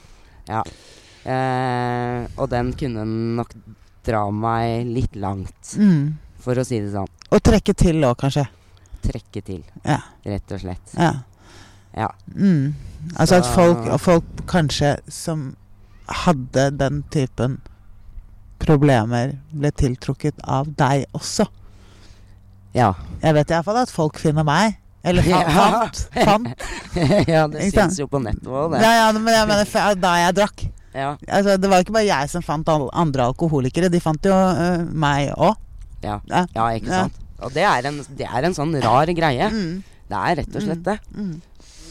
Ja. 0.48 0.64
Eh, 1.30 2.28
og 2.40 2.50
den 2.50 2.72
kunne 2.80 3.04
nok 3.36 3.52
dra 4.08 4.30
meg 4.32 4.88
litt 4.88 5.16
langt, 5.20 5.76
Mm. 5.78 6.16
for 6.40 6.56
å 6.56 6.66
si 6.66 6.80
det 6.80 6.94
sånn. 6.94 7.08
Og 7.32 7.42
trekke 7.44 7.76
til 7.76 8.02
òg, 8.02 8.16
kanskje. 8.18 8.48
Trekke 9.04 9.44
til, 9.44 9.64
Ja. 9.86 10.00
rett 10.26 10.52
og 10.52 10.60
slett. 10.62 10.94
ja. 10.98 11.14
Ja. 11.98 12.08
Mm. 12.36 12.74
Altså 13.18 13.38
at 13.40 13.46
folk, 13.46 14.00
folk 14.00 14.24
kanskje 14.46 15.00
som 15.10 15.56
hadde 16.08 16.78
den 16.78 17.04
typen 17.10 17.60
problemer, 18.60 19.38
ble 19.52 19.72
tiltrukket 19.72 20.34
av 20.44 20.68
deg 20.76 21.06
også. 21.14 21.48
Ja. 22.74 22.94
Jeg 23.24 23.34
vet 23.34 23.48
iallfall 23.50 23.78
at 23.82 23.90
folk 23.90 24.20
finner 24.22 24.44
meg. 24.46 24.78
Eller 25.04 25.24
fant. 25.24 26.02
Ja. 26.16 26.26
fant. 26.28 26.66
ja, 27.34 27.45
det 27.47 27.70
syns 27.72 28.00
jo 28.02 28.08
på 28.12 28.20
nettet 28.24 28.47
òg, 28.50 28.74
det. 28.74 28.82
Ja, 28.84 28.91
ja, 29.00 29.08
men 29.16 29.32
jeg 29.34 29.47
mener 29.47 29.95
da 30.02 30.14
jeg 30.26 30.36
drakk. 30.41 30.66
Ja. 30.93 31.14
Altså, 31.30 31.56
det 31.62 31.70
var 31.72 31.84
ikke 31.86 31.95
bare 31.95 32.08
jeg 32.10 32.32
som 32.32 32.43
fant 32.43 32.68
andre 32.74 33.30
alkoholikere, 33.30 33.91
de 33.93 34.02
fant 34.04 34.26
jo 34.28 34.34
uh, 34.36 34.84
meg 34.91 35.32
òg. 35.38 35.56
Ja. 36.04 36.20
Ja. 36.28 36.66
ikke 36.76 36.91
sant. 36.91 37.20
Og 37.39 37.54
det 37.56 37.64
er, 37.64 37.88
en, 37.88 38.02
det 38.20 38.28
er 38.28 38.47
en 38.50 38.56
sånn 38.58 38.76
rar 38.84 39.08
greie. 39.16 39.47
Mm. 39.54 39.80
Det 40.10 40.20
er 40.20 40.39
rett 40.41 40.58
og 40.60 40.66
slett 40.66 40.84
det. 40.84 40.97
Mm. 41.16 41.36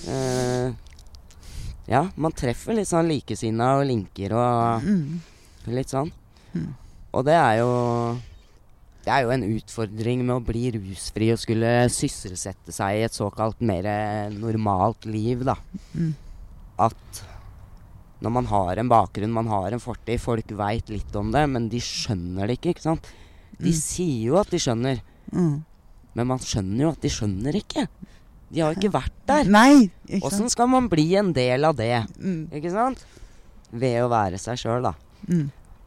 Uh, 0.09 0.69
ja, 1.89 2.03
man 2.21 2.35
treffer 2.37 2.77
litt 2.77 2.91
sånn 2.91 3.09
likesinna 3.09 3.79
og 3.79 3.87
linker 3.89 4.35
og 4.37 4.85
Mm. 4.85 5.21
litt 5.73 5.89
sånn. 5.93 6.11
Mm. 6.53 6.69
Og 7.17 7.25
det 7.25 7.37
er 7.39 7.55
jo 7.63 7.71
Det 9.09 9.15
er 9.15 9.25
jo 9.25 9.31
en 9.33 9.45
utfordring 9.57 10.21
med 10.29 10.35
å 10.37 10.43
bli 10.45 10.67
rusfri 10.75 11.31
og 11.33 11.39
skulle 11.41 11.69
sysselsette 11.89 12.75
seg 12.77 12.99
i 12.99 13.05
et 13.07 13.15
såkalt 13.17 13.63
mer 13.65 13.87
eh, 13.89 14.29
normalt 14.37 15.07
liv, 15.09 15.47
da. 15.49 15.55
Mm. 15.97 16.11
At 16.85 17.23
når 18.21 18.35
man 18.35 18.49
har 18.51 18.77
en 18.83 18.91
bakgrunn, 18.91 19.33
man 19.33 19.49
har 19.49 19.73
en 19.73 19.81
fortid, 19.81 20.21
folk 20.21 20.53
veit 20.59 20.91
litt 20.93 21.17
om 21.17 21.31
det, 21.33 21.47
men 21.49 21.71
de 21.73 21.81
skjønner 21.81 22.51
det 22.51 22.59
ikke, 22.59 22.75
ikke 22.77 22.85
sant. 22.91 23.09
De 23.59 23.71
Mm. 23.73 23.79
sier 23.81 24.27
jo 24.29 24.37
at 24.43 24.51
de 24.53 24.59
skjønner, 24.61 25.01
Mm. 25.33 25.65
men 26.15 26.27
man 26.27 26.39
skjønner 26.39 26.83
jo 26.85 26.91
at 26.91 27.01
de 27.01 27.09
skjønner 27.09 27.55
ikke. 27.63 27.89
De 28.53 28.61
har 28.61 28.75
jo 28.75 28.81
ikke 28.81 28.93
vært 28.93 29.17
der. 29.27 29.45
Nei, 29.45 29.91
ikke 30.09 30.27
Åssen 30.27 30.45
sant? 30.45 30.51
skal 30.53 30.69
man 30.69 30.89
bli 30.89 31.15
en 31.17 31.33
del 31.33 31.65
av 31.65 31.77
det, 31.77 32.07
Mm. 32.21 32.51
ikke 32.53 32.71
sant? 32.77 33.07
Ved 33.73 34.03
å 34.03 34.11
være 34.13 34.37
seg 34.39 34.59
sjøl, 34.59 34.83
da. 34.83 34.95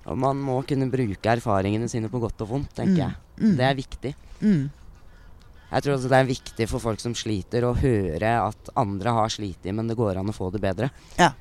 Mm. 0.01 0.11
Og 0.11 0.17
man 0.17 0.37
må 0.41 0.59
kunne 0.65 0.89
bruke 0.91 1.29
erfaringene 1.35 1.87
sine 1.89 2.09
på 2.09 2.19
godt 2.19 2.41
og 2.41 2.49
vondt, 2.55 2.73
tenker 2.75 3.03
jeg. 3.03 3.15
Mm. 3.39 3.55
Det 3.57 3.65
er 3.67 3.75
viktig. 3.77 4.13
Mm. 4.41 4.69
Jeg 5.71 5.83
tror 5.85 5.93
også 5.95 6.09
det 6.11 6.17
er 6.19 6.25
viktig 6.27 6.67
for 6.67 6.79
folk 6.83 6.99
som 6.99 7.13
sliter, 7.15 7.63
å 7.63 7.75
høre 7.77 8.31
at 8.47 8.69
andre 8.75 9.13
har 9.15 9.29
slitt, 9.31 9.63
men 9.71 9.87
det 9.87 9.95
går 9.95 10.17
an 10.19 10.27
å 10.27 10.35
få 10.35 10.49
det 10.51 10.59
bedre. 10.61 10.89
Ja. 11.19 11.31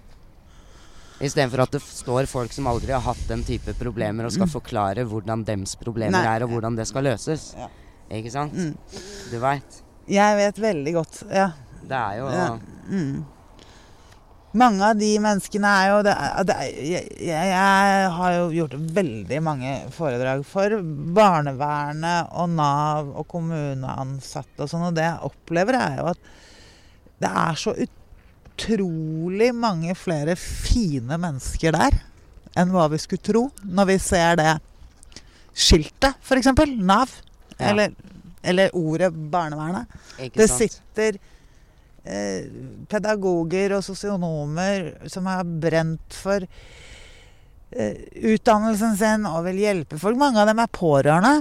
Istedenfor 1.21 1.65
at 1.67 1.75
det 1.75 1.81
står 1.85 2.29
folk 2.31 2.53
som 2.55 2.69
aldri 2.71 2.95
har 2.95 3.03
hatt 3.05 3.25
den 3.29 3.43
type 3.45 3.75
problemer, 3.77 4.25
og 4.29 4.33
skal 4.33 4.49
forklare 4.49 5.05
hvordan 5.09 5.43
dems 5.45 5.75
problemer 5.77 6.21
Mm. 6.21 6.25
Nei. 6.25 6.37
er, 6.37 6.45
og 6.45 6.51
hvordan 6.55 6.77
det 6.77 6.87
skal 6.89 7.05
løses. 7.05 7.55
Ja. 7.59 7.69
Ikke 8.11 8.31
sant? 8.31 8.55
Mm. 8.55 8.77
Du 9.31 9.39
veit. 9.39 9.83
Jeg 10.09 10.37
vet 10.37 10.57
veldig 10.59 10.95
godt. 10.95 11.23
Ja. 11.31 11.51
Det 11.83 11.97
er 11.97 12.17
jo 12.19 12.27
Ja. 12.31 12.59
Mm. 12.89 13.25
Mange 14.59 14.83
av 14.83 14.99
de 14.99 15.11
menneskene 15.23 15.71
er 15.79 15.89
jo 15.93 15.99
det, 16.03 16.15
det, 16.49 16.57
jeg, 16.83 17.05
jeg, 17.23 17.51
jeg 17.53 18.09
har 18.17 18.33
jo 18.35 18.49
gjort 18.57 18.75
veldig 18.97 19.39
mange 19.47 19.75
foredrag 19.95 20.43
for 20.49 20.75
barnevernet 21.15 22.33
og 22.35 22.51
Nav 22.57 23.13
og 23.15 23.29
kommuneansatte 23.31 24.67
og 24.67 24.73
sånn, 24.73 24.89
og 24.89 24.97
det 24.99 25.07
jeg 25.07 25.31
opplever, 25.31 25.79
er 25.79 26.01
jo 26.01 26.09
at 26.11 26.31
det 27.21 27.31
er 27.31 27.61
så 27.63 27.77
utrolig 27.87 29.53
mange 29.55 29.95
flere 29.95 30.35
fine 30.41 31.21
mennesker 31.21 31.77
der 31.77 32.01
enn 32.59 32.75
hva 32.75 32.89
vi 32.91 32.99
skulle 32.99 33.23
tro 33.23 33.45
når 33.63 33.93
vi 33.93 33.99
ser 34.03 34.41
det 34.41 34.55
skiltet, 35.55 36.19
f.eks. 36.25 36.51
Nav. 36.79 37.13
Ja. 37.57 37.71
Eller, 37.71 37.95
eller 38.43 38.75
ordet 38.75 39.11
barnevernet. 39.13 39.91
Det 40.35 40.49
sitter 40.51 41.19
pedagoger 42.91 43.75
og 43.77 43.85
sosionomer 43.85 44.93
som 45.13 45.27
har 45.29 45.45
brent 45.45 46.17
for 46.17 46.47
eh, 47.71 47.97
utdannelsen 48.33 48.97
sin 48.97 49.27
og 49.29 49.45
vil 49.51 49.61
hjelpe 49.63 49.99
folk. 50.01 50.19
Mange 50.21 50.41
av 50.41 50.49
dem 50.51 50.63
er 50.63 50.73
pårørende. 50.73 51.35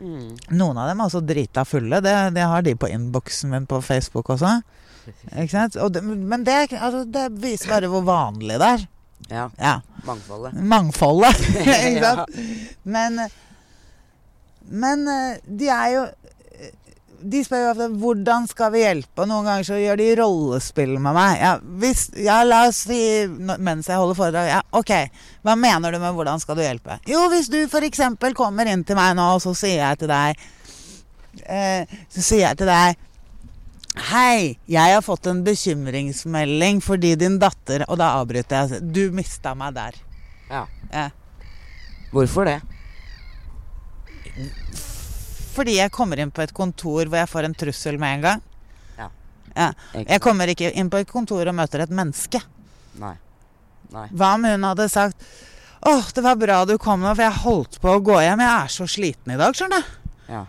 Mm. 0.00 0.32
Noen 0.58 0.80
av 0.80 0.90
dem 0.90 1.00
er 1.00 1.06
også 1.06 1.22
drita 1.24 1.64
fulle. 1.68 2.00
Det, 2.04 2.14
det 2.34 2.48
har 2.50 2.64
de 2.66 2.74
på 2.76 2.90
innboksen 2.90 3.52
min 3.54 3.68
på 3.70 3.80
Facebook 3.84 4.32
også. 4.34 4.56
Og 5.04 5.92
det, 5.92 6.02
men 6.02 6.44
det, 6.46 6.58
altså, 6.80 7.04
det 7.04 7.28
viser 7.42 7.74
bare 7.76 7.90
hvor 7.92 8.04
vanlig 8.06 8.58
det 8.60 8.74
er. 8.78 8.84
Ja. 9.30 9.46
Ja. 9.56 9.78
Mangfoldet. 10.04 10.52
Mangfoldet. 10.58 11.40
ikke 11.60 11.94
Ja. 12.02 12.14
sant? 12.18 12.36
Men, 12.82 13.20
men 14.68 15.08
eh, 15.08 15.40
de 15.44 15.68
er 15.72 15.88
jo 15.94 16.04
De 17.24 17.40
spør 17.44 17.62
jo 17.62 17.68
ofte 17.72 17.86
hvordan 18.02 18.48
skal 18.50 18.72
vi 18.74 18.82
hjelpe, 18.82 19.22
og 19.22 19.28
noen 19.30 19.46
ganger 19.48 19.66
så 19.68 19.78
gjør 19.80 20.00
de 20.00 20.08
rollespill 20.18 20.96
med 20.98 21.16
meg. 21.16 21.38
Ja, 21.40 21.52
hvis, 21.80 22.02
ja 22.20 22.42
la 22.44 22.64
oss 22.68 22.82
si 22.88 22.98
mens 23.28 23.88
jeg 23.88 24.00
holder 24.00 24.18
foredrag 24.18 24.50
ja, 24.50 24.60
Ok, 24.76 24.92
hva 25.46 25.54
mener 25.56 25.94
du 25.94 26.00
med 26.02 26.12
'hvordan 26.12 26.42
skal 26.42 26.58
du 26.58 26.62
hjelpe'? 26.62 26.98
Jo, 27.08 27.24
hvis 27.32 27.48
du 27.48 27.62
f.eks. 27.64 28.02
kommer 28.36 28.68
inn 28.68 28.84
til 28.84 28.96
meg 28.96 29.16
nå, 29.16 29.24
og 29.36 29.40
så 29.40 29.54
sier 29.56 29.80
jeg 29.80 29.98
til 29.98 30.12
deg 30.12 30.36
eh, 31.48 31.88
Så 32.12 32.20
sier 32.20 32.48
jeg 32.48 32.58
til 32.60 32.68
deg 32.68 33.00
Hei, 34.10 34.58
jeg 34.66 34.94
har 34.94 35.02
fått 35.06 35.26
en 35.30 35.44
bekymringsmelding 35.46 36.82
fordi 36.82 37.14
din 37.16 37.38
datter 37.38 37.86
Og 37.88 37.98
da 38.00 38.16
avbryter 38.18 38.66
jeg. 38.66 38.82
Du 38.92 39.14
mista 39.14 39.54
meg 39.54 39.76
der. 39.76 39.94
Ja. 40.50 40.66
Ja. 40.90 41.10
Hvorfor 42.10 42.44
det? 42.44 42.60
Fordi 45.54 45.76
jeg 45.78 45.92
kommer 45.94 46.20
inn 46.20 46.32
på 46.34 46.42
et 46.44 46.52
kontor 46.56 47.06
hvor 47.06 47.20
jeg 47.20 47.30
får 47.30 47.48
en 47.48 47.56
trussel 47.64 47.98
med 48.02 48.18
en 48.18 48.24
gang. 48.28 48.44
Ja. 48.98 49.08
Ja. 49.54 49.68
Jeg 50.00 50.20
kommer 50.24 50.50
ikke 50.50 50.72
inn 50.74 50.90
på 50.90 51.00
et 51.02 51.10
kontor 51.10 51.46
og 51.46 51.54
møter 51.56 51.84
et 51.84 51.94
menneske. 51.94 52.40
Nei. 53.00 53.14
Nei. 53.94 54.06
Hva 54.10 54.34
om 54.34 54.46
hun 54.48 54.64
hadde 54.66 54.88
sagt 54.90 55.26
Åh, 55.84 56.06
det 56.16 56.22
var 56.24 56.38
bra 56.40 56.62
du 56.64 56.78
kom 56.80 57.02
nå, 57.04 57.10
for 57.12 57.20
jeg 57.26 57.42
holdt 57.42 57.74
på 57.82 57.90
å 57.92 58.00
gå 58.00 58.14
hjem. 58.24 58.40
Jeg 58.40 58.52
er 58.64 58.70
så 58.72 58.86
sliten 58.88 59.34
i 59.34 59.36
dag, 59.36 59.52
skjønner 59.52 59.82
du. 59.84 60.14
Ja. 60.32 60.40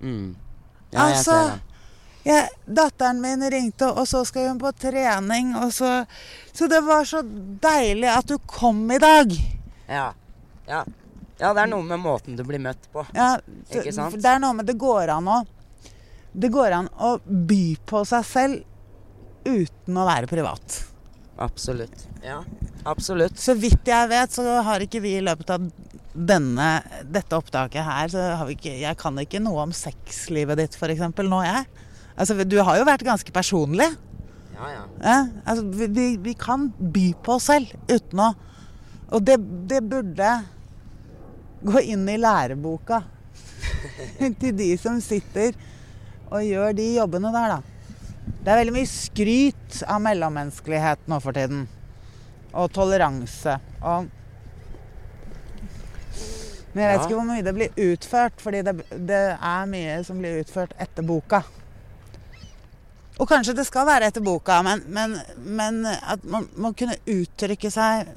Mm. 0.00 0.30
Ja, 0.88 1.10
jeg 1.10 1.18
Altså, 1.18 1.36
ser. 1.36 1.60
Jeg, 2.24 2.48
datteren 2.78 3.20
min 3.20 3.44
ringte, 3.52 3.90
og 3.92 4.06
så 4.08 4.22
skal 4.24 4.48
hun 4.48 4.62
på 4.62 4.72
trening, 4.80 5.52
og 5.60 5.74
så 5.76 6.06
Så 6.54 6.68
det 6.72 6.80
var 6.86 7.04
så 7.08 7.20
deilig 7.22 8.08
at 8.12 8.28
du 8.28 8.38
kom 8.48 8.80
i 8.92 8.98
dag. 9.02 9.36
Ja. 9.88 10.08
ja. 10.68 10.82
Ja, 11.42 11.50
det 11.50 11.64
er 11.64 11.72
noe 11.72 11.82
med 11.82 11.98
måten 11.98 12.36
du 12.38 12.44
blir 12.46 12.62
møtt 12.62 12.86
på. 12.94 13.02
Ja, 13.16 13.34
det, 13.72 13.88
sant? 13.94 14.14
det 14.14 14.30
er 14.30 14.38
noe 14.42 14.54
med 14.54 14.68
Det 14.68 14.76
går 14.78 15.10
an 15.16 15.26
å 15.26 15.40
Det 16.32 16.52
går 16.52 16.76
an 16.76 16.90
å 17.02 17.16
by 17.26 17.64
på 17.88 18.04
seg 18.08 18.28
selv 18.28 18.62
uten 19.42 19.96
å 19.98 20.06
være 20.06 20.30
privat. 20.30 20.76
Absolutt. 21.42 22.04
Ja, 22.22 22.44
absolutt. 22.86 23.40
Så 23.42 23.56
vidt 23.58 23.88
jeg 23.90 24.10
vet, 24.12 24.30
så 24.30 24.60
har 24.62 24.84
ikke 24.84 25.00
vi 25.02 25.16
i 25.18 25.24
løpet 25.24 25.50
av 25.50 25.66
denne, 26.12 26.68
dette 27.10 27.34
opptaket 27.34 27.82
her 27.82 28.12
så 28.12 28.22
har 28.38 28.46
vi 28.46 28.54
ikke, 28.54 28.74
Jeg 28.84 28.98
kan 29.00 29.18
ikke 29.18 29.40
noe 29.42 29.64
om 29.64 29.74
sexlivet 29.74 30.60
ditt, 30.60 30.76
f.eks. 30.78 31.02
nå, 31.18 31.42
jeg. 31.48 31.66
Altså, 32.14 32.36
du 32.44 32.58
har 32.60 32.78
jo 32.78 32.86
vært 32.86 33.06
ganske 33.08 33.34
personlig. 33.34 33.88
Ja, 34.54 34.70
ja. 34.70 34.82
Ja? 35.02 35.18
Altså, 35.42 35.66
vi, 35.74 35.90
vi, 35.90 36.08
vi 36.22 36.34
kan 36.38 36.70
by 36.78 37.06
på 37.24 37.38
oss 37.40 37.48
selv 37.50 37.72
uten 37.90 38.20
å 38.20 38.32
Og 39.12 39.24
det, 39.26 39.40
det 39.68 39.80
burde 39.84 40.28
gå 41.62 41.82
inn 41.94 42.08
i 42.10 42.18
læreboka 42.18 43.02
til 44.40 44.56
de 44.56 44.72
som 44.80 45.00
sitter 45.02 45.54
og 46.32 46.42
gjør 46.46 46.74
de 46.76 46.88
jobbene 46.96 47.30
der, 47.34 47.56
da. 47.56 47.72
Det 48.42 48.50
er 48.50 48.58
veldig 48.62 48.74
mye 48.74 48.88
skryt 48.88 49.82
av 49.90 50.02
mellommenneskelighet 50.02 51.08
nå 51.10 51.18
for 51.22 51.36
tiden. 51.36 51.66
Og 52.52 52.70
toleranse. 52.74 53.58
Og 53.82 54.08
Men 56.72 56.84
jeg 56.84 56.92
vet 56.92 57.02
ikke 57.04 57.18
hvor 57.18 57.28
mye 57.28 57.44
det 57.44 57.54
blir 57.56 57.82
utført, 57.92 58.38
fordi 58.40 58.62
det, 58.64 58.72
det 59.08 59.24
er 59.36 59.66
mye 59.68 59.98
som 60.06 60.22
blir 60.22 60.40
utført 60.40 60.72
etter 60.80 61.04
boka. 61.04 61.42
Og 63.20 63.28
kanskje 63.28 63.54
det 63.58 63.66
skal 63.68 63.84
være 63.86 64.08
etter 64.08 64.24
boka, 64.24 64.62
men, 64.64 64.80
men, 64.88 65.18
men 65.36 65.82
at 65.86 66.24
man, 66.24 66.48
må 66.56 66.72
kunne 66.72 66.96
uttrykke 67.04 67.70
seg 67.70 68.08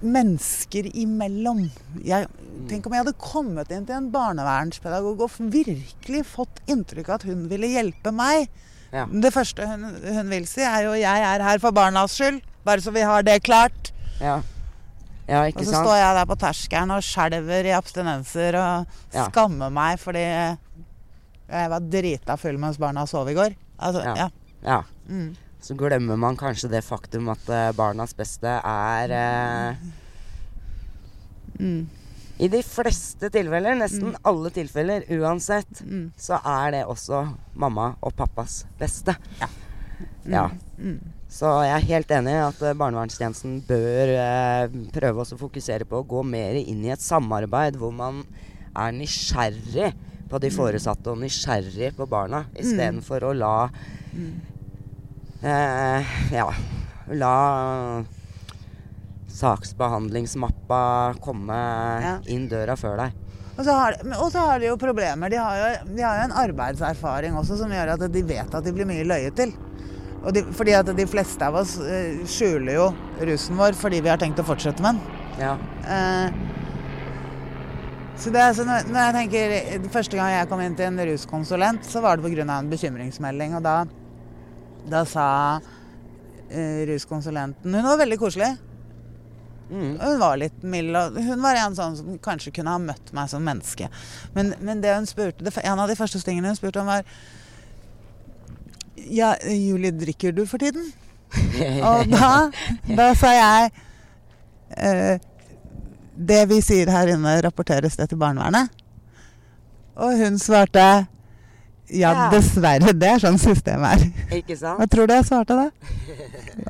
mennesker 0.00 0.88
imellom. 0.96 1.64
Jeg, 2.04 2.28
tenk 2.70 2.86
om 2.86 2.94
jeg 2.96 3.04
hadde 3.04 3.14
kommet 3.22 3.72
inn 3.74 3.86
til 3.88 3.96
en 3.96 4.10
barnevernspedagog 4.14 5.24
og 5.26 5.38
virkelig 5.52 6.24
fått 6.28 6.62
inntrykk 6.70 7.10
av 7.10 7.20
at 7.20 7.26
hun 7.30 7.46
ville 7.50 7.70
hjelpe 7.72 8.12
meg. 8.14 8.48
Ja. 8.92 9.06
Det 9.08 9.32
første 9.32 9.66
hun, 9.68 9.86
hun 10.04 10.32
vil 10.32 10.46
si, 10.46 10.60
er 10.60 10.84
jo 10.84 10.92
'jeg 10.92 11.26
er 11.28 11.42
her 11.42 11.58
for 11.58 11.72
barnas 11.72 12.18
skyld'. 12.18 12.42
Bare 12.64 12.80
så 12.80 12.92
vi 12.92 13.00
har 13.00 13.22
det 13.22 13.42
klart. 13.42 13.92
Ja, 14.20 14.42
ja 15.28 15.46
Og 15.46 15.64
så 15.64 15.72
sant? 15.72 15.86
står 15.86 15.96
jeg 15.96 16.14
der 16.16 16.26
på 16.26 16.38
terskelen 16.38 16.90
og 16.90 17.02
skjelver 17.02 17.64
i 17.64 17.72
abstinenser 17.74 18.54
og 18.54 18.86
skammer 19.10 19.70
meg 19.70 19.98
fordi 19.98 20.22
jeg 21.52 21.70
var 21.70 21.80
drita 21.80 22.36
full 22.36 22.58
mens 22.58 22.78
barna 22.78 23.06
sov 23.06 23.28
i 23.28 23.34
går. 23.34 23.54
Altså, 23.78 24.02
Ja. 24.04 24.14
ja. 24.16 24.28
Ja. 24.62 24.82
Mm. 25.08 25.36
Så 25.62 25.76
glemmer 25.78 26.18
man 26.18 26.36
kanskje 26.36 26.70
det 26.72 26.82
faktum 26.84 27.28
at 27.32 27.48
eh, 27.54 27.68
barnas 27.78 28.14
beste 28.18 28.56
er 28.60 29.16
eh, 29.18 29.82
Mm. 31.60 31.84
I 32.42 32.48
de 32.50 32.62
fleste 32.64 33.28
tilfeller, 33.30 33.76
nesten 33.78 34.16
alle 34.26 34.50
tilfeller 34.50 35.04
uansett, 35.20 35.82
Mm. 35.84 36.06
så 36.18 36.40
er 36.42 36.70
det 36.74 36.80
også 36.88 37.20
mamma 37.54 37.94
og 38.02 38.14
pappas 38.16 38.64
beste. 38.80 39.14
Ja. 39.38 39.48
Ja. 40.26 40.48
Mm. 40.78 40.96
Så 41.28 41.46
jeg 41.62 41.74
er 41.76 41.86
helt 41.92 42.10
enig 42.10 42.32
i 42.34 42.40
at 42.48 42.62
eh, 42.62 42.74
barnevernstjenesten 42.74 43.60
bør 43.68 44.14
eh, 44.16 44.68
prøve 44.96 45.22
å 45.22 45.38
fokusere 45.38 45.84
på 45.86 46.00
å 46.02 46.06
gå 46.08 46.24
mer 46.26 46.54
inn 46.64 46.82
i 46.84 46.90
et 46.90 47.00
samarbeid 47.04 47.76
hvor 47.78 47.92
man 47.94 48.24
er 48.74 48.90
nysgjerrig 48.96 49.92
på 50.32 50.40
de 50.40 50.50
foresatte 50.50 51.12
og 51.12 51.20
nysgjerrig 51.22 51.92
på 51.94 52.08
barna, 52.08 52.46
istedenfor 52.56 53.28
å 53.28 53.32
la 53.36 53.54
eh, 55.42 56.04
Ja, 56.32 56.48
la 57.12 57.34
saksbehandlingsmappa 59.32 61.14
komme 61.20 61.58
Ja. 62.02 62.18
inn 62.26 62.48
døra 62.48 62.76
før 62.76 62.96
deg. 62.96 63.12
Og, 63.58 63.64
så 63.66 63.72
har, 63.76 63.96
og 64.16 64.30
så 64.32 64.38
har 64.46 64.60
de 64.60 64.66
jo 64.70 64.76
problemer. 64.80 65.28
De 65.30 65.36
har 65.36 65.56
jo, 65.58 65.94
de 65.96 66.02
har 66.02 66.18
jo 66.18 66.24
en 66.30 66.38
arbeidserfaring 66.46 67.36
også 67.36 67.58
som 67.60 67.70
gjør 67.72 67.94
at 67.94 68.06
de 68.12 68.22
vet 68.22 68.54
at 68.54 68.64
de 68.64 68.72
blir 68.72 68.88
mye 68.88 69.04
løyet 69.04 69.36
til. 69.36 69.52
De, 70.32 70.44
fordi 70.54 70.72
at 70.78 70.86
de 70.96 71.06
fleste 71.10 71.42
av 71.44 71.56
oss 71.58 71.74
eh, 71.82 72.22
skjuler 72.30 72.76
jo 72.76 72.94
rusen 73.26 73.56
vår 73.58 73.74
fordi 73.74 74.00
vi 74.04 74.08
har 74.12 74.20
tenkt 74.22 74.38
å 74.38 74.46
fortsette 74.46 74.82
med 74.84 74.94
den. 74.94 75.00
Ja. 75.42 75.56
Eh, 75.82 76.30
så 78.22 78.30
det 78.30 78.44
så 78.54 78.62
når, 78.68 78.86
når 78.92 79.00
jeg 79.02 79.14
tenker 79.16 79.88
Første 79.90 80.16
gang 80.20 80.30
jeg 80.30 80.48
kom 80.50 80.60
inn 80.62 80.76
til 80.78 80.86
en 80.86 81.00
ruskonsulent, 81.08 81.82
så 81.88 82.00
var 82.04 82.20
det 82.20 82.28
pga. 82.30 82.44
en 82.46 82.70
bekymringsmelding. 82.70 83.56
Og 83.58 83.62
da, 83.64 83.84
da 84.90 85.04
sa 85.06 85.26
eh, 86.50 86.82
ruskonsulenten 86.88 87.74
Hun 87.74 87.86
var 87.86 88.00
veldig 88.00 88.18
koselig. 88.18 88.50
Mm. 89.72 90.00
Hun 90.00 90.18
var 90.20 90.36
litt 90.36 90.62
mild. 90.62 90.96
og 90.96 91.16
Hun 91.16 91.42
var 91.42 91.56
en 91.56 91.76
sånn 91.76 91.96
som 91.96 92.16
kanskje 92.22 92.52
kunne 92.58 92.74
ha 92.74 92.80
møtt 92.82 93.12
meg 93.16 93.30
som 93.32 93.44
menneske. 93.44 93.88
Men, 94.34 94.54
men 94.60 94.82
det 94.84 94.92
hun 94.96 95.08
spurte, 95.08 95.44
det, 95.44 95.54
en 95.64 95.80
av 95.80 95.88
de 95.88 95.96
første 95.96 96.20
tingene 96.20 96.52
hun 96.52 96.58
spurte 96.58 96.82
om, 96.82 96.90
var 96.90 97.06
Ja, 99.02 99.32
Julie, 99.48 99.94
drikker 99.96 100.34
du 100.36 100.44
for 100.46 100.62
tiden? 100.62 100.92
Og 101.88 102.12
da, 102.12 102.50
da 102.92 103.06
sa 103.16 103.30
jeg 103.32 103.70
eh, 104.76 105.14
Det 106.12 106.42
vi 106.50 106.58
sier 106.60 106.90
her 106.92 107.08
inne, 107.14 107.38
rapporteres 107.46 107.96
det 107.96 108.10
til 108.10 108.20
barnevernet? 108.20 108.68
Og 109.96 110.20
hun 110.20 110.36
svarte 110.40 110.84
ja, 111.92 112.12
Ja. 112.12 112.28
dessverre. 112.32 112.94
Det 112.96 113.08
er 113.08 113.22
sånn 113.22 113.38
systemet 113.40 113.96
er. 113.96 114.38
Ikke 114.40 114.56
sant? 114.58 114.80
Hva 114.80 114.88
tror 114.90 115.10
du 115.10 115.14
jeg 115.14 115.28
svarte 115.28 115.58
da? 115.58 115.68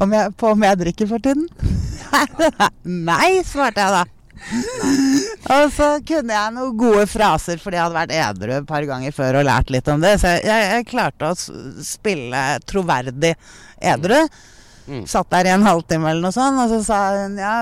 Om 0.02 0.12
jeg, 0.16 0.34
på 0.38 0.50
om 0.52 0.66
jeg 0.66 0.80
drikker 0.82 1.08
for 1.10 1.22
tiden? 1.22 1.48
Nei, 3.10 3.42
svarte 3.46 3.82
jeg 3.86 3.96
da. 4.00 4.04
Og 5.52 5.68
så 5.74 5.88
kunne 6.06 6.34
jeg 6.34 6.54
noen 6.54 6.78
gode 6.78 7.04
fraser, 7.10 7.60
fordi 7.62 7.78
jeg 7.78 7.84
hadde 7.86 7.98
vært 7.98 8.14
edru 8.16 8.54
et 8.56 8.68
par 8.68 8.86
ganger 8.88 9.14
før 9.14 9.40
og 9.40 9.46
lært 9.46 9.70
litt 9.74 9.90
om 9.92 10.02
det. 10.02 10.16
Så 10.22 10.32
jeg, 10.38 10.46
jeg, 10.48 10.86
klarte 10.90 11.30
å 11.30 11.36
spille 11.86 12.42
troverdig 12.68 13.34
edru. 13.78 14.18
Mm. 14.86 15.04
Satt 15.06 15.30
der 15.30 15.46
i 15.46 15.52
en 15.54 15.62
halvtime 15.66 16.10
eller 16.10 16.24
noe 16.24 16.34
sånt, 16.34 16.58
og 16.58 16.72
så 16.72 16.80
sa 16.86 16.98
hun 17.20 17.36
ja, 17.38 17.52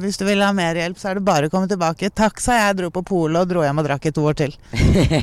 hvis 0.00 0.18
du 0.18 0.24
vil 0.26 0.42
ha 0.42 0.50
mer 0.56 0.74
hjelp, 0.78 0.98
så 0.98 1.12
er 1.12 1.20
det 1.20 1.26
bare 1.26 1.48
å 1.48 1.52
komme 1.52 1.70
tilbake. 1.70 2.10
Takk, 2.10 2.42
sa 2.42 2.56
jeg. 2.58 2.78
Dro 2.80 2.90
på 2.94 3.04
polet 3.06 3.44
og 3.44 3.50
dro 3.52 3.62
hjem 3.62 3.82
og 3.82 3.86
drakk 3.86 4.08
i 4.10 4.14
to 4.14 4.24
år 4.26 4.38
til. 4.44 4.56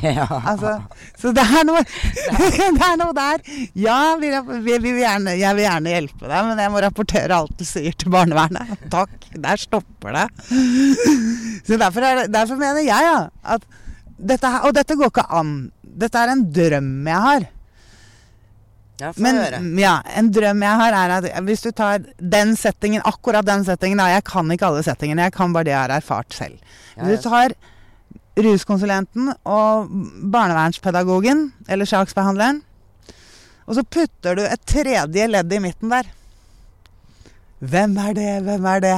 ja. 0.02 0.28
Altså, 0.52 0.74
så 1.18 1.30
det 1.34 1.42
er 1.44 1.64
noe 1.64 1.80
Det 2.76 2.86
er 2.86 2.96
noe 3.00 3.14
der. 3.16 3.44
Ja, 3.78 4.16
vi, 4.20 4.32
vi, 4.32 4.62
vi 4.64 4.78
vil 4.88 5.00
gjerne, 5.02 5.36
jeg 5.38 5.58
vil 5.58 5.66
gjerne 5.66 5.94
hjelpe 5.94 6.28
deg, 6.28 6.48
men 6.48 6.60
jeg 6.64 6.72
må 6.74 6.82
rapportere 6.84 7.38
alt 7.38 7.54
du 7.58 7.64
sier 7.68 7.96
til 7.96 8.12
barnevernet. 8.12 8.86
Takk. 8.92 9.14
Der 9.32 9.60
stopper 9.60 10.16
det. 10.16 10.26
Så 11.66 11.78
derfor, 11.80 12.04
er 12.04 12.22
det, 12.22 12.26
derfor 12.34 12.60
mener 12.60 12.84
jeg 12.84 13.08
ja, 13.08 13.16
at 13.42 13.64
dette 14.22 14.46
her, 14.46 14.68
Og 14.68 14.76
dette 14.76 14.94
går 14.98 15.10
ikke 15.10 15.26
an. 15.34 15.56
Dette 15.82 16.20
er 16.20 16.32
en 16.32 16.44
drøm 16.54 16.92
jeg 17.08 17.26
har. 17.26 17.48
Ja, 19.00 19.12
Men 19.16 19.36
høre. 19.40 19.60
ja, 19.80 19.94
en 20.16 20.30
drøm 20.32 20.62
jeg 20.62 20.76
har, 20.82 20.92
er 20.92 21.14
at 21.16 21.44
hvis 21.46 21.62
du 21.64 21.70
tar 21.72 22.04
den 22.18 22.56
settingen, 22.56 23.02
akkurat 23.04 23.44
den 23.46 23.64
settingen 23.64 23.98
da, 23.98 24.06
Jeg 24.12 24.24
kan 24.24 24.50
ikke 24.50 24.66
alle 24.68 24.82
settingene, 24.82 25.22
jeg 25.22 25.32
kan 25.32 25.52
bare 25.52 25.64
det 25.64 25.72
jeg 25.74 25.80
har 25.80 25.94
erfart 25.96 26.32
selv. 26.34 26.58
Ja, 26.96 27.04
Hvis 27.04 27.20
du 27.24 27.28
tar 27.30 27.54
ruskonsulenten 28.38 29.32
og 29.44 29.88
barnevernspedagogen, 30.32 31.52
eller 31.68 31.84
saksbehandleren, 31.88 32.62
og 33.66 33.74
så 33.78 33.84
putter 33.84 34.36
du 34.36 34.42
et 34.42 34.62
tredje 34.66 35.26
ledd 35.28 35.52
i 35.52 35.58
midten 35.62 35.90
der. 35.92 36.08
Hvem 37.62 37.96
er 38.02 38.14
det, 38.16 38.30
hvem 38.42 38.64
er 38.66 38.80
det? 38.82 38.96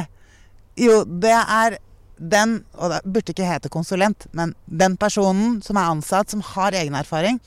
Jo, 0.80 1.02
det 1.04 1.34
er 1.34 1.76
den, 2.18 2.64
og 2.78 2.90
det 2.94 3.00
burde 3.04 3.34
ikke 3.34 3.44
hete 3.46 3.68
konsulent, 3.68 4.26
men 4.32 4.54
den 4.66 4.96
personen 4.96 5.58
som 5.62 5.76
er 5.76 5.90
ansatt, 5.92 6.30
som 6.30 6.40
har 6.54 6.72
egen 6.72 6.94
erfaring, 6.94 7.40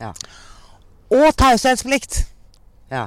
Ja. 0.00 0.10
Og 1.14 1.28
taushetsplikt. 1.38 2.24
Ja. 2.92 3.06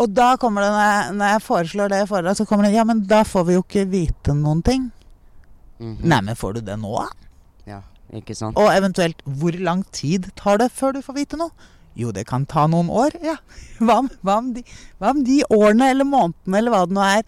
Og 0.00 0.10
da 0.12 0.34
kommer 0.40 0.64
det, 0.64 0.70
når 0.74 0.84
jeg, 0.86 1.12
når 1.20 1.30
jeg 1.34 1.42
foreslår 1.46 1.92
det 1.92 2.00
i 2.02 2.08
foredrag, 2.10 2.36
så 2.36 2.44
kommer 2.48 2.66
det 2.68 2.74
Ja, 2.76 2.84
men 2.84 3.04
da 3.08 3.22
får 3.24 3.46
vi 3.48 3.54
jo 3.56 3.62
ikke 3.64 3.86
vite 3.92 4.34
noen 4.36 4.62
ting. 4.64 4.90
Mhm. 5.80 6.02
Nei, 6.08 6.20
men 6.24 6.36
får 6.36 6.54
du 6.58 6.60
det 6.70 6.76
nå, 6.80 6.92
da? 6.96 7.08
ja. 7.66 7.80
Ikke 8.14 8.36
sant? 8.38 8.56
Og 8.56 8.68
eventuelt, 8.70 9.18
hvor 9.26 9.56
lang 9.58 9.80
tid 9.92 10.28
tar 10.38 10.58
det 10.62 10.68
før 10.72 10.92
du 10.94 11.00
får 11.02 11.16
vite 11.16 11.36
noe? 11.40 11.50
Jo, 11.96 12.12
det 12.12 12.26
kan 12.28 12.44
ta 12.46 12.66
noen 12.70 12.88
år, 12.92 13.16
ja. 13.24 13.34
Hva 13.80 13.96
om, 14.04 14.08
hva 14.22 14.36
om, 14.38 14.52
de, 14.54 14.62
hva 15.00 15.10
om 15.10 15.24
de 15.26 15.40
årene 15.50 15.88
eller 15.90 16.04
månedene 16.06 16.60
eller 16.60 16.70
hva 16.74 16.84
det 16.86 16.94
nå 16.96 17.02
er 17.02 17.22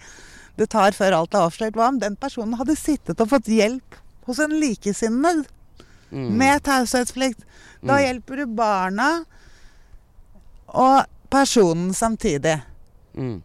det 0.58 0.68
tar 0.70 0.92
før 0.96 1.16
alt 1.16 1.34
er 1.34 1.44
avslørt? 1.48 1.74
Hva 1.78 1.88
om 1.88 1.98
den 2.02 2.16
personen 2.20 2.56
hadde 2.60 2.76
sittet 2.78 3.20
og 3.20 3.28
fått 3.32 3.48
hjelp 3.52 3.98
hos 4.28 4.38
en 4.44 4.54
likesinnede 4.60 5.46
Mm. 6.10 6.30
med 6.40 6.62
taushetsplikt? 6.64 7.42
Da 7.84 7.98
Mm. 7.98 8.04
hjelper 8.04 8.36
du 8.40 8.46
barna 8.56 9.08
og 10.68 11.04
personen 11.32 11.92
samtidig. 11.96 12.58
Mm. 13.16 13.40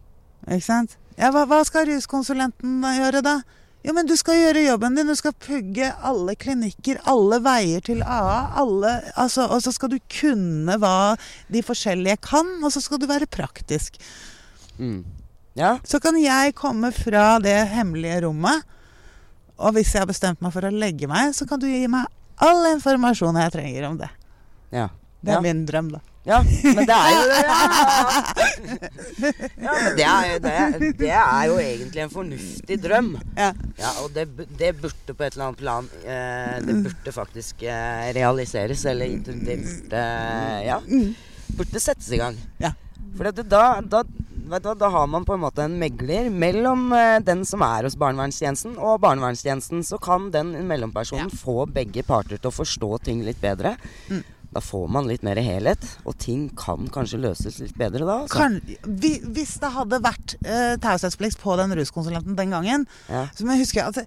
Ikke 0.48 0.66
sant? 0.66 0.96
Ja, 1.18 1.30
hva, 1.34 1.44
hva 1.48 1.60
skal 1.66 1.88
ruskonsulenten 1.88 2.82
gjøre 2.96 3.22
da? 3.24 3.38
Jo, 3.84 3.92
men 3.92 4.08
du 4.08 4.14
skal 4.16 4.38
gjøre 4.40 4.62
jobben 4.64 4.96
din. 4.96 5.10
Du 5.12 5.16
skal 5.18 5.34
pugge 5.36 5.90
alle 6.08 6.32
klinikker, 6.40 7.02
alle 7.10 7.38
veier 7.44 7.84
til 7.84 8.00
AA. 8.00 8.38
Alle, 8.62 8.94
altså, 9.20 9.44
og 9.44 9.60
så 9.64 9.74
skal 9.76 9.92
du 9.92 9.98
kunne 10.08 10.78
hva 10.80 11.14
de 11.52 11.60
forskjellige 11.64 12.22
kan, 12.24 12.48
og 12.64 12.72
så 12.72 12.80
skal 12.80 13.02
du 13.02 13.06
være 13.10 13.28
praktisk. 13.28 14.00
Mm. 14.80 15.02
Ja. 15.60 15.76
Så 15.86 16.00
kan 16.02 16.16
jeg 16.18 16.56
komme 16.58 16.90
fra 16.96 17.36
det 17.44 17.58
hemmelige 17.74 18.24
rommet, 18.24 18.64
og 19.54 19.76
hvis 19.76 19.92
jeg 19.94 20.02
har 20.02 20.10
bestemt 20.10 20.40
meg 20.42 20.50
for 20.56 20.66
å 20.66 20.72
legge 20.72 21.06
meg, 21.06 21.30
så 21.36 21.46
kan 21.46 21.60
du 21.62 21.68
gi 21.68 21.84
meg 21.86 22.08
all 22.42 22.64
informasjon 22.72 23.36
jeg 23.38 23.52
trenger 23.54 23.86
om 23.86 24.00
det. 24.00 24.10
Ja. 24.74 24.88
Det 25.20 25.36
er 25.36 25.38
ja. 25.38 25.44
min 25.44 25.62
drøm, 25.68 25.92
da. 25.92 26.00
Ja, 26.24 26.38
men 26.40 26.86
det 26.88 26.94
er 26.96 27.10
jo 27.12 27.24
det. 27.28 27.40
Ja, 27.44 27.56
ja 29.66 29.72
men 29.76 29.96
det 29.98 30.06
er, 30.08 30.28
jo, 30.30 30.38
det, 30.46 30.92
det 31.02 31.10
er 31.12 31.42
jo 31.50 31.58
egentlig 31.60 32.04
en 32.04 32.12
fornuftig 32.12 32.78
drøm. 32.80 33.10
Ja. 33.36 33.50
Ja, 33.76 33.90
og 34.00 34.14
det, 34.16 34.24
det 34.56 34.72
burde 34.80 35.16
på 35.18 35.26
et 35.26 35.36
eller 35.36 35.50
annet 35.50 35.60
plan 35.60 35.90
eh, 36.00 36.56
Det 36.64 36.78
burde 36.86 37.12
faktisk 37.12 37.66
eh, 37.68 38.08
realiseres. 38.16 38.86
Eller 38.88 39.18
det 39.20 39.36
burde 39.44 40.04
Ja. 40.64 40.80
Burde 41.54 41.80
settes 41.82 42.08
i 42.16 42.18
gang. 42.22 42.38
Ja. 42.62 42.72
For 43.14 43.28
da, 43.28 43.62
da, 43.84 44.00
vet 44.48 44.64
du, 44.64 44.72
da 44.80 44.88
har 44.96 45.06
man 45.06 45.26
på 45.28 45.36
en 45.36 45.42
måte 45.44 45.68
en 45.68 45.76
megler 45.78 46.30
mellom 46.32 46.88
eh, 46.96 47.18
den 47.24 47.44
som 47.44 47.62
er 47.66 47.84
hos 47.84 47.98
barnevernstjenesten, 48.00 48.78
og 48.80 49.02
barnevernstjenesten. 49.04 49.84
Så 49.84 50.00
kan 50.02 50.32
den 50.34 50.56
mellompersonen 50.70 51.28
få 51.30 51.66
begge 51.68 52.02
parter 52.06 52.40
til 52.40 52.48
å 52.48 52.58
forstå 52.62 52.96
ting 53.10 53.20
litt 53.28 53.44
bedre. 53.44 53.76
Da 54.54 54.60
får 54.62 54.84
man 54.94 55.08
litt 55.10 55.24
mer 55.26 55.38
helhet, 55.42 55.82
og 56.06 56.14
ting 56.22 56.44
kan 56.58 56.86
kanskje 56.94 57.18
løses 57.18 57.56
litt 57.58 57.74
bedre 57.78 58.04
da. 58.06 58.20
Altså. 58.22 58.38
Kan, 58.38 58.60
vi, 58.86 59.16
hvis 59.34 59.56
det 59.62 59.70
hadde 59.74 59.98
vært 60.04 60.36
uh, 60.46 60.76
taushetsplikt 60.82 61.40
på 61.42 61.56
den 61.58 61.74
ruskonsulenten 61.74 62.36
den 62.38 62.54
gangen 62.54 62.86
Ja. 63.10 63.24
Så 63.34 63.46
må 63.46 63.56
jeg 63.56 63.64
huske 63.66 63.82
at 63.82 63.98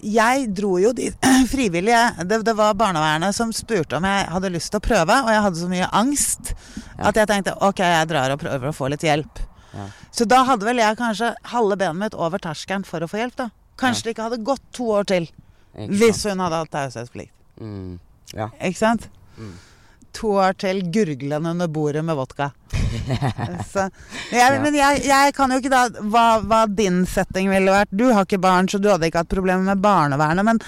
jeg 0.00 0.48
dro 0.56 0.78
jo 0.80 0.94
de 0.96 1.10
frivillige 1.52 2.24
det, 2.24 2.40
det 2.48 2.56
var 2.56 2.78
barnevernet 2.80 3.36
som 3.36 3.52
spurte 3.52 4.00
om 4.00 4.08
jeg 4.08 4.26
hadde 4.32 4.52
lyst 4.56 4.72
til 4.72 4.80
å 4.80 4.86
prøve, 4.88 5.20
og 5.26 5.30
jeg 5.34 5.44
hadde 5.46 5.60
så 5.60 5.70
mye 5.74 5.90
angst 6.02 6.54
Ja. 6.54 7.10
at 7.12 7.20
jeg 7.20 7.28
tenkte 7.28 7.58
ok, 7.60 7.84
jeg 7.84 8.08
drar 8.10 8.32
og 8.32 8.40
prøver 8.40 8.72
å 8.72 8.76
få 8.76 8.88
litt 8.92 9.04
hjelp. 9.04 9.44
Ja. 9.76 9.86
Så 10.16 10.24
da 10.28 10.42
hadde 10.48 10.66
vel 10.66 10.80
jeg 10.80 10.98
kanskje 10.98 11.34
halve 11.52 11.76
benet 11.80 12.00
mitt 12.00 12.16
over 12.18 12.40
terskelen 12.42 12.88
for 12.88 13.04
å 13.04 13.08
få 13.10 13.20
hjelp, 13.20 13.36
da. 13.38 13.50
Kanskje 13.80 14.08
det 14.08 14.16
ikke 14.16 14.26
hadde 14.30 14.44
gått 14.44 14.64
to 14.76 14.88
år 14.96 15.06
til 15.08 15.28
hvis 15.76 16.24
hun 16.26 16.40
hadde 16.42 16.64
hatt 16.64 16.72
taushetsplikt. 16.74 17.32
Mm. 17.60 17.98
Ja. 18.34 18.48
Ikke 18.58 18.80
sant? 18.80 19.06
Mm. 19.38 19.54
To 20.18 20.32
år 20.42 20.56
til 20.58 20.80
gurglende 20.92 21.52
under 21.54 21.68
bordet 21.70 22.02
med 22.04 22.18
vodka. 22.18 22.50
så, 23.72 23.86
jeg. 24.32 24.60
Men 24.64 24.74
jeg, 24.74 25.02
jeg 25.06 25.34
kan 25.36 25.52
jo 25.52 25.60
ikke 25.62 25.72
da 25.72 25.82
hva, 26.10 26.24
hva 26.42 26.64
din 26.66 27.04
setting 27.08 27.50
ville 27.52 27.70
vært. 27.74 27.92
Du 27.94 28.08
har 28.10 28.26
ikke 28.26 28.40
barn, 28.42 28.68
så 28.68 28.80
du 28.82 28.88
hadde 28.90 29.06
ikke 29.06 29.22
hatt 29.22 29.30
problemer 29.32 29.62
med 29.70 29.82
barnevernet. 29.84 30.46
Men, 30.48 30.60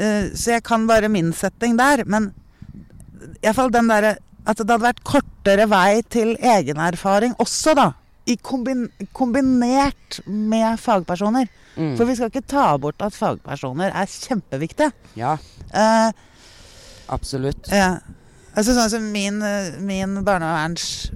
uh, 0.00 0.32
så 0.34 0.56
jeg 0.56 0.64
kan 0.66 0.88
bare 0.90 1.10
min 1.12 1.32
setting 1.36 1.78
der. 1.78 2.02
Men 2.10 2.32
iallfall 3.40 3.72
den 3.72 3.88
derre 3.88 4.16
At 4.44 4.58
det 4.60 4.66
hadde 4.66 4.84
vært 4.84 4.98
kortere 5.08 5.64
vei 5.72 6.02
til 6.12 6.34
egenerfaring 6.36 7.32
også, 7.40 7.72
da. 7.78 7.86
I 8.28 8.34
kombin, 8.36 8.90
kombinert 9.16 10.18
med 10.26 10.76
fagpersoner. 10.80 11.48
Mm. 11.76 11.94
For 11.96 12.04
vi 12.08 12.16
skal 12.18 12.28
ikke 12.28 12.44
ta 12.52 12.66
bort 12.80 13.00
at 13.04 13.16
fagpersoner 13.16 13.92
er 13.94 14.10
kjempeviktige. 14.10 14.92
ja, 15.16 15.38
Uh, 15.74 16.12
absolutt. 17.10 17.66
ja. 17.72 17.96
Altså 18.54 18.74
sånn 18.76 18.90
som 18.92 19.06
min, 19.14 19.40
min 19.82 20.20
barneverns 20.26 21.10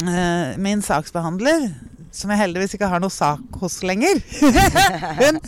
eh, 0.00 0.56
Min 0.62 0.80
saksbehandler, 0.84 1.68
som 2.14 2.32
jeg 2.32 2.40
heldigvis 2.40 2.76
ikke 2.76 2.88
har 2.88 3.02
noe 3.04 3.12
sak 3.12 3.60
hos 3.60 3.82
lenger 3.84 4.22
Hun 5.20 5.42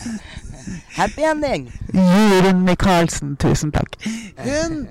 Happy 0.93 1.23
ending! 1.25 1.69
Jorunn 1.95 2.61
Michaelsen, 2.67 3.31
tusen 3.41 3.71
takk. 3.73 3.95
Hun 4.43 4.83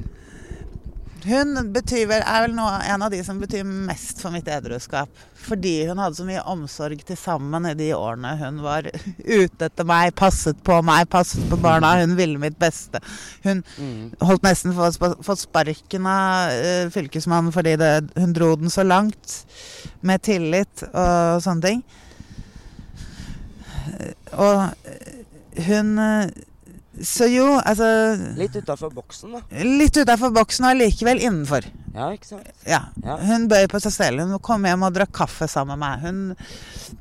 hun 1.26 1.72
betyr 1.74 2.10
er 2.18 2.44
vel 2.46 2.54
noe, 2.54 2.76
en 2.86 3.02
av 3.02 3.10
de 3.10 3.18
som 3.26 3.38
betyr 3.40 3.64
mest 3.66 4.20
for 4.22 4.30
mitt 4.34 4.46
edruskap. 4.48 5.08
Fordi 5.48 5.86
hun 5.88 5.98
hadde 6.02 6.18
så 6.18 6.24
mye 6.28 6.42
omsorg 6.50 7.00
til 7.08 7.16
sammen 7.16 7.64
i 7.70 7.74
de 7.78 7.88
årene 7.96 8.34
hun 8.40 8.58
var 8.62 8.86
ute 8.90 9.68
etter 9.68 9.86
meg, 9.88 10.12
passet 10.18 10.58
på 10.66 10.80
meg, 10.84 11.06
passet 11.10 11.44
på 11.48 11.56
barna. 11.62 11.94
Hun 12.02 12.16
ville 12.18 12.38
mitt 12.42 12.58
beste. 12.60 13.00
Hun 13.46 13.62
Mm. 13.78 14.12
holdt 14.20 14.42
nesten 14.42 14.74
for 14.74 14.90
å 14.90 15.22
få 15.24 15.36
sparken 15.38 16.06
av 16.06 16.50
uh, 16.52 16.90
fylkesmannen 16.90 17.52
fordi 17.54 17.76
det, 17.80 17.92
hun 18.18 18.32
dro 18.36 18.54
den 18.56 18.70
så 18.70 18.84
langt. 18.84 19.44
Med 20.02 20.22
tillit 20.22 20.82
og 20.92 21.40
sånne 21.42 21.62
ting. 21.64 21.82
Eh, 23.88 24.12
Og 24.36 24.68
hun 25.66 25.98
eh, 25.98 26.28
Så 27.04 27.26
jo, 27.30 27.44
altså 27.62 27.86
Litt 28.38 28.56
utafor 28.58 28.90
boksen, 28.94 29.34
da. 29.36 29.40
Litt 29.64 29.96
utafor 30.00 30.32
boksen 30.34 30.66
og 30.70 30.78
likevel 30.80 31.20
innenfor. 31.22 31.66
Ja, 31.94 32.08
ikke 32.14 32.26
sant? 32.26 32.48
Ja. 32.66 32.80
Ja. 33.04 33.16
Hun 33.28 33.44
bøy 33.50 33.66
på 33.70 33.78
seg 33.84 33.94
selv. 33.94 34.24
Hun 34.26 34.38
kom 34.42 34.66
hjem 34.66 34.82
og 34.88 34.96
drakk 34.96 35.12
kaffe 35.14 35.46
sammen 35.50 35.78
med 35.78 35.84
meg. 35.84 36.02
Hun, 36.02 36.98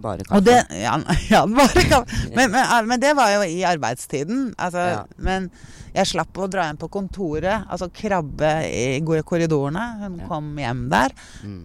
Bare 0.00 0.24
kaffe. 0.24 0.40
det 0.46 0.58
Ja, 0.80 0.94
ja 1.32 1.42
bare 1.50 1.82
kaffe. 1.90 2.20
Men, 2.36 2.52
men, 2.54 2.86
men 2.92 3.02
det 3.02 3.10
var 3.18 3.34
jo 3.34 3.42
i 3.48 3.60
arbeidstiden. 3.68 4.52
Altså, 4.56 4.86
Ja. 4.94 5.02
Men 5.18 5.50
jeg 5.94 6.06
slapp 6.06 6.38
å 6.38 6.46
dra 6.50 6.68
hjem 6.68 6.78
på 6.78 6.88
kontoret, 6.94 7.66
altså 7.66 7.90
krabbe 7.90 8.52
i 8.70 9.00
korridorene. 9.26 9.88
Hun 10.04 10.20
kom 10.30 10.52
hjem 10.62 10.86
der, 10.92 11.10
Mm. 11.42 11.64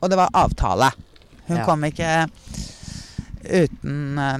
og 0.00 0.10
det 0.10 0.16
var 0.16 0.32
avtale. 0.32 0.88
Hun 1.48 1.60
kom 1.68 1.84
ikke 1.84 2.24
uten 3.44 4.18
eh, 4.18 4.38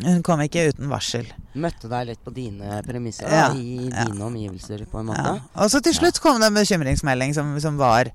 Hun 0.00 0.22
kom 0.24 0.40
ikke 0.40 0.70
uten 0.72 0.88
varsel. 0.88 1.26
Møtte 1.60 1.88
deg 1.90 2.06
litt 2.08 2.20
på 2.24 2.32
dine 2.32 2.78
premisser, 2.86 3.28
Ja, 3.28 3.50
i 3.52 3.90
ja. 3.90 4.06
dine 4.08 4.24
omgivelser, 4.24 4.86
på 4.88 5.02
en 5.02 5.10
måte. 5.10 5.20
Ja. 5.20 5.34
Og 5.60 5.68
så 5.70 5.82
til 5.84 5.92
slutt 5.94 6.20
kom 6.24 6.40
det 6.40 6.48
en 6.48 6.56
bekymringsmelding 6.56 7.34
som, 7.36 7.50
som 7.60 7.76
var 7.76 8.08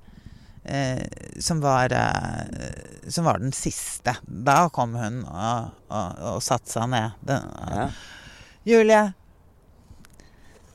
eh, 0.65 1.03
som 1.39 1.61
var 1.61 1.93
eh, 1.93 3.11
Som 3.13 3.29
var 3.29 3.37
den 3.39 3.53
siste. 3.55 4.15
Da 4.25 4.69
kom 4.73 4.97
hun 4.97 5.21
og, 5.29 5.69
og, 5.93 6.17
og 6.33 6.41
satte 6.43 6.73
seg 6.73 6.89
ned. 6.91 7.13
Den. 7.29 7.93
Julie, 8.67 9.03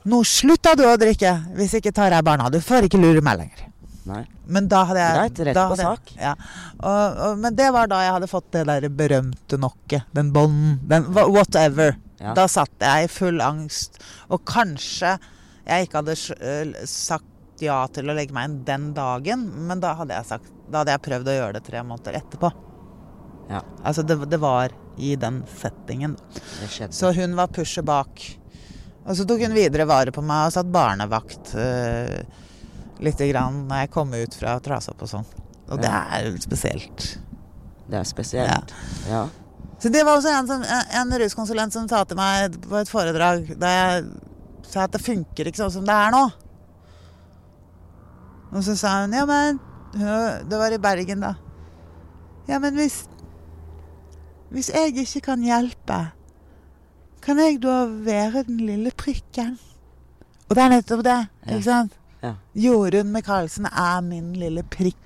nå 0.09 0.23
slutta 0.25 0.73
du 0.79 0.87
å 0.87 0.95
drikke 0.97 1.35
hvis 1.59 1.75
ikke 1.77 1.93
tar 1.93 2.15
jeg 2.15 2.25
barna. 2.25 2.49
Du 2.49 2.57
får 2.63 2.87
ikke 2.87 3.01
lure 3.03 3.21
meg 3.21 3.43
lenger. 3.43 3.67
Nei. 4.09 4.21
Men 4.51 4.67
da 4.71 4.81
hadde 4.89 4.99
jeg 5.03 5.19
Greit, 5.19 5.41
rett 5.47 5.59
på 5.59 5.77
jeg- 5.79 5.85
sak. 5.87 6.13
Ja. 6.19 6.33
Og, 6.79 7.19
og, 7.27 7.37
men 7.39 7.55
det 7.55 7.69
var 7.71 7.87
da 7.87 8.01
jeg 8.03 8.15
hadde 8.17 8.27
fått 8.31 8.49
det 8.55 8.65
der 8.67 8.87
berømte 8.89 9.59
knocket. 9.59 10.09
Den 10.11 10.33
bånden. 10.35 10.79
Den 10.89 11.07
whatever. 11.13 11.95
Ja. 12.19 12.33
Da 12.35 12.47
satt 12.51 12.83
jeg 12.83 13.05
i 13.05 13.11
full 13.11 13.39
angst. 13.43 14.01
Og 14.29 14.43
kanskje 14.47 15.15
jeg 15.63 15.87
ikke 15.87 16.01
hadde 16.01 16.17
øh, 16.35 16.75
sagt 16.89 17.63
ja 17.63 17.79
til 17.95 18.09
å 18.11 18.15
legge 18.17 18.35
meg 18.35 18.49
inn 18.49 18.59
den 18.67 18.91
dagen, 18.97 19.45
men 19.69 19.79
da 19.79 19.93
hadde 19.95 20.17
jeg 20.17 20.27
sagt 20.27 20.49
Da 20.67 20.81
hadde 20.81 20.95
jeg 20.95 21.03
prøvd 21.05 21.29
å 21.29 21.35
gjøre 21.37 21.55
det 21.57 21.63
tre 21.67 21.83
måneder 21.85 22.17
etterpå. 22.19 22.49
Ja. 23.51 23.59
Altså, 23.83 24.03
det, 24.07 24.17
det 24.31 24.39
var 24.41 24.71
i 24.97 25.15
den 25.19 25.41
settingen. 25.59 26.15
Det. 26.33 26.87
Så 26.95 27.11
hun 27.15 27.35
var 27.35 27.51
pushet 27.53 27.85
bak. 27.85 28.23
Og 29.03 29.17
så 29.19 29.25
tok 29.27 29.43
hun 29.43 29.55
videre 29.55 29.85
vare 29.89 30.13
på 30.15 30.23
meg 30.23 30.47
og 30.47 30.55
satt 30.55 30.69
barnevakt 30.71 31.51
uh, 31.59 32.21
lite 33.03 33.27
grann 33.31 33.63
når 33.69 33.83
jeg 33.83 33.93
kom 33.93 34.13
ut 34.15 34.35
fra 34.39 34.57
trasopp 34.63 35.03
og 35.03 35.11
sånn. 35.11 35.29
Og 35.71 35.79
det 35.81 35.89
er 35.89 36.29
spesielt. 36.43 37.07
Det 37.89 37.99
er 37.99 38.07
spesielt. 38.07 38.73
Ja. 39.09 39.25
Så 39.83 39.91
det 39.91 40.03
var 40.07 40.15
også 40.15 40.31
en, 40.31 40.47
som, 40.47 40.63
en 40.63 41.17
ruskonsulent 41.19 41.75
som 41.75 41.87
sa 41.91 42.03
til 42.07 42.19
meg 42.19 42.55
på 42.63 42.77
et 42.79 42.91
foredrag 42.91 43.49
da 43.59 43.71
jeg 43.73 44.05
sa 44.69 44.85
at 44.85 44.93
det 44.95 45.03
funker 45.03 45.49
ikke 45.49 45.59
sånn 45.59 45.73
som 45.75 45.87
det 45.87 45.95
er 45.95 46.13
nå. 46.13 46.23
Og 48.53 48.63
så 48.63 48.75
sa 48.77 48.99
hun 49.01 49.15
ja, 49.17 49.25
men 49.25 49.59
Det 49.93 50.57
var 50.57 50.73
i 50.73 50.81
Bergen, 50.81 51.21
da. 51.25 51.33
Ja, 52.47 52.59
men 52.59 52.77
hvis 52.77 53.03
Hvis 54.53 54.69
jeg 54.69 54.93
ikke 55.01 55.21
kan 55.31 55.41
hjelpe, 55.41 55.99
kan 57.25 57.39
jeg 57.41 57.57
da 57.63 57.87
være 57.87 58.43
den 58.45 58.59
lille 58.61 58.91
prikken? 58.93 59.55
Og 60.45 60.55
det 60.55 60.63
er 60.63 60.73
nettopp 60.75 61.01
det, 61.07 61.19
ikke 61.47 61.65
sant? 61.65 61.95
Ja. 62.23 62.35
Jorunn 62.55 63.11
Michaelsen 63.13 63.67
er 63.69 64.01
min 64.05 64.31
lille 64.39 64.63
prikk. 64.63 64.99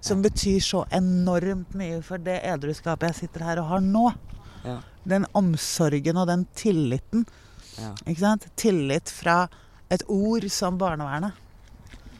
Som 0.00 0.22
betyr 0.22 0.60
så 0.62 0.84
enormt 0.94 1.72
mye 1.76 1.98
for 2.06 2.22
det 2.22 2.38
edruskapet 2.46 3.10
jeg 3.10 3.18
sitter 3.24 3.44
her 3.48 3.60
og 3.62 3.70
har 3.72 3.82
nå. 3.84 4.04
Ja. 4.64 4.76
Den 5.08 5.26
omsorgen 5.36 6.20
og 6.20 6.28
den 6.30 6.46
tilliten. 6.56 7.26
Ja. 7.78 7.92
Ikke 8.06 8.22
sant? 8.22 8.46
Tillit 8.58 9.10
fra 9.12 9.42
et 9.92 10.04
ord 10.08 10.46
som 10.52 10.78
barnevernet. 10.80 11.34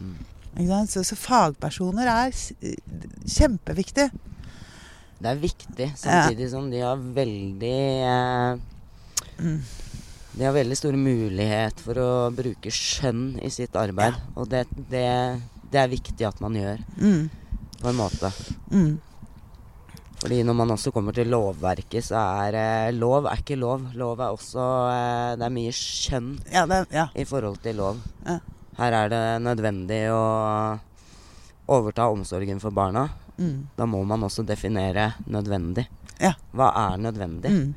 Mm. 0.00 0.16
Ikke 0.56 0.70
sant? 0.72 0.92
Så, 0.94 1.04
så 1.06 1.18
fagpersoner 1.18 2.10
er 2.10 2.34
kjempeviktig. 3.38 4.08
Det 5.18 5.26
er 5.32 5.38
viktig, 5.42 5.88
samtidig 5.98 6.46
som 6.52 6.68
de 6.70 6.82
har 6.84 6.98
veldig 6.98 7.78
eh, 8.06 8.66
Mm. 9.38 9.60
De 10.38 10.44
har 10.46 10.54
veldig 10.54 10.76
stor 10.78 10.94
mulighet 10.94 11.80
for 11.82 11.98
å 11.98 12.08
bruke 12.30 12.70
skjønn 12.70 13.40
i 13.42 13.50
sitt 13.50 13.74
arbeid. 13.78 14.14
Og 14.38 14.46
det, 14.52 14.64
det, 14.90 15.04
det 15.72 15.80
er 15.82 15.90
viktig 15.90 16.26
at 16.28 16.40
man 16.44 16.54
gjør, 16.54 16.78
Mm. 17.00 17.28
på 17.80 17.88
en 17.90 17.98
måte. 17.98 18.30
Mm. 18.70 18.92
Fordi 20.18 20.38
når 20.42 20.56
man 20.58 20.72
også 20.74 20.90
kommer 20.94 21.14
til 21.14 21.28
lovverket, 21.30 22.02
så 22.08 22.18
er 22.46 22.56
eh, 22.58 22.92
lov 22.94 23.26
er 23.30 23.38
ikke 23.42 23.58
lov. 23.58 23.84
Lov 23.94 24.18
er 24.18 24.32
også 24.34 24.64
eh, 24.90 25.34
Det 25.38 25.46
er 25.46 25.52
mye 25.54 25.74
skjønn 25.74 26.30
Ja, 26.54 26.64
ja. 26.90 27.04
i 27.14 27.26
forhold 27.26 27.60
til 27.62 27.78
lov. 27.78 28.00
Ja. 28.26 28.38
Her 28.78 28.96
er 29.04 29.12
det 29.12 29.22
nødvendig 29.46 30.00
å 30.14 30.22
overta 31.70 32.08
omsorgen 32.10 32.58
for 32.62 32.74
barna. 32.74 33.08
Mm. 33.38 33.68
Da 33.78 33.86
må 33.86 34.00
man 34.06 34.22
også 34.26 34.42
definere 34.46 35.12
nødvendig. 35.30 35.86
Ja. 36.18 36.32
Hva 36.54 36.72
er 36.88 36.98
nødvendig? 37.02 37.50
Mm. 37.54 37.74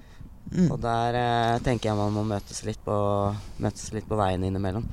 Mm. 0.51 0.67
Og 0.73 0.79
der 0.83 1.15
eh, 1.15 1.59
tenker 1.63 1.89
jeg 1.91 1.97
man 1.99 2.11
må 2.15 2.23
møtes 2.27 2.63
litt 2.67 2.79
på, 2.83 2.95
møtes 3.63 3.91
litt 3.95 4.07
på 4.09 4.17
veien 4.19 4.43
innimellom. 4.43 4.87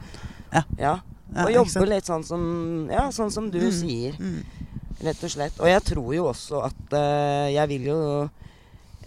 Ja. 0.53 0.63
ja. 0.79 0.93
Og 1.45 1.51
ja, 1.53 1.59
jobbe 1.59 1.87
litt 1.91 2.07
sånn 2.09 2.23
som, 2.25 2.43
ja, 2.93 3.09
sånn 3.13 3.31
som 3.35 3.51
du 3.53 3.59
Mm. 3.61 3.73
sier, 3.75 4.15
Mm. 4.19 4.43
rett 5.05 5.25
og 5.25 5.31
slett. 5.31 5.59
Og 5.61 5.67
jeg 5.69 5.83
tror 5.85 6.15
jo 6.15 6.29
også 6.31 6.63
at 6.69 6.95
eh, 6.97 7.49
jeg 7.57 7.69
vil 7.69 7.89
jo 7.91 7.99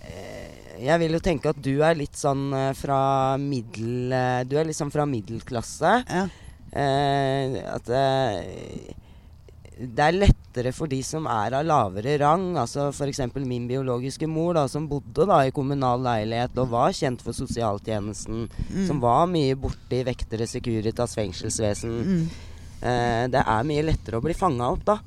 eh, 0.03 0.47
Jeg 0.81 0.99
vil 0.99 1.11
jo 1.13 1.19
tenke 1.21 1.49
at 1.49 1.59
du 1.61 1.81
er 1.85 1.93
litt 1.95 2.15
sånn 2.17 2.51
eh, 2.57 2.73
fra 2.73 3.37
middel... 3.37 4.11
eh, 4.11 4.43
du 4.49 4.55
er 4.57 4.65
liksom 4.65 4.89
fra 4.91 5.05
middelklasse. 5.05 5.91
Ja. 6.09 6.23
Eh, 6.73 7.57
at 7.75 7.89
det 9.81 10.03
er 10.05 10.17
lettere 10.17 10.71
for 10.75 10.91
de 10.91 10.99
som 11.05 11.25
er 11.31 11.55
av 11.57 11.65
lavere 11.65 12.17
rang. 12.21 12.51
Altså 12.59 12.89
f.eks. 12.91 13.21
min 13.41 13.67
biologiske 13.69 14.27
mor, 14.29 14.53
da, 14.57 14.67
som 14.69 14.87
bodde 14.89 15.25
da 15.29 15.41
i 15.47 15.53
kommunal 15.55 16.03
leilighet 16.05 16.57
og 16.61 16.71
var 16.73 16.93
kjent 16.95 17.23
for 17.25 17.33
sosialtjenesten. 17.33 18.47
Som 18.87 19.01
var 19.01 19.25
mye 19.31 19.57
borte 19.59 19.99
i 19.99 20.05
vektere 20.07 20.47
Securitas 20.49 21.15
fengselsvesen. 21.17 21.95
Eh, 22.81 23.23
det 23.31 23.41
er 23.41 23.67
mye 23.67 23.85
lettere 23.85 24.17
å 24.17 24.25
bli 24.25 24.33
fanga 24.37 24.69
opp 24.73 24.85
da. 24.85 24.97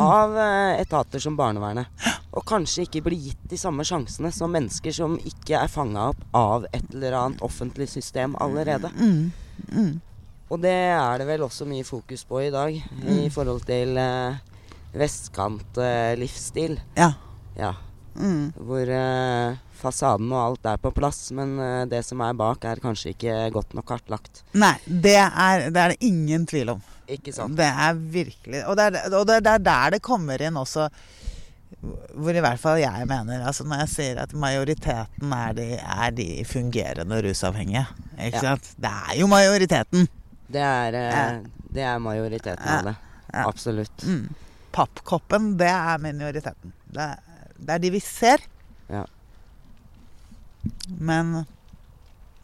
Av 0.00 0.38
eh, 0.40 0.80
etater 0.80 1.20
som 1.20 1.36
barnevernet. 1.36 1.88
Og 2.32 2.46
kanskje 2.48 2.86
ikke 2.86 3.04
bli 3.10 3.18
gitt 3.26 3.42
de 3.50 3.58
samme 3.60 3.84
sjansene 3.84 4.30
som 4.32 4.52
mennesker 4.52 4.94
som 4.96 5.18
ikke 5.20 5.58
er 5.58 5.68
fanga 5.68 6.08
opp 6.14 6.22
av 6.32 6.64
et 6.72 6.86
eller 6.94 7.18
annet 7.18 7.44
offentlig 7.44 7.90
system 7.92 8.38
allerede. 8.40 8.88
Og 10.52 10.60
det 10.60 10.72
er 10.92 11.22
det 11.22 11.26
vel 11.30 11.44
også 11.46 11.64
mye 11.68 11.84
fokus 11.86 12.26
på 12.28 12.42
i 12.44 12.50
dag 12.52 12.74
i 13.08 13.30
forhold 13.32 13.62
til 13.64 13.96
eh, 13.96 14.36
vestkantlivsstil. 15.00 16.76
Ja. 16.98 17.12
ja. 17.56 17.72
Mm. 18.20 18.50
Hvor 18.60 18.90
eh, 18.92 19.56
fasaden 19.80 20.28
og 20.34 20.42
alt 20.42 20.68
er 20.74 20.82
på 20.82 20.92
plass, 20.92 21.30
men 21.32 21.54
eh, 21.56 21.86
det 21.88 22.02
som 22.04 22.20
er 22.20 22.36
bak, 22.36 22.66
er 22.68 22.82
kanskje 22.84 23.14
ikke 23.14 23.38
godt 23.54 23.72
nok 23.78 23.88
kartlagt. 23.94 24.42
Nei, 24.52 24.74
det 24.84 25.16
er, 25.22 25.70
det 25.72 25.80
er 25.86 25.94
det 25.94 26.10
ingen 26.10 26.44
tvil 26.50 26.74
om. 26.76 26.84
Ikke 27.12 27.32
sant? 27.34 27.56
Det 27.58 27.66
er 27.66 27.96
virkelig 27.98 28.60
Og 28.70 28.76
det 28.78 28.84
er, 28.86 29.16
og 29.18 29.26
det 29.26 29.40
er 29.42 29.58
der 29.60 29.96
det 29.96 29.98
kommer 30.06 30.40
inn 30.40 30.54
også 30.56 30.86
hvor 32.14 32.36
i 32.36 32.40
hvert 32.44 32.60
fall 32.62 32.78
jeg 32.78 33.06
mener 33.10 33.42
altså 33.48 33.64
Når 33.66 33.80
jeg 33.82 33.90
sier 33.90 34.20
at 34.22 34.32
majoriteten 34.38 35.32
er 35.34 35.54
de, 35.56 35.64
er 35.80 36.12
de 36.14 36.26
fungerende 36.46 37.18
rusavhengige. 37.26 37.82
Ikke 38.20 38.38
Ja. 38.38 38.52
sant? 38.52 38.68
Det 38.78 38.92
er 39.10 39.18
jo 39.18 39.26
majoriteten. 39.26 40.06
Det 40.52 40.62
er, 40.62 40.96
eh, 41.00 41.40
det 41.72 41.84
er 41.88 41.98
majoriteten 42.02 42.68
av 42.68 42.90
det. 42.90 42.94
Absolutt. 43.42 44.04
Mm. 44.04 44.28
Pappkoppen, 44.72 45.56
det 45.60 45.70
er 45.72 46.00
minoriteten. 46.00 46.72
Det, 46.92 47.08
det 47.56 47.76
er 47.76 47.82
de 47.82 47.90
vi 47.94 48.00
ser. 48.04 48.44
Ja. 48.92 49.06
Men 50.98 51.44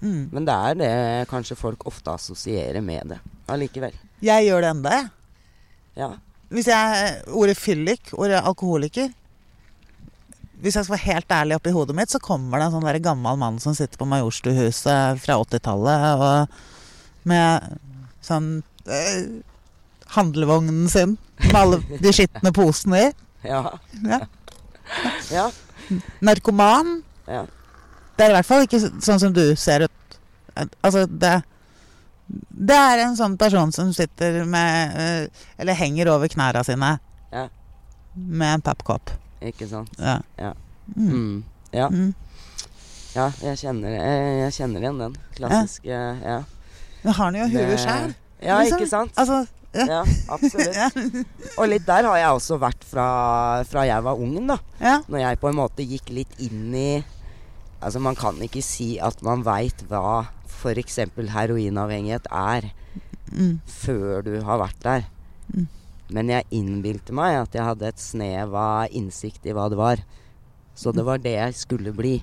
mm, 0.00 0.28
Men 0.32 0.44
det 0.48 0.54
er 0.54 0.78
det 0.80 0.90
kanskje 1.30 1.56
folk 1.58 1.86
ofte 1.86 2.16
assosierer 2.16 2.82
med 2.82 3.14
det 3.14 3.20
allikevel. 3.48 3.94
jeg 4.20 4.48
gjør 4.48 4.64
det 4.64 4.72
enda, 4.74 4.96
jeg. 4.96 5.08
Ja. 5.98 6.08
Hvis 6.48 6.68
jeg 6.70 7.14
Ordet 7.36 7.58
fyllik, 7.58 8.12
ordet 8.16 8.38
alkoholiker 8.40 9.10
Hvis 10.62 10.76
jeg 10.78 10.86
skal 10.86 10.94
være 10.94 11.12
helt 11.12 11.32
ærlig 11.32 11.56
oppi 11.58 11.72
hodet 11.74 11.96
mitt, 11.98 12.10
så 12.10 12.20
kommer 12.22 12.58
det 12.58 12.68
en 12.68 12.76
sånn 12.78 13.02
gammel 13.02 13.38
mann 13.38 13.58
som 13.62 13.74
sitter 13.76 13.98
på 14.00 14.08
Majorstuhuset 14.08 15.20
fra 15.22 15.38
80-tallet 15.42 16.06
og 16.18 16.56
med 17.28 17.78
sånn 18.24 18.62
eh, 18.86 19.28
handlevognen 20.16 20.88
sin 20.88 21.16
med 21.44 21.54
alle 21.58 21.78
de 22.02 22.12
skitne 22.12 22.52
posene 22.56 23.02
i. 23.08 23.12
Ja. 23.46 23.62
Ja. 24.04 24.20
Ja. 25.30 25.46
Narkoman. 26.24 27.02
ja. 27.28 27.44
Det 28.18 28.26
er 28.26 28.32
i 28.32 28.34
hvert 28.34 28.48
fall 28.48 28.64
ikke 28.66 28.80
sånn 28.82 29.20
som 29.22 29.30
du 29.36 29.44
ser 29.56 29.84
ut. 29.86 30.16
Altså, 30.82 31.04
det 31.06 31.36
Det 32.50 32.74
er 32.74 32.98
en 33.04 33.14
sånn 33.16 33.36
person 33.38 33.70
som 33.72 33.92
sitter 33.94 34.42
med 34.44 34.96
eh, 34.98 35.44
Eller 35.56 35.72
henger 35.78 36.10
over 36.12 36.28
knærne 36.28 36.64
sine 36.66 36.98
Ja. 37.32 37.44
med 38.16 38.54
en 38.54 38.60
pappkopp. 38.66 39.10
Ikke 39.40 39.68
sant. 39.70 39.92
Ja. 39.98 40.18
Ja. 40.36 40.52
Mm. 40.96 41.12
Mm. 41.12 41.44
Ja. 41.72 41.86
Mm. 41.88 42.14
ja, 43.14 43.30
jeg 43.42 43.58
kjenner, 43.60 43.90
jeg, 43.94 44.38
jeg 44.42 44.52
kjenner 44.56 44.80
igjen 44.82 44.98
den. 44.98 45.16
Klassiske 45.36 46.00
Ja. 46.24 46.42
Men 47.04 47.12
har 47.14 47.24
han 47.24 47.34
jo 47.40 47.46
huet 47.52 47.78
sjæl. 47.82 48.14
Ja, 48.42 48.58
Liksom. 48.62 48.78
ikke 48.78 48.88
sant? 48.90 49.12
Altså, 49.18 49.46
ja. 49.74 49.84
Ja, 49.86 50.00
absolutt. 50.32 50.74
Ja. 50.82 50.88
Og 51.58 51.68
litt 51.68 51.84
der 51.86 52.06
har 52.08 52.16
jeg 52.18 52.30
også 52.38 52.56
vært 52.62 52.84
fra, 52.88 53.06
fra 53.68 53.82
jeg 53.86 54.02
var 54.06 54.16
ung, 54.18 54.38
da. 54.48 54.56
ja. 54.80 54.96
Når 55.08 55.18
jeg 55.24 55.40
på 55.42 55.48
en 55.50 55.58
måte 55.60 55.84
gikk 55.86 56.10
litt 56.14 56.38
inn 56.42 56.74
i 56.74 56.90
Altså, 57.78 58.00
man 58.02 58.16
kan 58.18 58.34
ikke 58.42 58.58
si 58.64 58.96
at 58.98 59.20
man 59.22 59.44
veit 59.46 59.84
hva 59.86 60.24
f.eks. 60.50 60.96
heroinavhengighet 61.30 62.26
er 62.30 62.72
Mm. 63.30 63.58
før 63.68 64.22
du 64.24 64.40
har 64.42 64.56
vært 64.58 64.78
der. 64.82 65.02
Mm. 65.52 65.66
Men 66.10 66.28
jeg 66.32 66.46
innbilte 66.56 67.12
meg 67.12 67.34
at 67.42 67.52
jeg 67.54 67.62
hadde 67.66 67.86
et 67.90 68.00
snev 68.00 68.54
av 68.56 68.88
innsikt 68.96 69.44
i 69.46 69.52
hva 69.52 69.66
det 69.68 69.76
var. 69.76 70.00
Så 70.74 70.94
det 70.96 71.04
var 71.04 71.18
det 71.20 71.34
jeg 71.36 71.54
skulle 71.54 71.92
bli. 71.92 72.14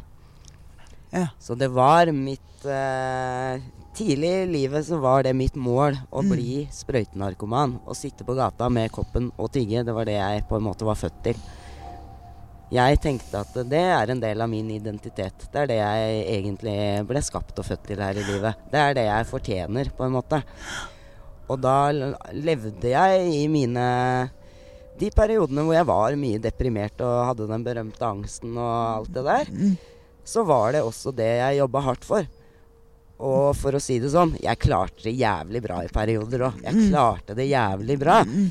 Ja. 1.14 1.28
Så 1.40 1.54
det 1.56 1.70
var 1.72 2.10
mitt 2.12 2.66
eh, 2.66 3.62
Tidlig 3.96 4.32
i 4.44 4.48
livet 4.52 4.84
så 4.86 4.98
var 5.00 5.24
det 5.24 5.32
mitt 5.38 5.56
mål 5.56 5.96
å 6.12 6.22
Mm. 6.22 6.30
bli 6.34 6.68
sprøytenarkoman. 6.72 7.80
Å 7.88 7.96
sitte 7.96 8.26
på 8.28 8.36
gata 8.36 8.70
med 8.70 8.92
koppen 8.92 9.32
og 9.40 9.52
tigge. 9.54 9.86
Det 9.86 9.94
var 9.94 10.06
det 10.06 10.18
jeg 10.20 10.48
på 10.50 10.58
en 10.58 10.64
måte 10.64 10.84
var 10.84 10.96
født 10.96 11.24
til. 11.24 11.36
Jeg 12.72 13.00
tenkte 13.00 13.40
at 13.40 13.54
det 13.70 13.80
er 13.80 14.10
en 14.12 14.20
del 14.20 14.42
av 14.42 14.50
min 14.50 14.68
identitet. 14.70 15.48
Det 15.52 15.56
er 15.62 15.68
det 15.68 15.78
jeg 15.78 16.44
egentlig 16.44 17.08
ble 17.08 17.22
skapt 17.22 17.58
og 17.60 17.66
født 17.66 17.84
til 17.88 17.98
her 18.02 18.12
i 18.18 18.24
livet. 18.26 18.56
Det 18.72 18.80
er 18.82 18.94
det 18.94 19.06
jeg 19.06 19.26
fortjener, 19.32 19.92
på 19.96 20.04
en 20.04 20.12
måte. 20.12 20.44
Og 21.48 21.62
da 21.62 21.92
levde 22.34 22.82
jeg 22.90 23.34
i 23.34 23.48
mine 23.48 24.32
De 24.98 25.10
periodene 25.12 25.60
hvor 25.62 25.74
jeg 25.76 25.86
var 25.86 26.16
mye 26.16 26.40
deprimert 26.40 27.02
og 27.02 27.26
hadde 27.28 27.48
den 27.50 27.64
berømte 27.66 28.00
angsten 28.00 28.56
og 28.58 29.04
alt 29.04 29.12
det 29.14 29.24
der, 29.26 29.46
Mm. 29.52 29.78
så 30.24 30.46
var 30.46 30.72
det 30.72 30.82
også 30.84 31.14
det 31.14 31.28
jeg 31.40 31.58
jobba 31.60 31.82
hardt 31.82 32.06
for. 32.06 32.26
Og 33.24 33.56
for 33.56 33.78
å 33.78 33.80
si 33.80 33.98
det 34.04 34.12
sånn, 34.12 34.34
jeg 34.44 34.60
klarte 34.60 35.06
det 35.08 35.16
jævlig 35.16 35.62
bra 35.64 35.80
i 35.86 35.92
perioder 35.92 36.50
òg. 36.50 36.62
Jeg 36.66 36.90
klarte 36.90 37.36
det 37.38 37.48
jævlig 37.48 38.00
bra. 38.02 38.22
Mm. 38.28 38.50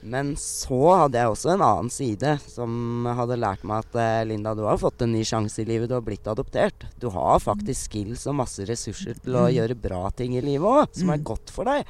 Men 0.00 0.32
så 0.40 0.78
hadde 0.96 1.20
jeg 1.20 1.28
også 1.28 1.50
en 1.52 1.62
annen 1.64 1.90
side 1.92 2.32
som 2.48 3.04
hadde 3.18 3.36
lært 3.36 3.66
meg 3.68 3.84
at 3.84 3.98
eh, 4.00 4.22
Linda, 4.30 4.54
du 4.56 4.64
har 4.64 4.80
fått 4.80 5.04
en 5.04 5.12
ny 5.12 5.20
sjanse 5.28 5.60
i 5.60 5.66
livet. 5.68 5.90
Du 5.90 5.94
har 5.98 6.04
blitt 6.04 6.26
adoptert. 6.30 6.86
Du 7.00 7.10
har 7.12 7.42
faktisk 7.44 7.90
skills 7.90 8.24
og 8.30 8.38
masse 8.40 8.64
ressurser 8.68 9.20
til 9.20 9.36
å 9.36 9.50
gjøre 9.52 9.76
bra 9.78 10.06
ting 10.16 10.38
i 10.38 10.44
livet 10.44 10.66
òg, 10.66 10.96
som 10.96 11.12
er 11.12 11.26
godt 11.30 11.52
for 11.52 11.68
deg. 11.68 11.84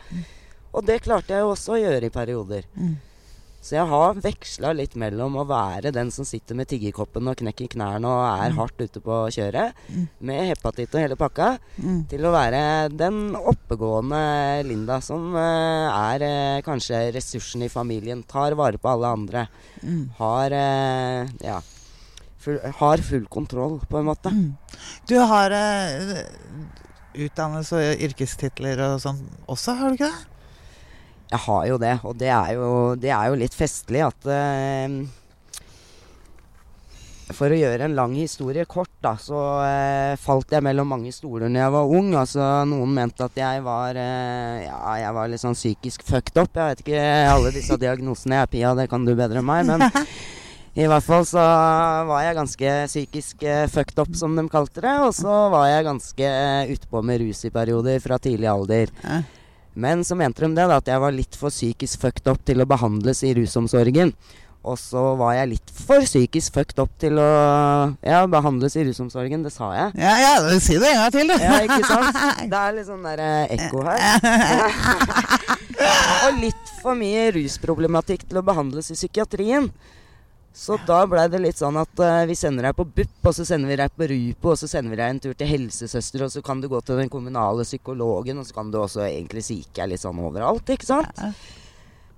Og 0.74 0.84
det 0.86 1.00
klarte 1.06 1.34
jeg 1.34 1.46
jo 1.46 1.54
også 1.54 1.76
å 1.76 1.80
gjøre 1.80 2.10
i 2.10 2.14
perioder. 2.14 2.66
Mm. 3.60 3.66
Så 3.66 3.74
jeg 3.76 3.86
har 3.90 4.14
veksla 4.24 4.70
litt 4.72 4.94
mellom 4.96 5.34
å 5.36 5.44
være 5.46 5.90
den 5.92 6.08
som 6.10 6.24
sitter 6.24 6.56
med 6.56 6.66
tiggerkoppen 6.70 7.28
og 7.28 7.36
knekker 7.36 7.68
knærne 7.74 8.08
og 8.08 8.22
er 8.46 8.54
hardt 8.56 8.80
ute 8.80 9.00
på 9.04 9.18
kjøret, 9.36 9.74
med 10.20 10.46
hepatitt 10.48 10.94
og 10.94 11.00
hele 11.02 11.16
pakka, 11.16 11.58
Mm. 11.76 12.08
til 12.08 12.24
å 12.24 12.32
være 12.32 12.88
den 12.96 13.34
oppegående 13.36 14.64
Linda 14.64 15.00
som 15.02 15.34
eh, 15.36 15.88
er 15.92 16.22
eh, 16.22 16.62
kanskje 16.62 17.12
ressursen 17.12 17.62
i 17.62 17.68
familien, 17.68 18.22
tar 18.26 18.54
vare 18.56 18.78
på 18.78 18.88
alle 18.88 19.06
andre, 19.12 19.48
Mm. 19.84 20.08
har 20.18 20.50
eh, 20.52 21.28
ja, 21.44 21.60
full, 22.38 22.58
har 22.80 22.96
full 22.98 23.26
kontroll, 23.26 23.80
på 23.88 23.98
en 24.00 24.06
måte. 24.08 24.32
Mm. 24.32 24.56
Du 25.06 25.18
har 25.18 25.50
utdannelse 27.14 27.76
og 27.76 28.02
yrkestitler 28.08 28.80
og 28.86 29.00
sånn 29.02 29.20
også, 29.50 29.76
har 29.76 29.90
du 29.90 30.00
ikke 30.00 30.10
det? 30.10 30.26
Jeg 31.30 31.42
har 31.46 31.66
jo 31.68 31.78
det, 31.78 31.94
og 32.02 32.16
det 32.18 32.30
er 32.34 32.54
jo, 32.56 32.68
det 32.98 33.10
er 33.14 33.30
jo 33.30 33.38
litt 33.38 33.54
festlig 33.54 34.00
at 34.02 34.26
uh, 34.26 34.96
For 37.30 37.54
å 37.54 37.60
gjøre 37.60 37.86
en 37.86 37.94
lang 37.94 38.16
historie 38.18 38.64
kort, 38.66 38.90
da, 38.98 39.12
så 39.14 39.38
uh, 39.62 40.18
falt 40.18 40.50
jeg 40.50 40.66
mellom 40.66 40.90
mange 40.90 41.14
stoler 41.14 41.46
når 41.46 41.62
jeg 41.62 41.76
var 41.76 41.94
ung. 42.00 42.10
Altså, 42.18 42.42
noen 42.66 42.98
mente 42.98 43.30
at 43.30 43.38
jeg 43.38 43.62
var 43.62 43.94
uh, 43.94 44.58
Ja, 44.64 44.82
jeg 45.04 45.16
var 45.20 45.30
litt 45.30 45.44
sånn 45.44 45.54
psykisk 45.54 46.02
fucked 46.08 46.34
up. 46.42 46.50
Jeg 46.50 46.74
vet 46.74 46.84
ikke 46.84 47.08
alle 47.30 47.54
disse 47.54 47.78
diagnosene. 47.78 48.40
Jeg, 48.40 48.50
er 48.50 48.54
Pia, 48.58 48.76
det 48.82 48.90
kan 48.90 49.06
du 49.06 49.14
bedre 49.14 49.38
enn 49.38 49.50
meg. 49.54 49.70
Men 49.70 49.86
i 50.82 50.86
hvert 50.90 51.06
fall 51.06 51.22
så 51.30 51.42
var 52.10 52.26
jeg 52.26 52.40
ganske 52.42 52.78
psykisk 52.90 53.46
uh, 53.46 53.68
fucked 53.70 54.02
up, 54.02 54.16
som 54.18 54.34
de 54.34 54.50
kalte 54.50 54.82
det. 54.82 54.98
Og 55.06 55.14
så 55.14 55.42
var 55.54 55.70
jeg 55.70 55.92
ganske 55.94 56.38
uh, 56.42 56.72
utpå 56.74 57.06
med 57.06 57.22
rus 57.22 57.46
i 57.46 57.54
perioder 57.54 58.02
fra 58.02 58.18
tidlig 58.18 58.50
alder. 58.50 58.90
Men 59.74 60.04
så 60.04 60.16
mente 60.18 60.42
de 60.44 60.54
det, 60.56 60.66
da, 60.66 60.78
at 60.80 60.88
jeg 60.90 61.00
var 61.02 61.14
litt 61.14 61.36
for 61.38 61.54
psykisk 61.54 62.02
fucked 62.02 62.30
up 62.30 62.40
til 62.46 62.62
å 62.62 62.68
behandles 62.68 63.22
i 63.26 63.34
rusomsorgen. 63.38 64.14
Og 64.60 64.76
så 64.76 65.00
var 65.16 65.38
jeg 65.38 65.48
litt 65.54 65.70
for 65.72 66.04
psykisk 66.04 66.58
fucked 66.58 66.82
up 66.82 66.90
til 67.00 67.16
å 67.16 67.28
ja, 68.04 68.18
behandles 68.28 68.76
i 68.76 68.84
rusomsorgen. 68.90 69.46
Det 69.46 69.52
sa 69.54 69.70
jeg. 69.72 69.94
Ja, 70.02 70.16
ja, 70.20 70.58
si 70.60 70.76
det 70.76 70.90
en 70.90 71.00
gang 71.00 71.14
til, 71.14 71.32
du. 71.32 71.36
Ja, 71.40 71.62
ikke 71.64 71.80
sant? 71.88 72.20
Det 72.50 72.60
er 72.60 72.76
litt 72.76 72.90
sånn 72.90 73.06
der 73.06 73.22
eh, 73.24 73.54
ekko 73.56 73.86
her. 73.86 75.56
og 76.26 76.42
litt 76.42 76.74
for 76.82 76.98
mye 76.98 77.30
rusproblematikk 77.38 78.26
til 78.28 78.40
å 78.40 78.44
behandles 78.44 78.92
i 78.92 78.98
psykiatrien. 78.98 79.70
Så 80.52 80.76
da 80.86 81.04
blei 81.06 81.28
det 81.30 81.38
litt 81.44 81.60
sånn 81.60 81.78
at 81.78 82.02
uh, 82.02 82.24
vi 82.26 82.34
sender 82.38 82.66
deg 82.66 82.76
på 82.76 82.84
BUP, 82.84 83.12
og 83.22 83.34
så 83.36 83.46
sender 83.46 83.70
vi 83.70 83.78
deg 83.78 83.94
på 83.94 84.08
RUPO, 84.10 84.50
og 84.50 84.58
så 84.58 84.68
sender 84.70 84.92
vi 84.92 84.98
deg 84.98 85.14
en 85.14 85.22
tur 85.22 85.36
til 85.38 85.48
helsesøster, 85.48 86.26
og 86.26 86.32
så 86.34 86.42
kan 86.44 86.60
du 86.60 86.66
gå 86.70 86.80
til 86.82 86.98
den 86.98 87.12
kommunale 87.12 87.64
psykologen, 87.68 88.42
og 88.42 88.48
så 88.48 88.56
kan 88.58 88.72
du 88.72 88.80
også 88.80 89.04
egentlig 89.06 89.44
psyke 89.46 89.86
litt 89.86 90.02
sånn 90.02 90.18
overalt, 90.20 90.74
ikke 90.74 90.88
sant? 90.88 91.22
Ja. 91.22 91.30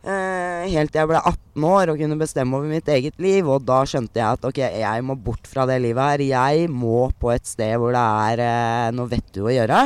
Uh, 0.03 0.65
helt 0.67 0.91
til 0.91 0.99
jeg 0.99 1.09
ble 1.13 1.21
18 1.21 1.67
år 1.69 1.93
og 1.93 2.01
kunne 2.01 2.17
bestemme 2.19 2.59
over 2.59 2.73
mitt 2.73 2.89
eget 2.91 3.21
liv, 3.23 3.47
og 3.47 3.69
da 3.69 3.83
skjønte 3.87 4.19
jeg 4.19 4.41
at 4.41 4.49
ok, 4.49 4.59
jeg 4.81 5.05
må 5.07 5.15
bort 5.29 5.47
fra 5.47 5.69
det 5.69 5.77
livet 5.85 6.03
her. 6.03 6.25
Jeg 6.33 6.73
må 6.73 7.05
på 7.23 7.31
et 7.37 7.47
sted 7.47 7.77
hvor 7.79 7.95
det 7.95 8.03
er 8.03 8.43
uh, 8.43 8.89
noe 8.97 9.13
vettu 9.13 9.45
å 9.45 9.55
gjøre. 9.55 9.85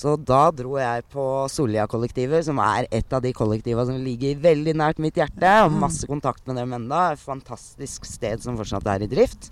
Så 0.00 0.14
da 0.16 0.46
dro 0.56 0.78
jeg 0.80 1.04
på 1.12 1.22
Sollia-kollektivet, 1.52 2.46
som 2.46 2.60
er 2.64 2.86
et 2.88 3.12
av 3.12 3.20
de 3.20 3.34
kollektiva 3.36 3.84
som 3.84 3.98
ligger 4.00 4.38
veldig 4.40 4.72
nært 4.80 5.02
mitt 5.02 5.18
hjerte. 5.20 5.44
Jeg 5.44 5.66
har 5.66 5.74
masse 5.82 6.08
kontakt 6.08 6.46
med 6.48 6.56
dem 6.56 6.72
enda. 6.72 7.10
Et 7.12 7.20
fantastisk 7.20 8.08
sted 8.08 8.40
som 8.40 8.56
fortsatt 8.56 8.88
er 8.88 9.04
i 9.04 9.10
drift. 9.10 9.50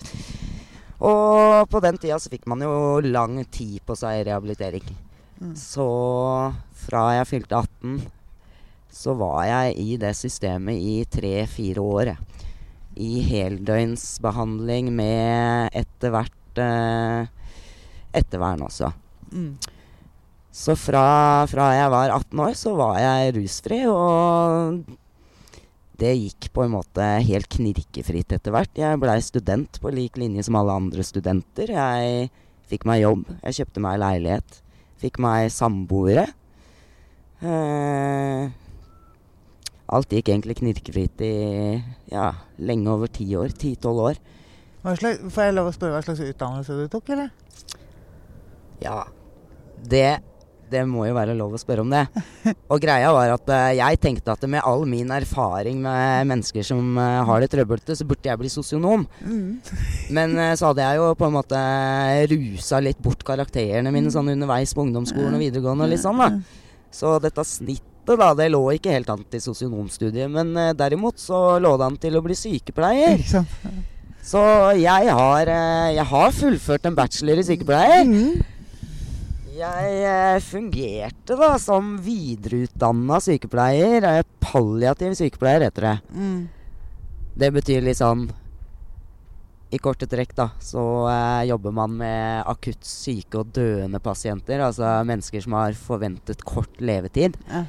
Og 1.04 1.68
på 1.68 1.82
den 1.84 2.00
tida 2.00 2.16
så 2.16 2.32
fikk 2.32 2.48
man 2.48 2.64
jo 2.64 2.72
lang 3.04 3.42
tid 3.52 3.82
på 3.84 3.98
seg 3.98 4.22
i 4.22 4.24
rehabilitering. 4.30 4.88
Så 5.54 5.86
fra 6.88 7.04
jeg 7.18 7.28
fylte 7.30 7.60
18, 7.60 8.00
så 8.90 9.14
var 9.20 9.44
jeg 9.46 9.76
i 9.78 9.96
det 10.00 10.16
systemet 10.16 10.80
i 10.80 10.98
tre-fire 11.12 11.84
år. 11.84 12.14
I 12.98 13.20
heldøgnsbehandling 13.28 14.94
med 14.96 15.76
etter 15.76 16.14
hvert 16.16 16.62
eh, 16.64 17.28
ettervern 18.16 18.64
også. 18.66 18.90
Mm. 19.28 19.52
Så 20.54 20.74
fra, 20.80 21.44
fra 21.50 21.68
jeg 21.76 21.90
var 21.92 22.14
18 22.14 22.40
år, 22.40 22.54
så 22.56 22.72
var 22.78 22.96
jeg 23.02 23.34
rusfri, 23.36 23.82
og 23.92 24.80
det 25.98 26.14
gikk 26.14 26.48
på 26.54 26.64
en 26.64 26.72
måte 26.76 27.04
helt 27.26 27.48
knirkefritt 27.52 28.32
etter 28.36 28.54
hvert. 28.54 28.70
Jeg 28.78 29.00
blei 29.02 29.18
student 29.24 29.80
på 29.82 29.92
lik 29.92 30.18
linje 30.20 30.46
som 30.46 30.58
alle 30.60 30.76
andre 30.78 31.04
studenter. 31.06 31.72
Jeg 31.74 32.30
fikk 32.70 32.86
meg 32.88 33.02
jobb, 33.02 33.26
jeg 33.42 33.60
kjøpte 33.60 33.82
meg 33.82 33.98
leilighet. 34.02 34.60
Fikk 35.02 35.18
meg 35.22 35.50
samboere. 35.54 36.26
Eh, 37.38 38.48
alt 39.88 40.14
gikk 40.14 40.32
egentlig 40.32 40.58
knirkefritt 40.58 41.22
i 41.26 41.34
ja, 42.10 42.32
lenge 42.58 42.94
over 42.94 43.10
ti 43.10 43.28
år. 43.38 43.54
Ti-tolv 43.58 44.08
år. 44.10 44.22
Slags, 44.88 45.20
får 45.34 45.48
jeg 45.48 45.54
lov 45.58 45.68
å 45.68 45.74
spørre 45.74 45.98
hva 45.98 46.02
slags 46.06 46.22
utdannelse 46.24 46.78
du 46.78 46.86
tok, 46.92 47.10
eller? 47.12 47.30
Ja, 48.80 49.02
det 49.90 50.20
det 50.70 50.84
må 50.88 51.06
jo 51.08 51.16
være 51.16 51.34
lov 51.36 51.54
å 51.56 51.60
spørre 51.60 51.84
om 51.84 51.90
det. 51.92 52.04
Og 52.72 52.80
greia 52.82 53.10
var 53.14 53.32
at 53.34 53.50
eh, 53.54 53.78
jeg 53.80 54.00
tenkte 54.02 54.34
at 54.34 54.44
med 54.50 54.64
all 54.66 54.84
min 54.88 55.10
erfaring 55.14 55.80
med 55.84 56.28
mennesker 56.30 56.66
som 56.66 56.98
eh, 57.00 57.18
har 57.28 57.42
det 57.42 57.50
trøblete, 57.52 57.96
så 57.98 58.06
burde 58.08 58.28
jeg 58.28 58.40
bli 58.40 58.52
sosionom. 58.52 59.06
Men 60.14 60.36
eh, 60.38 60.54
så 60.58 60.70
hadde 60.70 60.86
jeg 60.86 61.00
jo 61.00 61.10
på 61.18 61.28
en 61.28 61.36
måte 61.38 61.60
rusa 62.32 62.82
litt 62.84 63.00
bort 63.04 63.24
karakterene 63.26 63.92
mine 63.94 64.12
sånn 64.14 64.32
underveis 64.34 64.74
på 64.76 64.84
ungdomsskolen 64.86 65.38
og 65.38 65.44
videregående 65.44 65.88
og 65.88 65.94
litt 65.94 66.04
sånn, 66.04 66.24
da. 66.24 66.64
Så 66.94 67.16
dette 67.20 67.44
snittet, 67.44 68.14
da, 68.16 68.32
det 68.36 68.50
lå 68.52 68.62
ikke 68.76 68.94
helt 68.94 69.10
an 69.12 69.24
til 69.28 69.42
sosionomstudiet. 69.44 70.30
Men 70.32 70.54
derimot 70.78 71.20
så 71.20 71.58
lå 71.60 71.74
det 71.76 71.88
an 71.88 71.98
til 72.00 72.16
å 72.16 72.24
bli 72.24 72.36
sykepleier. 72.38 73.18
Ikke 73.20 73.40
sant? 73.40 73.58
Så 74.28 74.40
jeg 74.76 75.12
har, 75.16 75.50
jeg 75.94 76.04
har 76.10 76.32
fullført 76.36 76.88
en 76.88 76.96
bachelor 76.96 77.40
i 77.40 77.44
sykepleier. 77.46 78.08
Mm. 78.08 78.57
Jeg 79.58 79.94
eh, 80.06 80.36
fungerte 80.44 81.34
da 81.38 81.54
som 81.58 81.96
videreutdanna 82.04 83.18
sykepleier. 83.24 84.04
eh, 84.06 84.26
Palliativ 84.44 85.16
sykepleier 85.18 85.64
heter 85.66 85.86
det. 85.88 85.94
Mm. 86.14 86.44
Det 87.38 87.48
betyr 87.54 87.82
litt 87.86 87.98
sånn 87.98 88.28
I 89.74 89.78
korte 89.82 90.06
trekk, 90.08 90.30
da, 90.38 90.46
så 90.64 90.82
eh, 91.10 91.48
jobber 91.50 91.74
man 91.76 91.96
med 91.98 92.46
akutt 92.48 92.86
syke 92.86 93.42
og 93.42 93.50
døende 93.56 93.98
pasienter. 94.00 94.62
Altså 94.64 94.92
mennesker 95.08 95.42
som 95.44 95.58
har 95.58 95.74
forventet 95.76 96.44
kort 96.46 96.78
levetid. 96.80 97.36
Ja. 97.50 97.64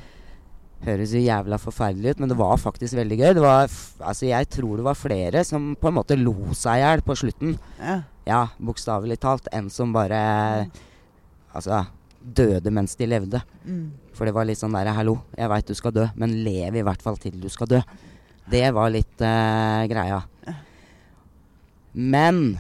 Høres 0.86 1.12
jo 1.12 1.20
jævla 1.20 1.58
forferdelig 1.60 2.14
ut, 2.14 2.22
men 2.24 2.32
det 2.32 2.38
var 2.40 2.62
faktisk 2.62 2.96
veldig 2.96 3.18
gøy. 3.20 3.32
Det 3.36 3.44
var, 3.44 3.66
altså 4.00 4.30
Jeg 4.30 4.48
tror 4.54 4.78
det 4.80 4.86
var 4.86 4.96
flere 4.96 5.42
som 5.44 5.74
på 5.76 5.90
en 5.90 5.98
måte 5.98 6.16
lo 6.22 6.38
seg 6.56 6.80
i 6.80 6.86
hjel 6.86 7.04
på 7.04 7.18
slutten. 7.20 7.58
Ja. 7.82 7.98
Ja, 8.30 8.44
bokstavelig 8.62 9.18
talt. 9.26 9.50
Enn 9.52 9.68
som 9.74 9.92
bare 9.92 10.22
Altså 11.60 11.84
døde 12.20 12.72
mens 12.74 12.96
de 13.00 13.08
levde. 13.08 13.42
Mm. 13.64 13.92
For 14.16 14.28
det 14.28 14.36
var 14.36 14.48
litt 14.48 14.60
sånn 14.60 14.76
derre 14.76 14.96
Hallo, 14.96 15.20
jeg 15.38 15.52
veit 15.52 15.70
du 15.70 15.76
skal 15.78 15.96
dø, 15.96 16.08
men 16.20 16.40
lev 16.46 16.80
i 16.80 16.86
hvert 16.86 17.04
fall 17.04 17.20
til 17.22 17.38
du 17.40 17.48
skal 17.52 17.70
dø. 17.72 17.80
Det 18.50 18.66
var 18.76 18.92
litt 18.92 19.22
uh, 19.24 19.86
greia. 19.90 20.24
Men 21.94 22.58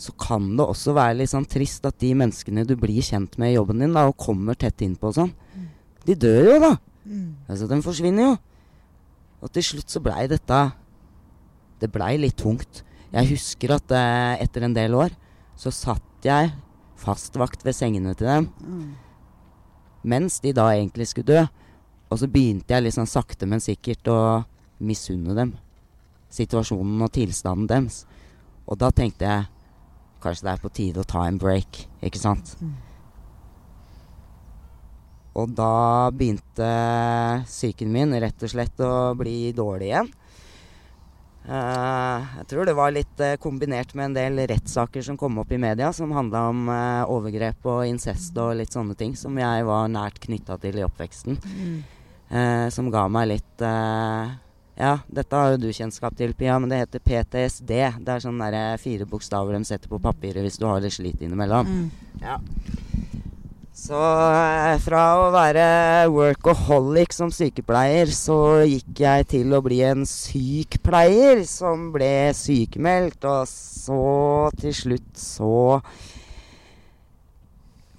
så 0.00 0.12
kan 0.20 0.50
det 0.58 0.66
også 0.66 0.94
være 0.96 1.20
litt 1.20 1.32
sånn 1.32 1.46
trist 1.48 1.86
at 1.88 1.96
de 2.02 2.10
menneskene 2.18 2.66
du 2.68 2.74
blir 2.78 3.04
kjent 3.04 3.38
med 3.40 3.52
i 3.52 3.56
jobben 3.56 3.80
din, 3.80 3.94
da, 3.94 4.08
og 4.10 4.18
kommer 4.20 4.58
tett 4.58 4.82
innpå 4.84 5.12
og 5.12 5.16
sånn, 5.16 5.32
de 6.04 6.16
dør 6.18 6.50
jo, 6.50 6.56
da. 6.60 6.72
Mm. 7.04 7.28
Altså, 7.48 7.68
de 7.70 7.78
forsvinner 7.84 8.26
jo. 8.26 8.34
Og 9.44 9.52
til 9.54 9.64
slutt 9.66 9.92
så 9.92 10.00
blei 10.00 10.22
dette 10.24 10.58
Det 11.76 11.90
blei 11.92 12.14
litt 12.16 12.38
tungt. 12.40 12.80
Jeg 13.12 13.28
husker 13.28 13.74
at 13.76 13.92
eh, 13.92 14.40
etter 14.40 14.64
en 14.64 14.76
del 14.76 14.94
år 14.96 15.12
så 15.60 15.68
satt 15.74 16.24
jeg 16.24 16.48
fastvakt 17.00 17.64
ved 17.64 17.74
sengene 17.74 18.14
til 18.14 18.26
dem 18.26 18.48
Mm. 18.60 18.94
mens 20.04 20.40
de 20.40 20.52
da 20.52 20.68
egentlig 20.72 21.08
skulle 21.08 21.26
dø. 21.26 21.46
Og 22.10 22.18
så 22.18 22.28
begynte 22.28 22.74
jeg 22.74 22.82
liksom 22.84 23.06
sakte, 23.06 23.46
men 23.46 23.60
sikkert 23.60 24.04
å 24.12 24.44
misunne 24.80 25.34
dem. 25.34 25.54
Situasjonen 26.30 27.02
og 27.02 27.10
tilstanden 27.12 27.66
deres. 27.66 28.04
Og 28.68 28.78
da 28.78 28.90
tenkte 28.90 29.24
jeg 29.24 29.46
kanskje 30.20 30.44
det 30.44 30.52
er 30.52 30.62
på 30.62 30.72
tide 30.72 31.00
å 31.00 31.08
ta 31.08 31.24
en 31.26 31.38
break, 31.38 31.86
ikke 32.02 32.20
sant? 32.20 32.54
Og 35.34 35.50
da 35.56 36.10
begynte 36.14 36.68
psyken 37.48 37.90
min 37.90 38.14
rett 38.22 38.42
og 38.42 38.52
slett 38.52 38.78
å 38.78 39.14
bli 39.18 39.52
dårlig 39.56 39.88
igjen. 39.90 40.12
Eh, 41.44 42.28
jeg 42.38 42.46
tror 42.48 42.64
det 42.64 42.72
var 42.76 42.92
litt 42.94 43.20
eh, 43.20 43.36
kombinert 43.36 43.90
med 43.92 44.06
en 44.06 44.14
del 44.16 44.38
rettssaker 44.48 45.04
som 45.04 45.18
kom 45.20 45.36
opp 45.42 45.50
i 45.52 45.60
media, 45.60 45.90
som 45.92 46.14
handla 46.16 46.46
om 46.48 46.70
eh, 46.72 47.10
overgrep 47.12 47.66
og 47.68 47.84
incest 47.88 48.38
og 48.40 48.54
litt 48.56 48.72
sånne 48.72 48.96
ting, 48.96 49.12
som 49.16 49.36
jeg 49.36 49.66
var 49.68 49.90
nært 49.92 50.22
knytta 50.24 50.56
til 50.62 50.80
i 50.80 50.86
oppveksten. 50.86 51.40
Mm. 51.44 51.82
Som 52.72 52.88
ga 52.90 53.02
meg 53.12 53.28
litt 53.28 53.62
Ja, 53.62 54.94
dette 55.06 55.38
har 55.38 55.52
jo 55.52 55.58
du 55.60 55.68
kjennskap 55.76 56.16
til, 56.18 56.32
Pia, 56.34 56.56
men 56.58 56.72
det 56.72 56.80
heter 56.80 57.02
PTSD. 57.04 57.68
Det 58.00 58.10
er 58.10 58.24
sånne 58.24 58.64
fire 58.80 59.06
bokstaver 59.06 59.54
de 59.54 59.68
setter 59.68 59.92
på 59.92 60.00
papiret 60.02 60.42
hvis 60.42 60.56
du 60.58 60.64
har 60.66 60.80
litt 60.82 60.96
slit 60.96 61.20
innimellom. 61.22 61.68
Mm. 61.68 62.24
Ja. 62.24 62.40
Så 63.84 64.00
eh, 64.00 64.78
fra 64.80 65.00
å 65.20 65.24
være 65.34 65.64
workaholic 66.08 67.12
som 67.12 67.28
sykepleier, 67.34 68.08
så 68.16 68.62
gikk 68.64 69.02
jeg 69.04 69.26
til 69.34 69.52
å 69.52 69.60
bli 69.64 69.82
en 69.84 70.06
sykepleier 70.08 71.42
som 71.44 71.90
ble 71.92 72.32
sykemeldt. 72.38 73.26
Og 73.28 73.44
så 73.50 73.98
til 74.62 74.72
slutt 74.78 75.20
så 75.20 75.52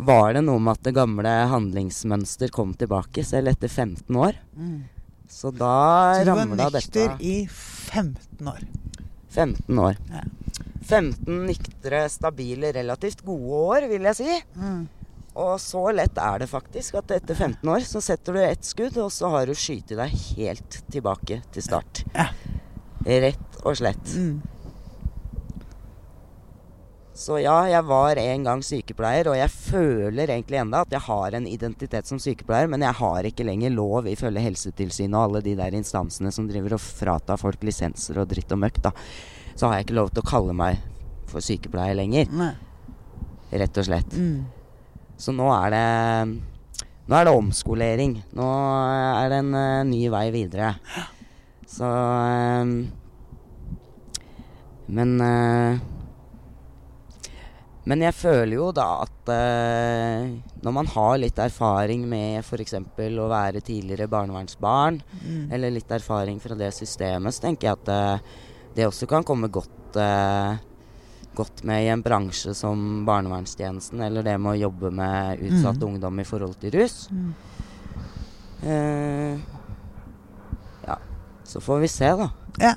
var 0.09 0.33
det 0.33 0.41
noe 0.47 0.57
med 0.57 0.73
at 0.73 0.89
det 0.89 0.95
gamle 0.97 1.35
handlingsmønster 1.53 2.49
kom 2.55 2.73
tilbake, 2.73 3.21
selv 3.21 3.53
etter 3.53 3.69
15 3.69 4.09
år. 4.25 4.41
Mm. 4.57 4.89
Så 5.29 5.53
da 5.53 6.17
Så 6.17 6.25
du 6.25 6.33
var 6.33 6.73
nykter 6.73 7.15
i 7.21 7.37
15 7.45 8.49
år. 8.49 8.65
15 9.29 9.85
år. 9.85 10.01
Ja. 10.09 10.25
15 10.85 11.45
nyktre, 11.45 12.05
stabile, 12.09 12.73
relativt 12.73 13.21
gode 13.25 13.65
år, 13.69 13.91
vil 13.93 14.09
jeg 14.09 14.23
si. 14.23 14.43
Mm. 14.57 14.85
Og 15.35 15.59
så 15.59 15.83
lett 15.91 16.17
er 16.21 16.39
det 16.39 16.47
faktisk 16.47 16.95
at 17.01 17.11
etter 17.11 17.35
15 17.35 17.69
år 17.69 17.83
så 17.83 17.99
setter 18.03 18.37
du 18.37 18.41
ett 18.45 18.63
skudd, 18.63 18.95
og 19.03 19.11
så 19.11 19.31
har 19.33 19.49
du 19.49 19.55
skutt 19.57 19.91
deg 19.91 20.19
helt 20.37 20.81
tilbake 20.91 21.41
til 21.51 21.65
start. 21.65 22.05
Ja. 22.15 22.29
Rett 23.05 23.59
og 23.65 23.75
slett. 23.77 24.15
Mm. 24.15 24.39
Så 27.15 27.37
ja, 27.39 27.55
jeg 27.71 27.83
var 27.87 28.19
en 28.19 28.47
gang 28.47 28.61
sykepleier, 28.63 29.29
og 29.31 29.37
jeg 29.39 29.51
føler 29.51 30.31
egentlig 30.33 30.59
enda 30.59 30.81
at 30.83 30.91
jeg 30.91 31.03
har 31.05 31.37
en 31.37 31.45
identitet 31.47 32.09
som 32.09 32.19
sykepleier, 32.19 32.67
men 32.71 32.83
jeg 32.83 32.97
har 32.97 33.27
ikke 33.27 33.45
lenger 33.47 33.71
lov 33.71 34.09
ifølge 34.11 34.43
Helsetilsynet 34.43 35.15
og 35.15 35.29
alle 35.29 35.43
de 35.45 35.53
der 35.55 35.77
instansene 35.79 36.31
som 36.35 36.49
driver 36.49 36.75
og 36.75 36.83
fratar 36.83 37.39
folk 37.39 37.63
lisenser 37.63 38.19
og 38.19 38.27
dritt 38.33 38.51
og 38.51 38.59
møkk, 38.65 38.81
da. 38.87 38.91
Så 39.55 39.67
har 39.67 39.79
jeg 39.79 39.87
ikke 39.87 39.99
lov 39.99 40.11
til 40.11 40.25
å 40.25 40.27
kalle 40.27 40.57
meg 40.59 40.83
for 41.31 41.43
sykepleier 41.43 41.95
lenger, 41.95 42.27
Nei. 42.35 42.51
rett 43.63 43.79
og 43.79 43.87
slett. 43.87 44.19
Mm. 44.19 44.43
Så 45.17 45.33
nå 45.35 45.47
er 45.55 45.73
det 45.75 45.87
Nå 47.05 47.13
er 47.13 47.27
det 47.27 47.33
omskolering. 47.37 48.15
Nå 48.33 48.45
er 49.21 49.29
det 49.29 49.41
en 49.43 49.51
uh, 49.53 49.83
ny 49.85 50.07
vei 50.09 50.23
videre. 50.33 50.71
Så 51.69 51.85
um, 51.85 52.71
Men 54.89 55.13
uh, 55.21 55.77
Men 57.85 58.01
jeg 58.01 58.17
føler 58.17 58.55
jo 58.57 58.71
da 58.73 58.87
at 59.03 59.29
uh, 59.29 60.25
når 60.65 60.73
man 60.73 60.89
har 60.95 61.19
litt 61.21 61.37
erfaring 61.37 62.07
med 62.09 62.39
f.eks. 62.41 62.73
å 62.81 63.29
være 63.29 63.61
tidligere 63.61 64.09
barnevernsbarn, 64.09 64.97
Mm. 65.21 65.51
eller 65.53 65.71
litt 65.77 65.91
erfaring 65.93 66.39
fra 66.41 66.57
det 66.57 66.71
systemet, 66.73 67.33
så 67.37 67.45
tenker 67.45 67.69
jeg 67.69 67.77
at 67.77 67.93
uh, 67.93 68.41
det 68.75 68.87
også 68.89 69.05
kan 69.07 69.23
komme 69.23 69.47
godt, 69.53 69.95
eh, 69.95 70.57
godt 71.35 71.63
med 71.67 71.83
i 71.85 71.89
en 71.93 72.01
bransje 72.05 72.53
som 72.57 73.03
barnevernstjenesten, 73.07 74.01
eller 74.07 74.23
det 74.25 74.37
med 74.41 74.55
å 74.55 74.61
jobbe 74.69 74.91
med 74.91 75.39
utsatt 75.45 75.77
Mm. 75.81 75.87
ungdom 75.89 76.19
i 76.19 76.27
forhold 76.27 76.55
til 76.61 76.71
rus. 76.79 77.09
Mm. 77.11 77.33
Eh, 78.63 79.39
ja, 80.87 80.97
så 81.43 81.61
får 81.61 81.79
vi 81.85 81.87
se, 81.87 82.11
da. 82.17 82.29
Ja. 82.59 82.73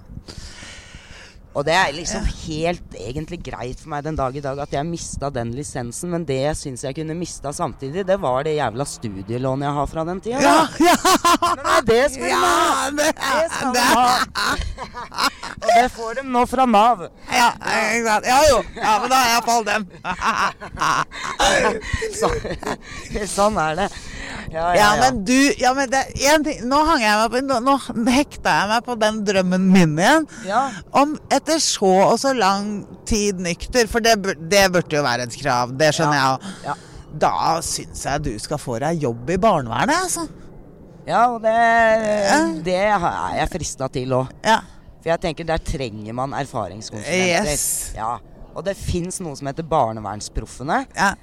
Og 1.58 1.64
det 1.66 1.72
er 1.74 1.90
liksom 1.96 2.22
helt 2.46 2.92
egentlig 2.94 3.40
greit 3.42 3.80
for 3.80 3.88
meg 3.90 4.04
den 4.04 4.14
dag 4.14 4.36
i 4.36 4.40
dag 4.44 4.58
at 4.62 4.70
jeg 4.70 4.86
mista 4.86 5.30
den 5.34 5.50
lisensen, 5.56 6.10
men 6.12 6.24
det 6.28 6.36
jeg 6.44 6.54
syns 6.60 6.84
jeg 6.84 6.94
kunne 6.94 7.16
mista 7.18 7.50
samtidig, 7.56 8.04
det 8.06 8.18
var 8.20 8.44
det 8.46 8.52
jævla 8.60 8.84
studielånet 8.86 9.66
jeg 9.66 9.74
har 9.74 9.86
fra 9.90 10.04
den 10.06 10.20
tida. 10.22 10.38
Ja, 10.44 10.68
ja, 10.78 10.94
Men 11.56 11.88
det 11.88 12.04
skal 12.12 12.22
du 12.22 12.30
ja, 12.30 12.38
ha! 12.38 12.90
Det 12.94 13.50
skal 13.56 13.72
de 13.74 13.80
ha! 13.88 15.27
Det 15.78 15.86
får 15.94 16.14
de 16.18 16.22
nå 16.26 16.40
fra 16.50 16.64
Nav. 16.66 17.04
ja, 17.30 17.52
ja 18.26 18.38
jo. 18.50 18.58
Ja, 18.74 18.98
men 19.00 19.10
da 19.12 19.16
har 19.18 19.26
jeg 19.28 19.34
iallfall 19.36 19.64
dem. 19.68 19.82
Så, 22.18 22.26
sånn 23.30 23.54
er 23.62 23.72
det. 23.78 23.86
Ja, 24.52 24.74
Ja, 24.74 24.96
men 24.98 25.24
du 25.28 25.52
ja, 25.60 25.72
men 25.76 25.90
det, 25.92 26.00
en 26.30 26.44
ting, 26.44 26.60
Nå 26.68 26.78
jeg 26.98 27.30
på 27.32 27.40
Nå, 27.44 27.58
nå 27.64 27.74
hekta 28.10 28.50
jeg 28.62 28.68
meg 28.72 28.82
på 28.86 28.94
den 29.00 29.16
drømmen 29.28 29.64
min 29.74 29.92
igjen. 30.00 30.26
Ja. 30.48 30.62
Om 30.98 31.08
etter 31.34 31.58
så 31.62 31.92
og 32.08 32.18
så 32.20 32.30
lang 32.36 32.64
tid 33.08 33.34
nykter, 33.44 33.84
for 33.90 33.98
det, 34.04 34.14
det 34.50 34.64
burde 34.74 34.96
jo 34.98 35.02
være 35.06 35.22
et 35.28 35.36
krav. 35.38 35.66
Det 35.78 35.88
skjønner 35.94 36.18
jeg 36.18 36.28
òg. 36.34 36.40
Ja. 36.66 36.74
Da 37.22 37.32
syns 37.64 38.00
jeg 38.04 38.16
du 38.26 38.32
skal 38.42 38.58
få 38.60 38.74
deg 38.82 39.02
jobb 39.04 39.24
i 39.32 39.38
barnevernet, 39.40 39.98
altså. 40.08 40.24
Ja, 41.08 41.22
og 41.32 41.38
det, 41.40 41.54
det 42.66 42.76
er 42.84 42.98
jeg 43.38 43.48
frista 43.54 43.86
til 43.92 44.08
òg. 44.18 44.26
Ja. 44.44 44.58
For 44.98 45.12
jeg 45.12 45.20
tenker 45.22 45.46
der 45.46 45.58
trenger 45.62 46.12
man 46.16 46.32
erfaringskonsulenter. 46.34 47.52
Yes. 47.52 47.92
Ja. 47.96 48.16
Og 48.54 48.64
det 48.66 48.74
fins 48.76 49.20
noe 49.22 49.36
som 49.38 49.46
heter 49.50 49.62
Barnevernsproffene. 49.68 50.84
ja. 50.96 51.14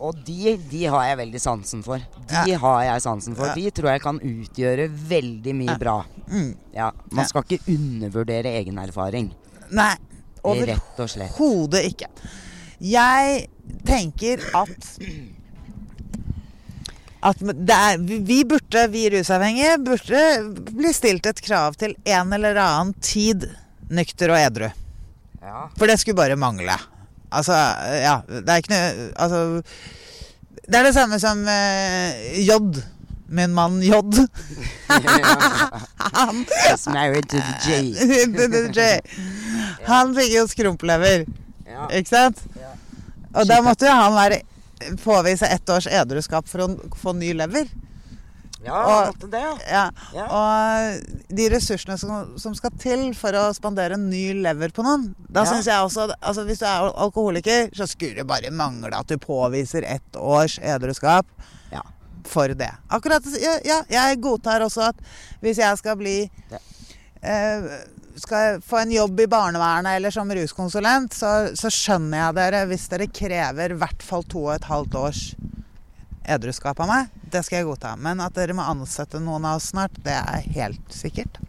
Og 0.00 0.16
de, 0.26 0.56
de 0.70 0.80
har 0.90 1.04
jeg 1.06 1.16
veldig 1.20 1.38
sansen 1.40 1.82
for. 1.84 1.98
De 2.26 2.40
Ja. 2.50 2.58
har 2.58 2.80
jeg 2.82 3.02
sansen 3.04 3.36
for. 3.36 3.52
De 3.54 3.70
tror 3.70 3.90
jeg 3.92 4.00
kan 4.02 4.16
utgjøre 4.18 4.88
veldig 4.90 5.52
mye 5.54 5.76
bra. 5.78 5.98
Mm. 6.26 6.56
Ja, 6.74 6.88
Man 7.12 7.28
skal 7.28 7.44
ikke 7.46 7.60
undervurdere 7.76 8.56
egen 8.58 8.78
erfaring. 8.82 9.28
Nei. 9.70 9.92
Overhodet 10.42 11.84
ikke. 11.92 12.08
Jeg 12.80 13.46
tenker 13.86 14.42
at 14.56 14.88
at 17.24 17.40
det 17.40 17.76
er, 17.76 18.00
vi 18.28 18.42
burde, 18.48 18.82
vi 18.92 19.06
rusavhengige, 19.14 19.78
burde 19.86 20.22
bli 20.76 20.90
stilt 20.92 21.26
et 21.30 21.40
krav 21.44 21.76
til 21.80 21.94
en 22.04 22.32
eller 22.36 22.58
annen 22.60 22.92
tid 23.04 23.46
nykter 23.94 24.32
og 24.34 24.40
edru. 24.42 24.68
Ja. 25.44 25.66
For 25.78 25.88
det 25.88 25.96
skulle 26.00 26.18
bare 26.20 26.36
mangle. 26.40 26.76
Altså, 27.34 27.56
ja, 27.98 28.18
det 28.28 28.44
er 28.46 28.60
ikke 28.62 28.70
noe 28.70 29.06
Altså 29.18 29.38
Det 30.68 30.76
er 30.78 30.84
det 30.86 30.92
samme 30.94 31.16
som 31.18 31.40
uh, 31.42 32.36
J. 32.38 32.58
Min 33.34 33.50
mann 33.56 33.80
J. 33.82 33.98
Han 36.14 36.44
Just 36.68 36.86
married 36.94 37.26
to 37.32 37.40
the 37.40 38.62
J. 38.70 39.00
Han 39.88 40.14
fikk 40.16 40.36
jo 40.36 40.46
skrumplever, 40.52 41.24
Ja. 41.66 41.88
ikke 41.90 42.12
sant? 42.12 42.44
Ja. 42.60 42.70
Og 43.34 43.48
da 43.50 43.58
måtte 43.66 43.88
jo 43.88 43.96
han 43.98 44.14
være 44.14 44.42
påvise 45.04 45.46
ett 45.46 45.68
års 45.70 45.86
edruskap 45.86 46.48
for 46.48 46.58
å 46.66 46.94
få 47.00 47.12
ny 47.16 47.32
lever. 47.34 47.68
Ja, 48.64 49.08
Og- 49.10 49.30
det, 49.30 49.42
ja. 49.70 49.90
Ja. 50.14 50.24
Og 50.32 51.02
de 51.36 51.48
ressursene 51.52 51.98
som, 52.00 52.38
som 52.40 52.54
skal 52.56 52.70
til 52.80 53.10
for 53.14 53.36
å 53.36 53.50
spandere 53.52 53.92
en 53.98 54.06
ny 54.08 54.32
lever 54.40 54.72
på 54.72 54.82
noen 54.86 55.10
Da 55.28 55.42
Ja. 55.44 55.50
synes 55.50 55.66
jeg 55.66 55.84
også 55.84 56.06
altså 56.22 56.44
Hvis 56.48 56.58
du 56.60 56.64
er 56.64 56.88
alkoholiker, 56.96 57.68
så 57.76 57.84
skulle 57.86 58.14
det 58.22 58.26
bare 58.26 58.50
mangle 58.50 58.96
at 58.96 59.06
du 59.06 59.18
påviser 59.18 59.84
ett 59.84 60.16
års 60.16 60.58
edruskap 60.62 61.26
Ja. 61.72 61.82
for 62.24 62.48
det. 62.48 62.70
Akkurat 62.88 63.22
Ja, 63.66 63.82
jeg 63.90 64.20
godtar 64.22 64.60
også 64.64 64.88
at 64.88 64.96
hvis 65.42 65.58
jeg 65.58 65.76
skal 65.78 65.96
bli 65.96 66.30
eh, 67.22 67.62
Skal 68.20 68.60
få 68.62 68.78
en 68.78 68.92
jobb 68.94 69.20
i 69.24 69.26
barnevernet 69.26 69.96
eller 69.98 70.14
som 70.14 70.30
ruskonsulent, 70.30 71.16
så, 71.16 71.30
så 71.58 71.70
skjønner 71.72 72.20
jeg 72.20 72.36
dere 72.38 72.64
hvis 72.70 72.86
dere 72.92 73.08
krever 73.10 73.74
i 73.74 73.78
hvert 73.80 74.04
fall 74.06 74.22
to 74.30 74.44
og 74.46 74.54
et 74.54 74.68
halvt 74.70 74.98
års 75.00 75.22
edruskap 76.24 76.78
av 76.80 76.90
meg. 76.90 77.14
Det 77.32 77.42
skal 77.44 77.60
jeg 77.60 77.68
godta. 77.68 77.94
Men 78.00 78.22
at 78.24 78.36
dere 78.36 78.56
må 78.56 78.64
ansette 78.64 79.20
noen 79.22 79.44
av 79.48 79.58
oss 79.58 79.72
snart, 79.74 79.96
det 80.04 80.14
er 80.14 80.52
helt 80.58 80.94
sikkert. 80.94 81.40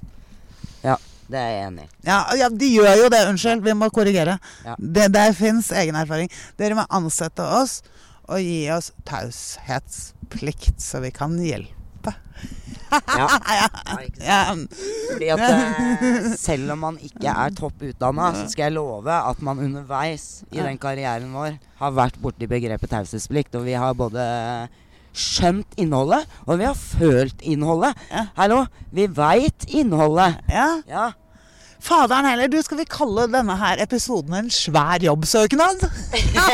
ja. 0.84 0.98
Det 1.26 1.40
er 1.42 1.48
jeg 1.50 1.62
enig 1.68 1.86
i. 1.88 1.88
Ja, 2.06 2.20
ja 2.38 2.48
de 2.54 2.68
gjør 2.70 3.00
jo 3.00 3.06
det. 3.10 3.24
Unnskyld, 3.32 3.64
vi 3.66 3.74
må 3.74 3.90
korrigere. 3.90 4.36
Ja. 4.62 4.76
Det, 4.78 5.08
der 5.16 5.34
fins 5.34 5.72
egen 5.74 5.98
erfaring. 5.98 6.30
Dere 6.62 6.78
må 6.78 6.86
ansette 6.94 7.42
oss 7.42 7.80
og 8.30 8.42
gi 8.42 8.68
oss 8.74 8.92
taushetsplikt, 9.10 10.78
så 10.82 11.02
vi 11.02 11.10
kan 11.16 11.34
hjelpe. 11.42 12.14
Ja. 12.92 13.28
ja. 13.60 13.68
Ja, 13.86 13.98
ikke 14.06 14.22
sant. 14.22 14.78
Fordi 15.12 15.30
at 15.34 15.44
eh, 15.48 16.30
selv 16.48 16.76
om 16.76 16.84
man 16.86 17.00
ikke 17.04 17.34
er 17.34 17.58
topp 17.58 17.84
utdanna, 17.90 18.32
så 18.38 18.48
skal 18.52 18.70
jeg 18.70 18.78
love 18.78 19.12
at 19.16 19.42
man 19.46 19.62
underveis 19.66 20.46
i 20.52 20.62
den 20.62 20.80
karrieren 20.82 21.34
vår 21.36 21.60
har 21.82 21.96
vært 21.96 22.18
borti 22.24 22.48
begrepet 22.50 22.94
taushetsplikt. 22.94 23.56
Og 23.60 23.68
vi 23.68 23.76
har 23.80 23.98
både 23.98 24.24
skjønt 25.16 25.78
innholdet, 25.80 26.26
og 26.46 26.60
vi 26.60 26.68
har 26.68 26.76
følt 26.76 27.44
innholdet. 27.48 27.94
Ja. 28.12 28.26
Hallo, 28.40 28.66
vi 28.96 29.08
veit 29.08 29.70
innholdet. 29.72 30.42
ja. 30.52 30.72
Ja. 30.90 31.12
Faderen 31.86 32.26
heller, 32.26 32.50
du, 32.50 32.58
skal 32.66 32.80
vi 32.80 32.86
kalle 32.90 33.28
denne 33.30 33.56
her 33.60 33.78
episoden 33.84 34.34
en 34.34 34.48
svær 34.50 35.04
jobbsøknad? 35.06 35.84
ja. 36.34 36.48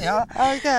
ja. 0.00 0.16
ja. 0.64 0.78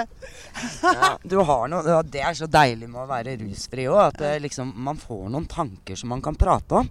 Du 1.23 1.37
har 1.45 1.67
noe 1.71 1.83
ja, 1.85 1.99
Det 2.03 2.21
er 2.23 2.37
så 2.37 2.47
deilig 2.51 2.89
med 2.89 3.03
å 3.03 3.09
være 3.09 3.37
rusfri 3.41 3.87
òg, 3.89 4.01
at 4.09 4.21
det 4.21 4.31
liksom, 4.45 4.71
man 4.75 4.99
får 4.99 5.27
noen 5.29 5.47
tanker 5.49 5.99
som 5.99 6.11
man 6.13 6.23
kan 6.25 6.37
prate 6.39 6.81
om. 6.81 6.89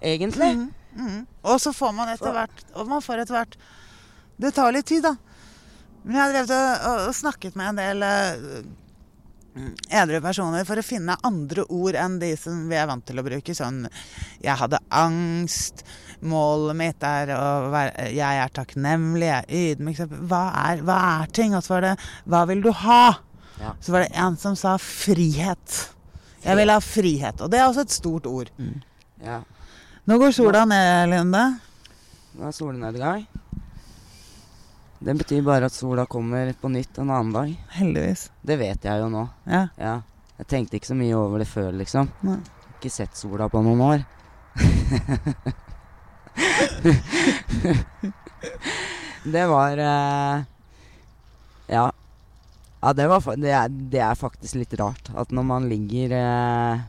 Egentlig. 0.00 0.52
Mm. 0.96 1.26
Og 1.42 1.60
så 1.62 1.72
får 1.76 1.92
man 1.94 2.08
etter 2.10 2.32
hvert 2.34 2.62
Og 2.74 2.88
man 2.90 3.02
får 3.04 3.20
etter 3.22 3.36
hvert 3.36 3.52
Det 4.40 4.50
tar 4.56 4.72
litt 4.74 4.88
tid, 4.90 5.04
da. 5.04 5.12
Men 6.02 6.16
jeg 6.16 6.22
har 6.22 6.32
drevet 6.32 6.54
og, 6.56 7.02
og, 7.04 7.14
snakket 7.14 7.58
med 7.60 7.68
en 7.70 7.78
del 7.78 8.02
uh, 8.02 9.60
edru 10.00 10.20
personer 10.24 10.64
for 10.64 10.80
å 10.80 10.84
finne 10.84 11.18
andre 11.26 11.66
ord 11.68 11.98
enn 12.00 12.16
de 12.22 12.30
som 12.40 12.62
vi 12.70 12.78
er 12.80 12.88
vant 12.88 13.04
til 13.06 13.20
å 13.20 13.26
bruke. 13.26 13.54
Sånn 13.56 13.84
Jeg 14.40 14.56
hadde 14.62 14.80
angst. 14.88 15.84
Målet 16.20 16.76
mitt 16.76 17.04
er 17.06 17.30
å 17.32 17.70
være 17.72 18.10
Jeg 18.12 18.40
er 18.42 18.50
takknemlig, 18.52 19.24
jeg 19.24 19.40
er 19.40 19.70
ydmyk. 19.72 20.02
Hva 20.28 20.42
er, 20.66 20.82
hva 20.84 20.98
er 21.22 21.32
ting? 21.32 21.54
Og 21.56 21.64
så 21.64 21.76
var 21.78 21.86
det 21.86 21.94
Hva 22.28 22.42
vil 22.50 22.60
du 22.64 22.70
ha? 22.82 23.04
Ja. 23.60 23.72
Så 23.80 23.92
var 23.92 24.04
det 24.04 24.12
en 24.16 24.36
som 24.40 24.56
sa 24.56 24.76
frihet. 24.80 25.78
Jeg 26.44 26.56
vil 26.56 26.72
ha 26.72 26.78
frihet. 26.80 27.40
Og 27.44 27.50
det 27.52 27.60
er 27.60 27.66
også 27.68 27.84
et 27.84 27.92
stort 27.92 28.28
ord. 28.28 28.52
Ja. 29.20 29.42
Nå 30.08 30.16
går 30.20 30.32
sola 30.32 30.64
ned, 30.68 31.10
Linde. 31.12 31.42
Nå 32.38 32.48
er 32.48 32.56
solnedgang. 32.56 33.26
Det 35.00 35.16
betyr 35.16 35.44
bare 35.44 35.68
at 35.68 35.76
sola 35.76 36.06
kommer 36.08 36.52
på 36.60 36.68
nytt 36.72 36.98
en 37.00 37.10
annen 37.12 37.32
dag. 37.32 37.52
Heldigvis. 37.76 38.26
Det 38.44 38.56
vet 38.60 38.84
jeg 38.84 39.00
jo 39.00 39.08
nå. 39.12 39.26
Ja. 39.48 39.66
Ja. 39.80 39.94
Jeg 40.40 40.48
tenkte 40.48 40.80
ikke 40.80 40.92
så 40.92 40.96
mye 40.96 41.16
over 41.16 41.40
det 41.40 41.48
før, 41.48 41.70
liksom. 41.76 42.08
Nei. 42.24 42.38
Ikke 42.78 42.92
sett 42.92 43.16
sola 43.16 43.48
på 43.52 43.60
noen 43.64 43.84
år. 43.84 44.06
det 49.24 49.46
var 49.46 49.78
uh, 49.78 50.42
Ja. 51.70 51.92
Ja, 52.80 52.92
det, 52.96 53.06
var, 53.12 53.20
det, 53.36 53.50
er, 53.52 53.68
det 53.68 54.00
er 54.00 54.14
faktisk 54.16 54.56
litt 54.56 54.72
rart 54.80 55.10
at 55.20 55.32
når 55.36 55.44
man 55.44 55.66
ligger 55.68 56.14
uh, 56.16 56.80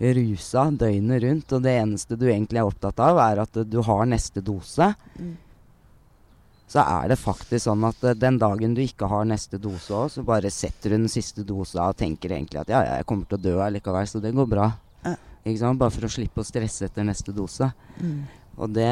rusa 0.00 0.70
døgnet 0.72 1.20
rundt, 1.22 1.52
og 1.52 1.60
det 1.66 1.74
eneste 1.82 2.16
du 2.16 2.24
egentlig 2.30 2.62
er 2.62 2.68
opptatt 2.70 2.96
av, 3.04 3.20
er 3.20 3.42
at 3.42 3.58
du 3.68 3.80
har 3.84 4.06
neste 4.08 4.40
dose, 4.44 4.94
Mm. 5.14 5.34
så 6.74 6.80
er 6.80 7.08
det 7.12 7.18
faktisk 7.20 7.66
sånn 7.66 7.84
at 7.86 8.00
uh, 8.08 8.14
den 8.16 8.38
dagen 8.40 8.72
du 8.74 8.80
ikke 8.82 9.06
har 9.12 9.28
neste 9.28 9.60
dose 9.60 9.92
òg, 9.92 10.08
så 10.16 10.24
bare 10.24 10.48
setter 10.50 10.94
du 10.94 10.96
den 10.96 11.12
siste 11.12 11.44
dosa 11.44 11.90
og 11.92 11.98
tenker 12.00 12.32
egentlig 12.32 12.62
at 12.64 12.72
ja, 12.72 12.80
jeg 12.96 13.04
kommer 13.06 13.28
til 13.28 13.36
å 13.36 13.44
dø 13.44 13.54
allikevel, 13.62 14.08
så 14.08 14.22
det 14.24 14.32
går 14.34 14.48
bra. 14.48 14.70
Bare 15.44 15.92
for 15.92 16.08
å 16.08 16.08
slippe 16.08 16.40
å 16.40 16.44
stresse 16.48 16.86
etter 16.88 17.04
neste 17.04 17.28
dose. 17.36 17.68
Mm. 18.00 18.22
Og 18.58 18.70
det 18.74 18.90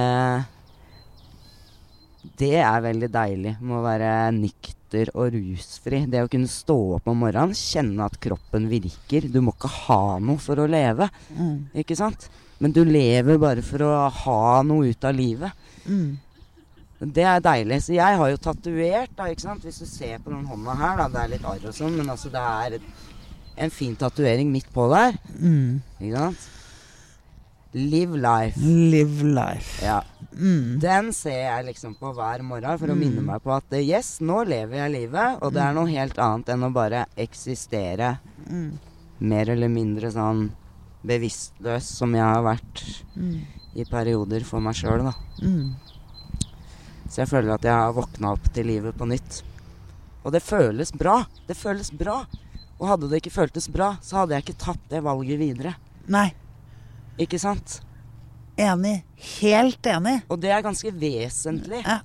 Det 2.39 2.55
er 2.63 2.81
veldig 2.85 3.09
deilig 3.13 3.57
med 3.61 3.77
å 3.79 3.83
være 3.85 4.11
nykter 4.37 5.11
og 5.19 5.33
rusfri. 5.35 6.05
Det 6.11 6.21
å 6.23 6.29
kunne 6.31 6.49
stå 6.51 6.77
opp 6.97 7.09
om 7.11 7.19
morgenen, 7.25 7.55
kjenne 7.57 8.05
at 8.07 8.19
kroppen 8.23 8.69
virker. 8.71 9.27
Du 9.33 9.41
må 9.43 9.55
ikke 9.57 9.71
ha 9.89 10.19
noe 10.23 10.39
for 10.39 10.57
å 10.63 10.69
leve, 10.71 11.09
Mm. 11.35 11.67
ikke 11.75 11.97
sant? 11.97 12.29
Men 12.61 12.71
du 12.73 12.85
lever 12.85 13.39
bare 13.39 13.63
for 13.63 13.79
å 13.83 14.09
ha 14.11 14.63
noe 14.63 14.91
ut 14.91 15.05
av 15.05 15.15
livet. 15.15 15.51
Mm. 15.87 16.17
Det 17.13 17.25
er 17.27 17.41
deilig. 17.41 17.81
Så 17.83 17.95
jeg 17.97 18.17
har 18.17 18.31
jo 18.31 18.37
tatovert, 18.37 19.11
da, 19.17 19.25
ikke 19.25 19.41
sant. 19.41 19.63
Hvis 19.65 19.81
du 19.81 19.87
ser 19.87 20.19
på 20.23 20.31
den 20.31 20.47
hånda 20.47 20.77
her, 20.79 20.97
da. 20.97 21.09
Det 21.09 21.21
er 21.25 21.29
litt 21.35 21.45
arr 21.45 21.67
og 21.67 21.75
sånn, 21.75 21.97
men 21.97 22.07
altså 22.09 22.31
det 22.31 22.39
er 22.39 22.79
en 23.57 23.71
fin 23.71 23.97
tatovering 23.97 24.53
midt 24.53 24.71
på 24.73 24.87
der. 24.95 25.19
Mm. 25.41 25.81
Ikke 26.01 26.17
sant? 26.19 26.49
Live 27.75 28.17
life. 28.21 28.59
Live 28.61 29.23
life. 29.25 29.85
Ja. 29.85 30.03
Mm. 30.37 30.79
Den 30.81 31.13
ser 31.17 31.39
jeg 31.47 31.67
liksom 31.71 31.95
på 31.97 32.11
hver 32.17 32.43
morgen 32.45 32.79
for 32.81 32.93
å 32.93 32.97
minne 32.97 33.23
meg 33.25 33.41
på 33.45 33.53
at 33.55 33.73
yes, 33.81 34.19
nå 34.21 34.43
lever 34.49 34.77
jeg 34.83 34.93
livet, 34.93 35.39
og 35.43 35.53
det 35.57 35.63
er 35.65 35.73
noe 35.77 35.89
helt 35.89 36.19
annet 36.21 36.53
enn 36.53 36.67
å 36.69 36.73
bare 36.73 37.07
eksistere 37.17 38.19
Mm. 38.49 38.79
mer 39.21 39.49
eller 39.51 39.69
mindre 39.69 40.11
sånn 40.11 40.51
bevisstløs 41.07 41.83
som 41.97 42.13
jeg 42.15 42.23
har 42.25 42.43
vært 42.43 42.83
Mm. 43.17 43.41
i 43.77 43.85
perioder 43.85 44.45
for 44.45 44.61
meg 44.61 44.75
sjøl, 44.75 45.05
da. 45.05 45.13
Mm. 45.43 45.75
Så 47.09 47.17
jeg 47.23 47.29
føler 47.29 47.55
at 47.55 47.63
jeg 47.63 47.73
har 47.73 47.93
våkna 47.93 48.33
opp 48.33 48.53
til 48.53 48.67
livet 48.67 48.97
på 48.97 49.07
nytt. 49.07 49.43
Og 50.25 50.33
det 50.33 50.43
føles 50.43 50.91
bra. 50.93 51.27
Det 51.47 51.57
føles 51.57 51.91
bra. 51.91 52.27
Og 52.81 52.89
hadde 52.89 53.09
det 53.11 53.23
ikke 53.23 53.33
føltes 53.47 53.69
bra, 53.71 53.97
så 54.03 54.17
hadde 54.23 54.31
jeg 54.35 54.45
ikke 54.45 54.59
tatt 54.59 54.89
det 54.89 55.03
valget 55.03 55.39
videre. 55.39 55.75
Nei. 56.09 56.33
Ikke 57.21 57.39
sant? 57.41 57.81
Enig. 58.57 59.03
Helt 59.41 59.87
enig. 59.87 60.19
Og 60.33 60.41
det 60.41 60.51
er 60.53 60.63
ganske 60.65 60.93
vesentlig. 60.93 61.83
Ja. 61.85 62.01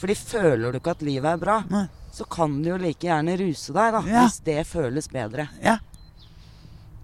Fordi 0.00 0.14
føler 0.16 0.72
du 0.72 0.78
ikke 0.80 0.94
at 0.96 1.02
livet 1.04 1.28
er 1.28 1.40
bra, 1.42 1.58
Nei. 1.70 1.84
så 2.12 2.24
kan 2.30 2.54
du 2.62 2.70
jo 2.70 2.78
like 2.80 3.04
gjerne 3.06 3.34
ruse 3.40 3.72
deg, 3.76 3.92
da. 3.96 4.00
Ja. 4.08 4.22
Hvis 4.24 4.40
det 4.46 4.58
føles 4.66 5.08
bedre. 5.12 5.48
Ja. 5.62 5.76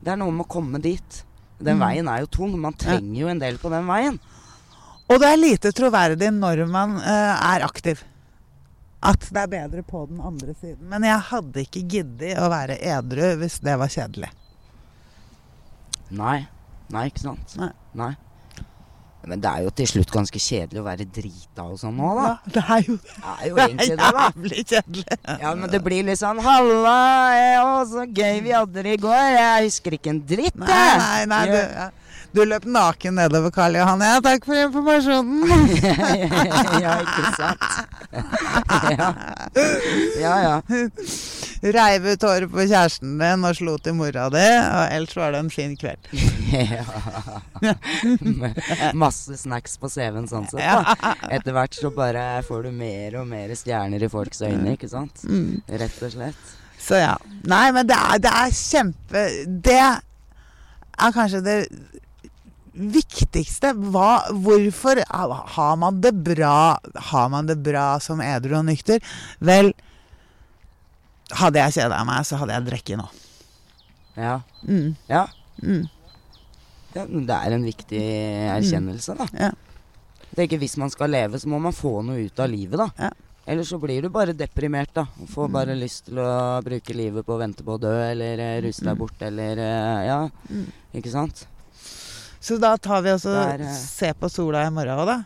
Det 0.03 0.14
er 0.14 0.18
noe 0.20 0.32
med 0.32 0.47
å 0.47 0.49
komme 0.57 0.80
dit. 0.82 1.22
Den 1.59 1.78
Mm. 1.78 1.84
veien 1.87 2.09
er 2.09 2.20
jo 2.20 2.26
tung. 2.26 2.59
Man 2.61 2.74
trenger 2.76 3.20
jo 3.20 3.28
en 3.28 3.39
del 3.41 3.59
på 3.59 3.70
den 3.72 3.87
veien. 3.89 4.18
Og 5.09 5.20
det 5.22 5.28
er 5.28 5.37
lite 5.39 5.70
troverdig 5.72 6.32
når 6.34 6.66
man 6.68 6.97
uh, 6.99 7.55
er 7.55 7.62
aktiv. 7.64 8.03
At 9.07 9.20
det 9.30 9.39
er 9.45 9.47
bedre 9.47 9.82
på 9.87 10.07
den 10.09 10.20
andre 10.20 10.55
siden. 10.59 10.89
Men 10.91 11.05
jeg 11.07 11.20
hadde 11.30 11.62
ikke 11.62 11.82
giddet 11.89 12.39
å 12.43 12.49
være 12.51 12.76
edru 12.82 13.37
hvis 13.41 13.61
det 13.62 13.76
var 13.78 13.89
kjedelig. 13.93 14.30
Nei. 16.11 16.47
Nei, 16.95 17.09
ikke 17.11 17.24
sant? 17.24 17.57
Nei. 17.97 18.12
Men 19.26 19.41
det 19.43 19.51
er 19.51 19.64
jo 19.64 19.70
til 19.74 19.89
slutt 19.91 20.12
ganske 20.14 20.39
kjedelig 20.39 20.78
å 20.78 20.84
være 20.87 21.05
drita 21.11 21.64
og 21.66 21.80
sånn 21.80 21.97
nå, 21.99 22.12
da. 22.14 22.26
Ja, 22.28 22.53
det 22.55 22.62
er 22.62 22.84
jo 22.87 22.95
Det 23.03 23.32
er 23.32 23.49
jo 23.49 23.57
det 23.57 23.64
egentlig 23.64 23.89
er 23.91 23.97
det, 23.99 24.11
jævlig 24.20 24.64
kjedelig. 24.70 25.16
Ja, 25.43 25.55
men 25.59 25.72
det 25.72 25.80
blir 25.82 26.07
litt 26.07 26.20
sånn 26.20 26.43
Halla, 26.47 26.93
å, 27.64 27.72
så 27.91 28.05
gøy 28.07 28.39
vi 28.45 28.53
hadde 28.55 28.84
det 28.87 28.93
i 28.95 29.01
går. 29.03 29.24
Jeg 29.34 29.64
husker 29.66 29.97
ikke 29.99 30.12
en 30.14 30.20
dritt, 30.30 30.55
Nei, 30.62 30.70
jeg. 30.70 31.01
nei, 31.03 31.24
nei 31.32 31.41
du, 31.51 31.59
ja. 31.59 31.89
Du 32.37 32.43
løp 32.45 32.66
naken 32.68 33.16
nedover 33.16 33.53
Karl 33.55 33.78
Johan. 33.78 34.03
Ja, 34.05 34.20
takk 34.24 34.45
for 34.45 34.59
informasjonen. 34.61 35.47
ja, 36.84 36.97
ikke 37.01 37.30
sant? 37.37 37.62
ja. 38.93 39.09
ja, 40.20 40.34
ja. 40.45 40.57
Reiv 41.76 42.09
ut 42.12 42.26
håret 42.28 42.53
på 42.53 42.66
kjæresten 42.66 43.16
din 43.20 43.47
og 43.49 43.57
slo 43.57 43.76
til 43.80 43.97
mora 43.97 44.26
di, 44.32 44.45
og 44.45 44.82
ellers 44.93 45.16
var 45.16 45.32
det 45.32 45.41
en 45.45 45.51
fin 45.53 45.72
kveld. 45.80 46.12
ja. 47.64 47.74
Masse 49.05 49.39
snacks 49.41 49.78
på 49.80 49.91
CV-en 49.93 50.28
sånn 50.30 50.49
sett. 50.53 50.61
Da. 50.61 51.16
Etter 51.32 51.57
hvert 51.57 51.76
så 51.78 51.91
bare 51.95 52.28
får 52.47 52.68
du 52.68 52.72
mer 52.76 53.16
og 53.22 53.28
mer 53.32 53.55
stjerner 53.57 54.05
i 54.05 54.12
folks 54.12 54.45
øyne, 54.45 54.76
ikke 54.76 54.93
sant? 54.93 55.24
Mm. 55.24 55.62
Rett 55.72 56.01
og 56.05 56.12
slett. 56.18 56.57
Så 56.87 57.01
ja. 57.01 57.16
Nei, 57.49 57.70
men 57.74 57.89
det 57.89 57.97
er, 57.97 58.18
det 58.22 58.30
er 58.30 58.53
kjempe 58.53 59.22
Det 59.64 59.78
er 59.80 61.14
kanskje 61.16 61.41
det 61.43 61.57
viktigste. 62.77 63.72
Hva, 63.93 64.11
hvorfor 64.33 65.01
har 65.09 65.77
man 65.81 66.01
det 66.05 66.12
bra 66.27 66.77
Har 67.11 67.29
man 67.33 67.49
det 67.49 67.57
bra 67.64 67.99
som 68.05 68.20
edru 68.20 68.57
og 68.59 68.66
nykter? 68.68 69.01
Vel, 69.41 69.72
hadde 71.37 71.62
jeg 71.64 71.77
kjeda 71.81 72.01
meg, 72.07 72.24
så 72.29 72.39
hadde 72.41 72.55
jeg 72.57 72.66
drukket 72.68 73.01
nå. 73.01 73.07
Ja. 74.16 74.37
Mm. 74.68 74.95
Ja. 75.11 75.24
Mm. 75.62 75.85
ja. 76.95 77.05
Det 77.07 77.39
er 77.41 77.57
en 77.57 77.66
viktig 77.66 78.03
erkjennelse, 78.55 79.16
da. 79.18 79.27
Ja. 79.37 79.51
Jeg 80.31 80.37
tenker 80.43 80.61
Hvis 80.61 80.77
man 80.81 80.91
skal 80.93 81.11
leve, 81.12 81.41
så 81.41 81.49
må 81.49 81.59
man 81.62 81.74
få 81.77 81.99
noe 82.05 82.27
ut 82.29 82.41
av 82.45 82.51
livet, 82.53 82.79
da. 82.81 82.91
Ja. 83.09 83.11
Ellers 83.47 83.68
så 83.70 83.79
blir 83.79 84.03
du 84.03 84.09
bare 84.11 84.35
deprimert, 84.35 84.91
da. 84.97 85.05
Og 85.22 85.29
får 85.31 85.51
bare 85.55 85.77
lyst 85.79 86.09
til 86.09 86.18
å 86.18 86.31
bruke 86.66 86.95
livet 86.99 87.27
på 87.27 87.37
å 87.37 87.39
vente 87.41 87.62
på 87.66 87.77
å 87.77 87.81
dø, 87.83 87.93
eller 88.11 88.41
eh, 88.43 88.57
ruse 88.64 88.83
deg 88.87 88.99
bort, 88.99 89.20
eller 89.22 89.61
eh, 89.62 90.01
Ja, 90.09 90.18
Mm. 90.51 90.66
ikke 90.99 91.12
sant? 91.12 91.45
Så 92.47 92.57
da 92.62 92.76
tar 92.78 93.03
vi 93.03 93.11
også 93.11 93.28
Det 93.28 93.38
er, 93.42 93.61
eh, 93.66 93.72
Se 93.74 94.14
på 94.14 94.28
sola 94.30 94.61
i 94.66 94.70
morgen 94.70 94.99
òg, 95.03 95.07
da. 95.09 95.24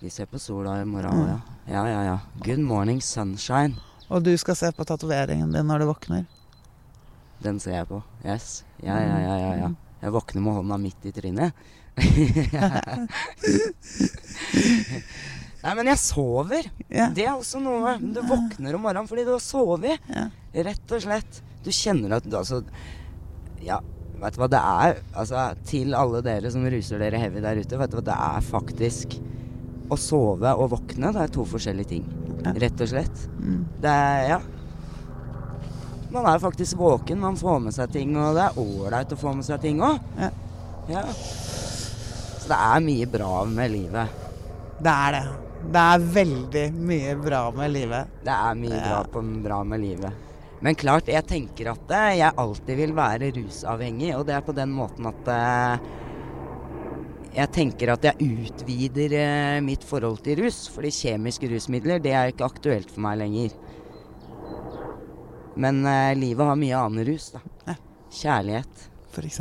Vi 0.00 0.10
ser 0.12 0.26
på 0.28 0.38
sola 0.38 0.74
i 0.82 0.84
morgen 0.84 1.22
òg, 1.22 1.28
ja. 1.30 1.40
Ja, 1.72 1.88
ja, 1.88 2.02
ja. 2.04 2.18
Good 2.44 2.60
morning, 2.60 3.00
sunshine. 3.00 3.80
Og 4.12 4.22
du 4.26 4.36
skal 4.36 4.56
se 4.60 4.68
på 4.76 4.84
tatoveringen 4.84 5.52
din 5.52 5.66
når 5.66 5.78
du 5.80 5.86
våkner. 5.88 6.26
Den 7.40 7.60
ser 7.60 7.78
jeg 7.78 7.88
på. 7.88 8.02
Yes. 8.26 8.64
Ja, 8.82 9.00
ja, 9.00 9.18
ja, 9.24 9.38
ja. 9.40 9.54
ja. 9.62 9.70
Jeg 10.02 10.12
våkner 10.12 10.44
med 10.44 10.52
hånda 10.58 10.76
midt 10.84 11.08
i 11.08 11.12
trynet. 11.16 11.52
Nei, 15.64 15.74
men 15.80 15.86
jeg 15.94 15.98
sover. 16.04 16.68
Ja. 16.92 17.08
Det 17.08 17.24
er 17.24 17.32
også 17.38 17.56
noe. 17.64 17.96
Du 18.04 18.20
våkner 18.20 18.76
om 18.76 18.84
morgenen 18.84 19.08
fordi 19.08 19.24
du 19.24 19.32
har 19.32 19.40
sovet. 19.40 19.96
Ja. 20.12 20.28
Rett 20.68 20.92
og 20.92 21.00
slett. 21.08 21.40
Du 21.64 21.72
kjenner 21.72 22.20
at 22.20 22.28
du 22.28 22.36
altså 22.36 22.60
Ja, 23.64 23.80
vet 24.20 24.34
du 24.36 24.40
hva 24.42 24.48
det 24.50 24.60
er? 24.60 25.00
Altså, 25.14 25.42
til 25.68 25.94
alle 25.94 26.20
dere 26.26 26.50
som 26.52 26.64
ruser 26.70 26.98
dere 27.02 27.20
heavy 27.22 27.40
der 27.44 27.60
ute, 27.62 27.78
vet 27.80 27.90
du 27.92 27.96
hva 28.00 28.04
det 28.10 28.16
er 28.28 28.46
faktisk 28.46 29.18
Å 29.88 29.96
sove 29.96 30.50
og 30.60 30.70
våkne, 30.74 31.12
det 31.16 31.22
er 31.22 31.30
to 31.32 31.46
forskjellige 31.48 31.88
ting. 31.94 32.02
Ja. 32.44 32.52
Rett 32.60 32.80
og 32.84 32.90
slett. 32.90 33.22
Mm. 33.40 33.62
Det 33.80 33.88
er 33.94 34.28
Ja. 34.28 34.40
Man 36.10 36.24
er 36.28 36.38
faktisk 36.40 36.76
våken, 36.80 37.20
man 37.20 37.36
får 37.36 37.58
med 37.60 37.74
seg 37.76 37.90
ting, 37.92 38.14
og 38.16 38.34
det 38.36 38.44
er 38.46 38.58
ålreit 38.60 39.10
å 39.12 39.16
få 39.20 39.32
med 39.36 39.44
seg 39.44 39.60
ting 39.64 39.80
òg. 39.84 39.98
Ja. 40.20 40.28
Ja. 40.88 41.02
Så 41.12 42.48
det 42.48 42.56
er 42.56 42.80
mye 42.84 43.08
bra 43.12 43.44
med 43.48 43.72
livet. 43.74 44.08
Det 44.80 44.92
er 44.92 45.16
det. 45.18 45.24
Det 45.72 45.82
er 45.82 46.04
veldig 46.14 46.64
mye 46.88 47.16
bra 47.20 47.42
med 47.56 47.72
livet. 47.74 48.12
Det 48.24 48.32
er 48.36 48.54
mye 48.60 48.76
Ja. 48.78 48.84
bra, 48.88 49.02
på, 49.12 49.22
bra 49.44 49.62
med 49.64 49.80
livet. 49.80 50.12
Men 50.64 50.74
klart, 50.78 51.06
jeg 51.10 51.26
tenker 51.28 51.70
at 51.70 51.92
eh, 51.94 52.18
jeg 52.18 52.34
alltid 52.42 52.78
vil 52.80 52.94
være 52.96 53.30
rusavhengig, 53.36 54.10
og 54.18 54.26
det 54.26 54.34
er 54.34 54.44
på 54.46 54.54
den 54.56 54.72
måten 54.74 55.06
at 55.06 55.30
eh, 55.30 55.88
jeg 57.38 57.52
tenker 57.54 57.92
at 57.94 58.08
jeg 58.08 58.30
utvider 58.48 59.14
eh, 59.20 59.58
mitt 59.62 59.86
forhold 59.86 60.18
til 60.26 60.42
rus. 60.42 60.64
Fordi 60.74 60.90
kjemiske 60.94 61.50
rusmidler, 61.52 62.02
det 62.02 62.14
er 62.16 62.32
ikke 62.32 62.48
aktuelt 62.48 62.90
for 62.90 63.04
meg 63.06 63.20
lenger. 63.22 63.54
Men 65.58 65.82
livet 66.14 66.46
har 66.46 66.58
mye 66.58 66.78
annen 66.78 67.02
rus, 67.08 67.32
da. 67.34 67.40
Kjærlighet, 68.14 68.84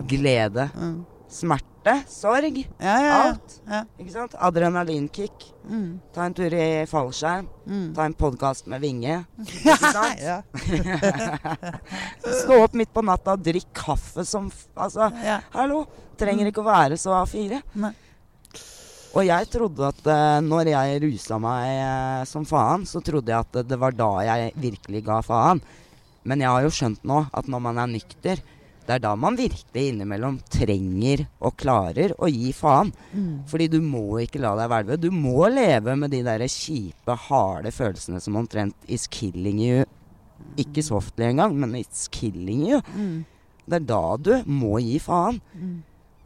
glede, 0.09 0.65
Mm. 0.73 1.05
Smerte, 1.87 2.09
sorg. 2.09 2.57
Ja, 2.79 2.85
ja, 2.85 3.05
ja. 3.05 3.23
Alt. 3.23 3.61
ja. 3.67 3.83
Ikke 3.99 4.11
sant? 4.11 4.35
Adrenalinkick. 4.39 5.53
Mm. 5.67 5.99
Ta 6.13 6.25
en 6.25 6.33
tur 6.33 6.53
i 6.53 6.85
fallskjerm. 6.87 7.47
Mm. 7.67 7.93
Ta 7.95 8.05
en 8.05 8.13
podkast 8.13 8.67
med 8.67 8.81
Vinge. 8.81 9.23
Ikke 9.47 9.77
sant? 9.93 10.45
Stå 12.41 12.59
opp 12.63 12.75
midt 12.77 12.93
på 12.93 13.03
natta 13.05 13.35
og 13.37 13.45
drikk 13.45 13.71
kaffe 13.75 14.25
som 14.27 14.51
Altså, 14.77 15.09
hallo! 15.53 15.85
Trenger 16.17 16.49
ikke 16.49 16.63
å 16.63 16.65
være 16.65 16.97
så 16.97 17.13
A4. 17.19 17.59
Nei. 17.77 17.91
Og 19.17 19.25
jeg 19.25 19.47
trodde 19.53 19.85
at 19.85 19.99
uh, 20.09 20.39
når 20.41 20.71
jeg 20.71 21.01
rusa 21.03 21.37
meg 21.41 21.67
uh, 21.77 22.23
som 22.25 22.45
faen, 22.45 22.87
så 22.89 23.01
trodde 23.05 23.29
jeg 23.29 23.45
at 23.45 23.59
det 23.69 23.77
var 23.77 23.93
da 23.93 24.09
jeg 24.25 24.51
virkelig 24.57 25.03
ga 25.05 25.19
faen. 25.25 25.61
Men 26.27 26.41
jeg 26.41 26.49
har 26.49 26.65
jo 26.65 26.73
skjønt 26.73 27.05
nå 27.07 27.21
at 27.29 27.49
når 27.49 27.61
man 27.69 27.81
er 27.81 27.91
nykter, 27.91 28.41
det 28.87 28.95
er 28.95 29.03
da 29.03 29.11
man 29.19 29.35
virkelig 29.35 29.89
innimellom 29.91 30.37
trenger 30.47 31.25
og 31.43 31.57
klarer 31.59 32.13
å 32.23 32.29
gi 32.31 32.53
faen. 32.55 32.93
Mm. 33.11 33.31
Fordi 33.51 33.67
du 33.73 33.81
må 33.83 34.21
ikke 34.23 34.39
la 34.39 34.53
deg 34.55 34.69
hvelve. 34.71 34.99
Du 35.03 35.09
må 35.11 35.49
leve 35.51 35.97
med 35.99 36.13
de 36.15 36.21
der 36.23 36.45
kjipe, 36.47 37.17
harde 37.27 37.73
følelsene 37.75 38.21
som 38.23 38.37
omtrent 38.39 38.87
is 38.87 39.09
killing 39.11 39.59
you. 39.59 39.83
Ikke 40.61 40.85
softly 40.85 41.27
engang, 41.27 41.57
men 41.59 41.75
it's 41.75 42.07
killing 42.07 42.63
you. 42.69 42.79
Mm. 42.95 43.25
Det 43.67 43.81
er 43.81 43.89
da 43.89 44.03
du 44.23 44.31
må 44.47 44.77
gi 44.79 45.01
faen. 45.03 45.41
Mm. 45.51 45.75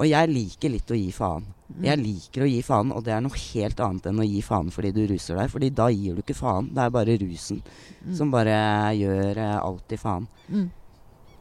Og 0.02 0.08
jeg 0.10 0.30
liker 0.30 0.74
litt 0.74 0.94
å 0.94 0.98
gi 0.98 1.10
faen. 1.14 1.48
Jeg 1.82 1.98
liker 2.02 2.44
å 2.44 2.50
gi 2.50 2.62
faen, 2.66 2.92
og 2.94 3.04
det 3.06 3.14
er 3.16 3.22
noe 3.24 3.38
helt 3.38 3.82
annet 3.82 4.08
enn 4.10 4.22
å 4.22 4.26
gi 4.28 4.42
faen 4.44 4.70
fordi 4.74 4.92
du 4.96 5.02
ruser 5.10 5.38
deg. 5.40 5.50
Fordi 5.54 5.70
da 5.78 5.88
gir 5.94 6.18
du 6.18 6.22
ikke 6.22 6.38
faen. 6.38 6.70
Det 6.76 6.84
er 6.84 6.94
bare 6.94 7.18
rusen 7.22 7.62
som 8.18 8.34
bare 8.34 8.56
gjør 8.98 9.42
eh, 9.42 9.96
i 9.96 10.00
faen. 10.02 10.30
Mm. 10.50 10.70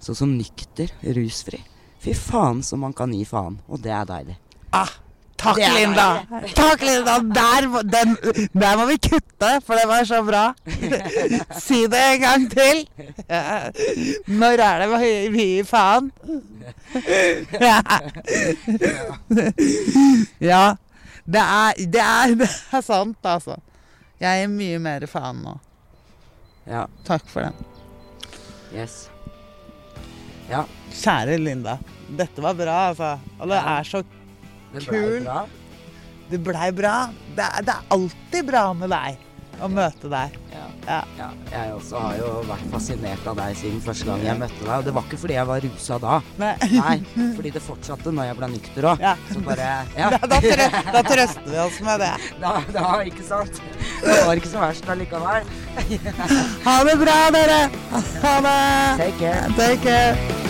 Så 0.00 0.14
som 0.16 0.32
nykter, 0.38 0.90
rusfri. 1.16 1.60
Fy 2.00 2.14
faen 2.16 2.62
som 2.64 2.80
man 2.80 2.94
kan 2.96 3.12
gi 3.12 3.24
faen. 3.28 3.58
Og 3.68 3.80
det 3.84 3.92
er 3.92 4.06
deilig. 4.08 4.36
Ah, 4.72 4.88
takk, 5.36 5.58
er 5.60 5.74
Linda! 5.74 6.06
Takk, 6.56 6.80
Linda! 6.86 7.18
Der, 7.36 7.66
den, 7.84 8.14
der 8.54 8.78
må 8.80 8.86
vi 8.88 8.96
kutte, 9.02 9.50
for 9.66 9.76
det 9.76 9.84
var 9.90 10.04
så 10.08 10.22
bra. 10.24 10.44
si 11.66 11.82
det 11.92 12.00
en 12.14 12.20
gang 12.24 12.46
til. 12.54 12.84
Når 14.40 14.64
er 14.68 14.84
det 14.84 14.88
vi 14.94 15.12
vi 15.36 15.48
gir 15.56 15.68
faen? 15.68 16.08
ja. 20.40 20.64
Det 21.30 21.42
er, 21.44 21.74
det, 21.76 22.00
er, 22.00 22.34
det 22.40 22.48
er 22.48 22.82
sant, 22.82 23.18
altså. 23.22 23.60
Jeg 24.20 24.40
gir 24.46 24.54
mye 24.56 24.80
mer 24.82 25.04
faen 25.08 25.44
nå. 25.44 25.58
Ja. 26.68 26.86
Takk 27.04 27.28
for 27.28 27.44
den. 27.44 27.56
Yes. 28.72 29.10
Ja. 30.50 30.64
Kjære 30.90 31.38
Linda. 31.38 31.76
Dette 32.18 32.42
var 32.42 32.56
bra, 32.58 32.76
altså. 32.90 33.12
Og 33.38 33.50
det 33.52 33.58
er 33.60 33.86
så 33.86 34.02
bra. 34.90 35.44
Det 36.30 36.38
blei 36.46 36.70
bra. 36.74 36.94
Det 37.36 37.46
det 37.66 37.74
er 37.74 37.92
alltid 37.94 38.46
bra 38.50 38.64
med 38.74 38.90
deg. 38.92 39.18
Å 39.62 39.68
møte 39.70 40.10
deg. 40.12 40.36
Ja. 40.52 40.66
Ja. 40.88 40.98
Ja, 41.18 41.28
jeg 41.52 41.72
også 41.76 42.00
har 42.00 42.16
jo 42.18 42.30
vært 42.48 42.66
fascinert 42.72 43.26
av 43.28 43.36
deg 43.38 43.56
siden 43.60 43.82
første 43.84 44.08
gang 44.08 44.24
jeg 44.24 44.38
møtte 44.40 44.60
deg. 44.64 44.72
Og 44.78 44.86
det 44.88 44.94
var 44.96 45.06
ikke 45.06 45.20
fordi 45.22 45.36
jeg 45.36 45.48
var 45.50 45.64
rusa 45.66 45.98
da. 46.02 46.18
Nei. 46.40 46.52
Nei, 46.74 46.96
fordi 47.36 47.52
det 47.56 47.62
fortsatte 47.64 48.14
når 48.16 48.30
jeg 48.30 48.38
ble 48.40 48.50
nykter 48.56 48.88
òg. 48.92 49.04
Ja. 49.04 49.14
Så 49.30 49.44
bare 49.46 49.70
Ja. 49.98 50.10
Da, 50.20 50.26
da, 50.26 50.40
trø, 50.42 50.66
da 50.92 51.00
trøster 51.06 51.46
vi 51.48 51.58
oss 51.62 51.80
med 51.86 52.02
det. 52.04 52.12
Da, 52.42 52.54
da, 52.74 52.86
ikke 53.06 53.24
sant? 53.26 53.60
Det 54.00 54.20
var 54.26 54.40
ikke 54.40 54.50
så 54.52 54.62
verst 54.62 54.88
allikevel. 54.90 55.48
Ha 56.66 56.76
det 56.88 56.98
bra, 57.00 57.18
dere! 57.36 57.60
Ha 58.24 58.36
det! 58.46 58.60
Take 59.04 59.18
care. 59.20 59.50
Take 59.58 59.82
care. 59.84 60.49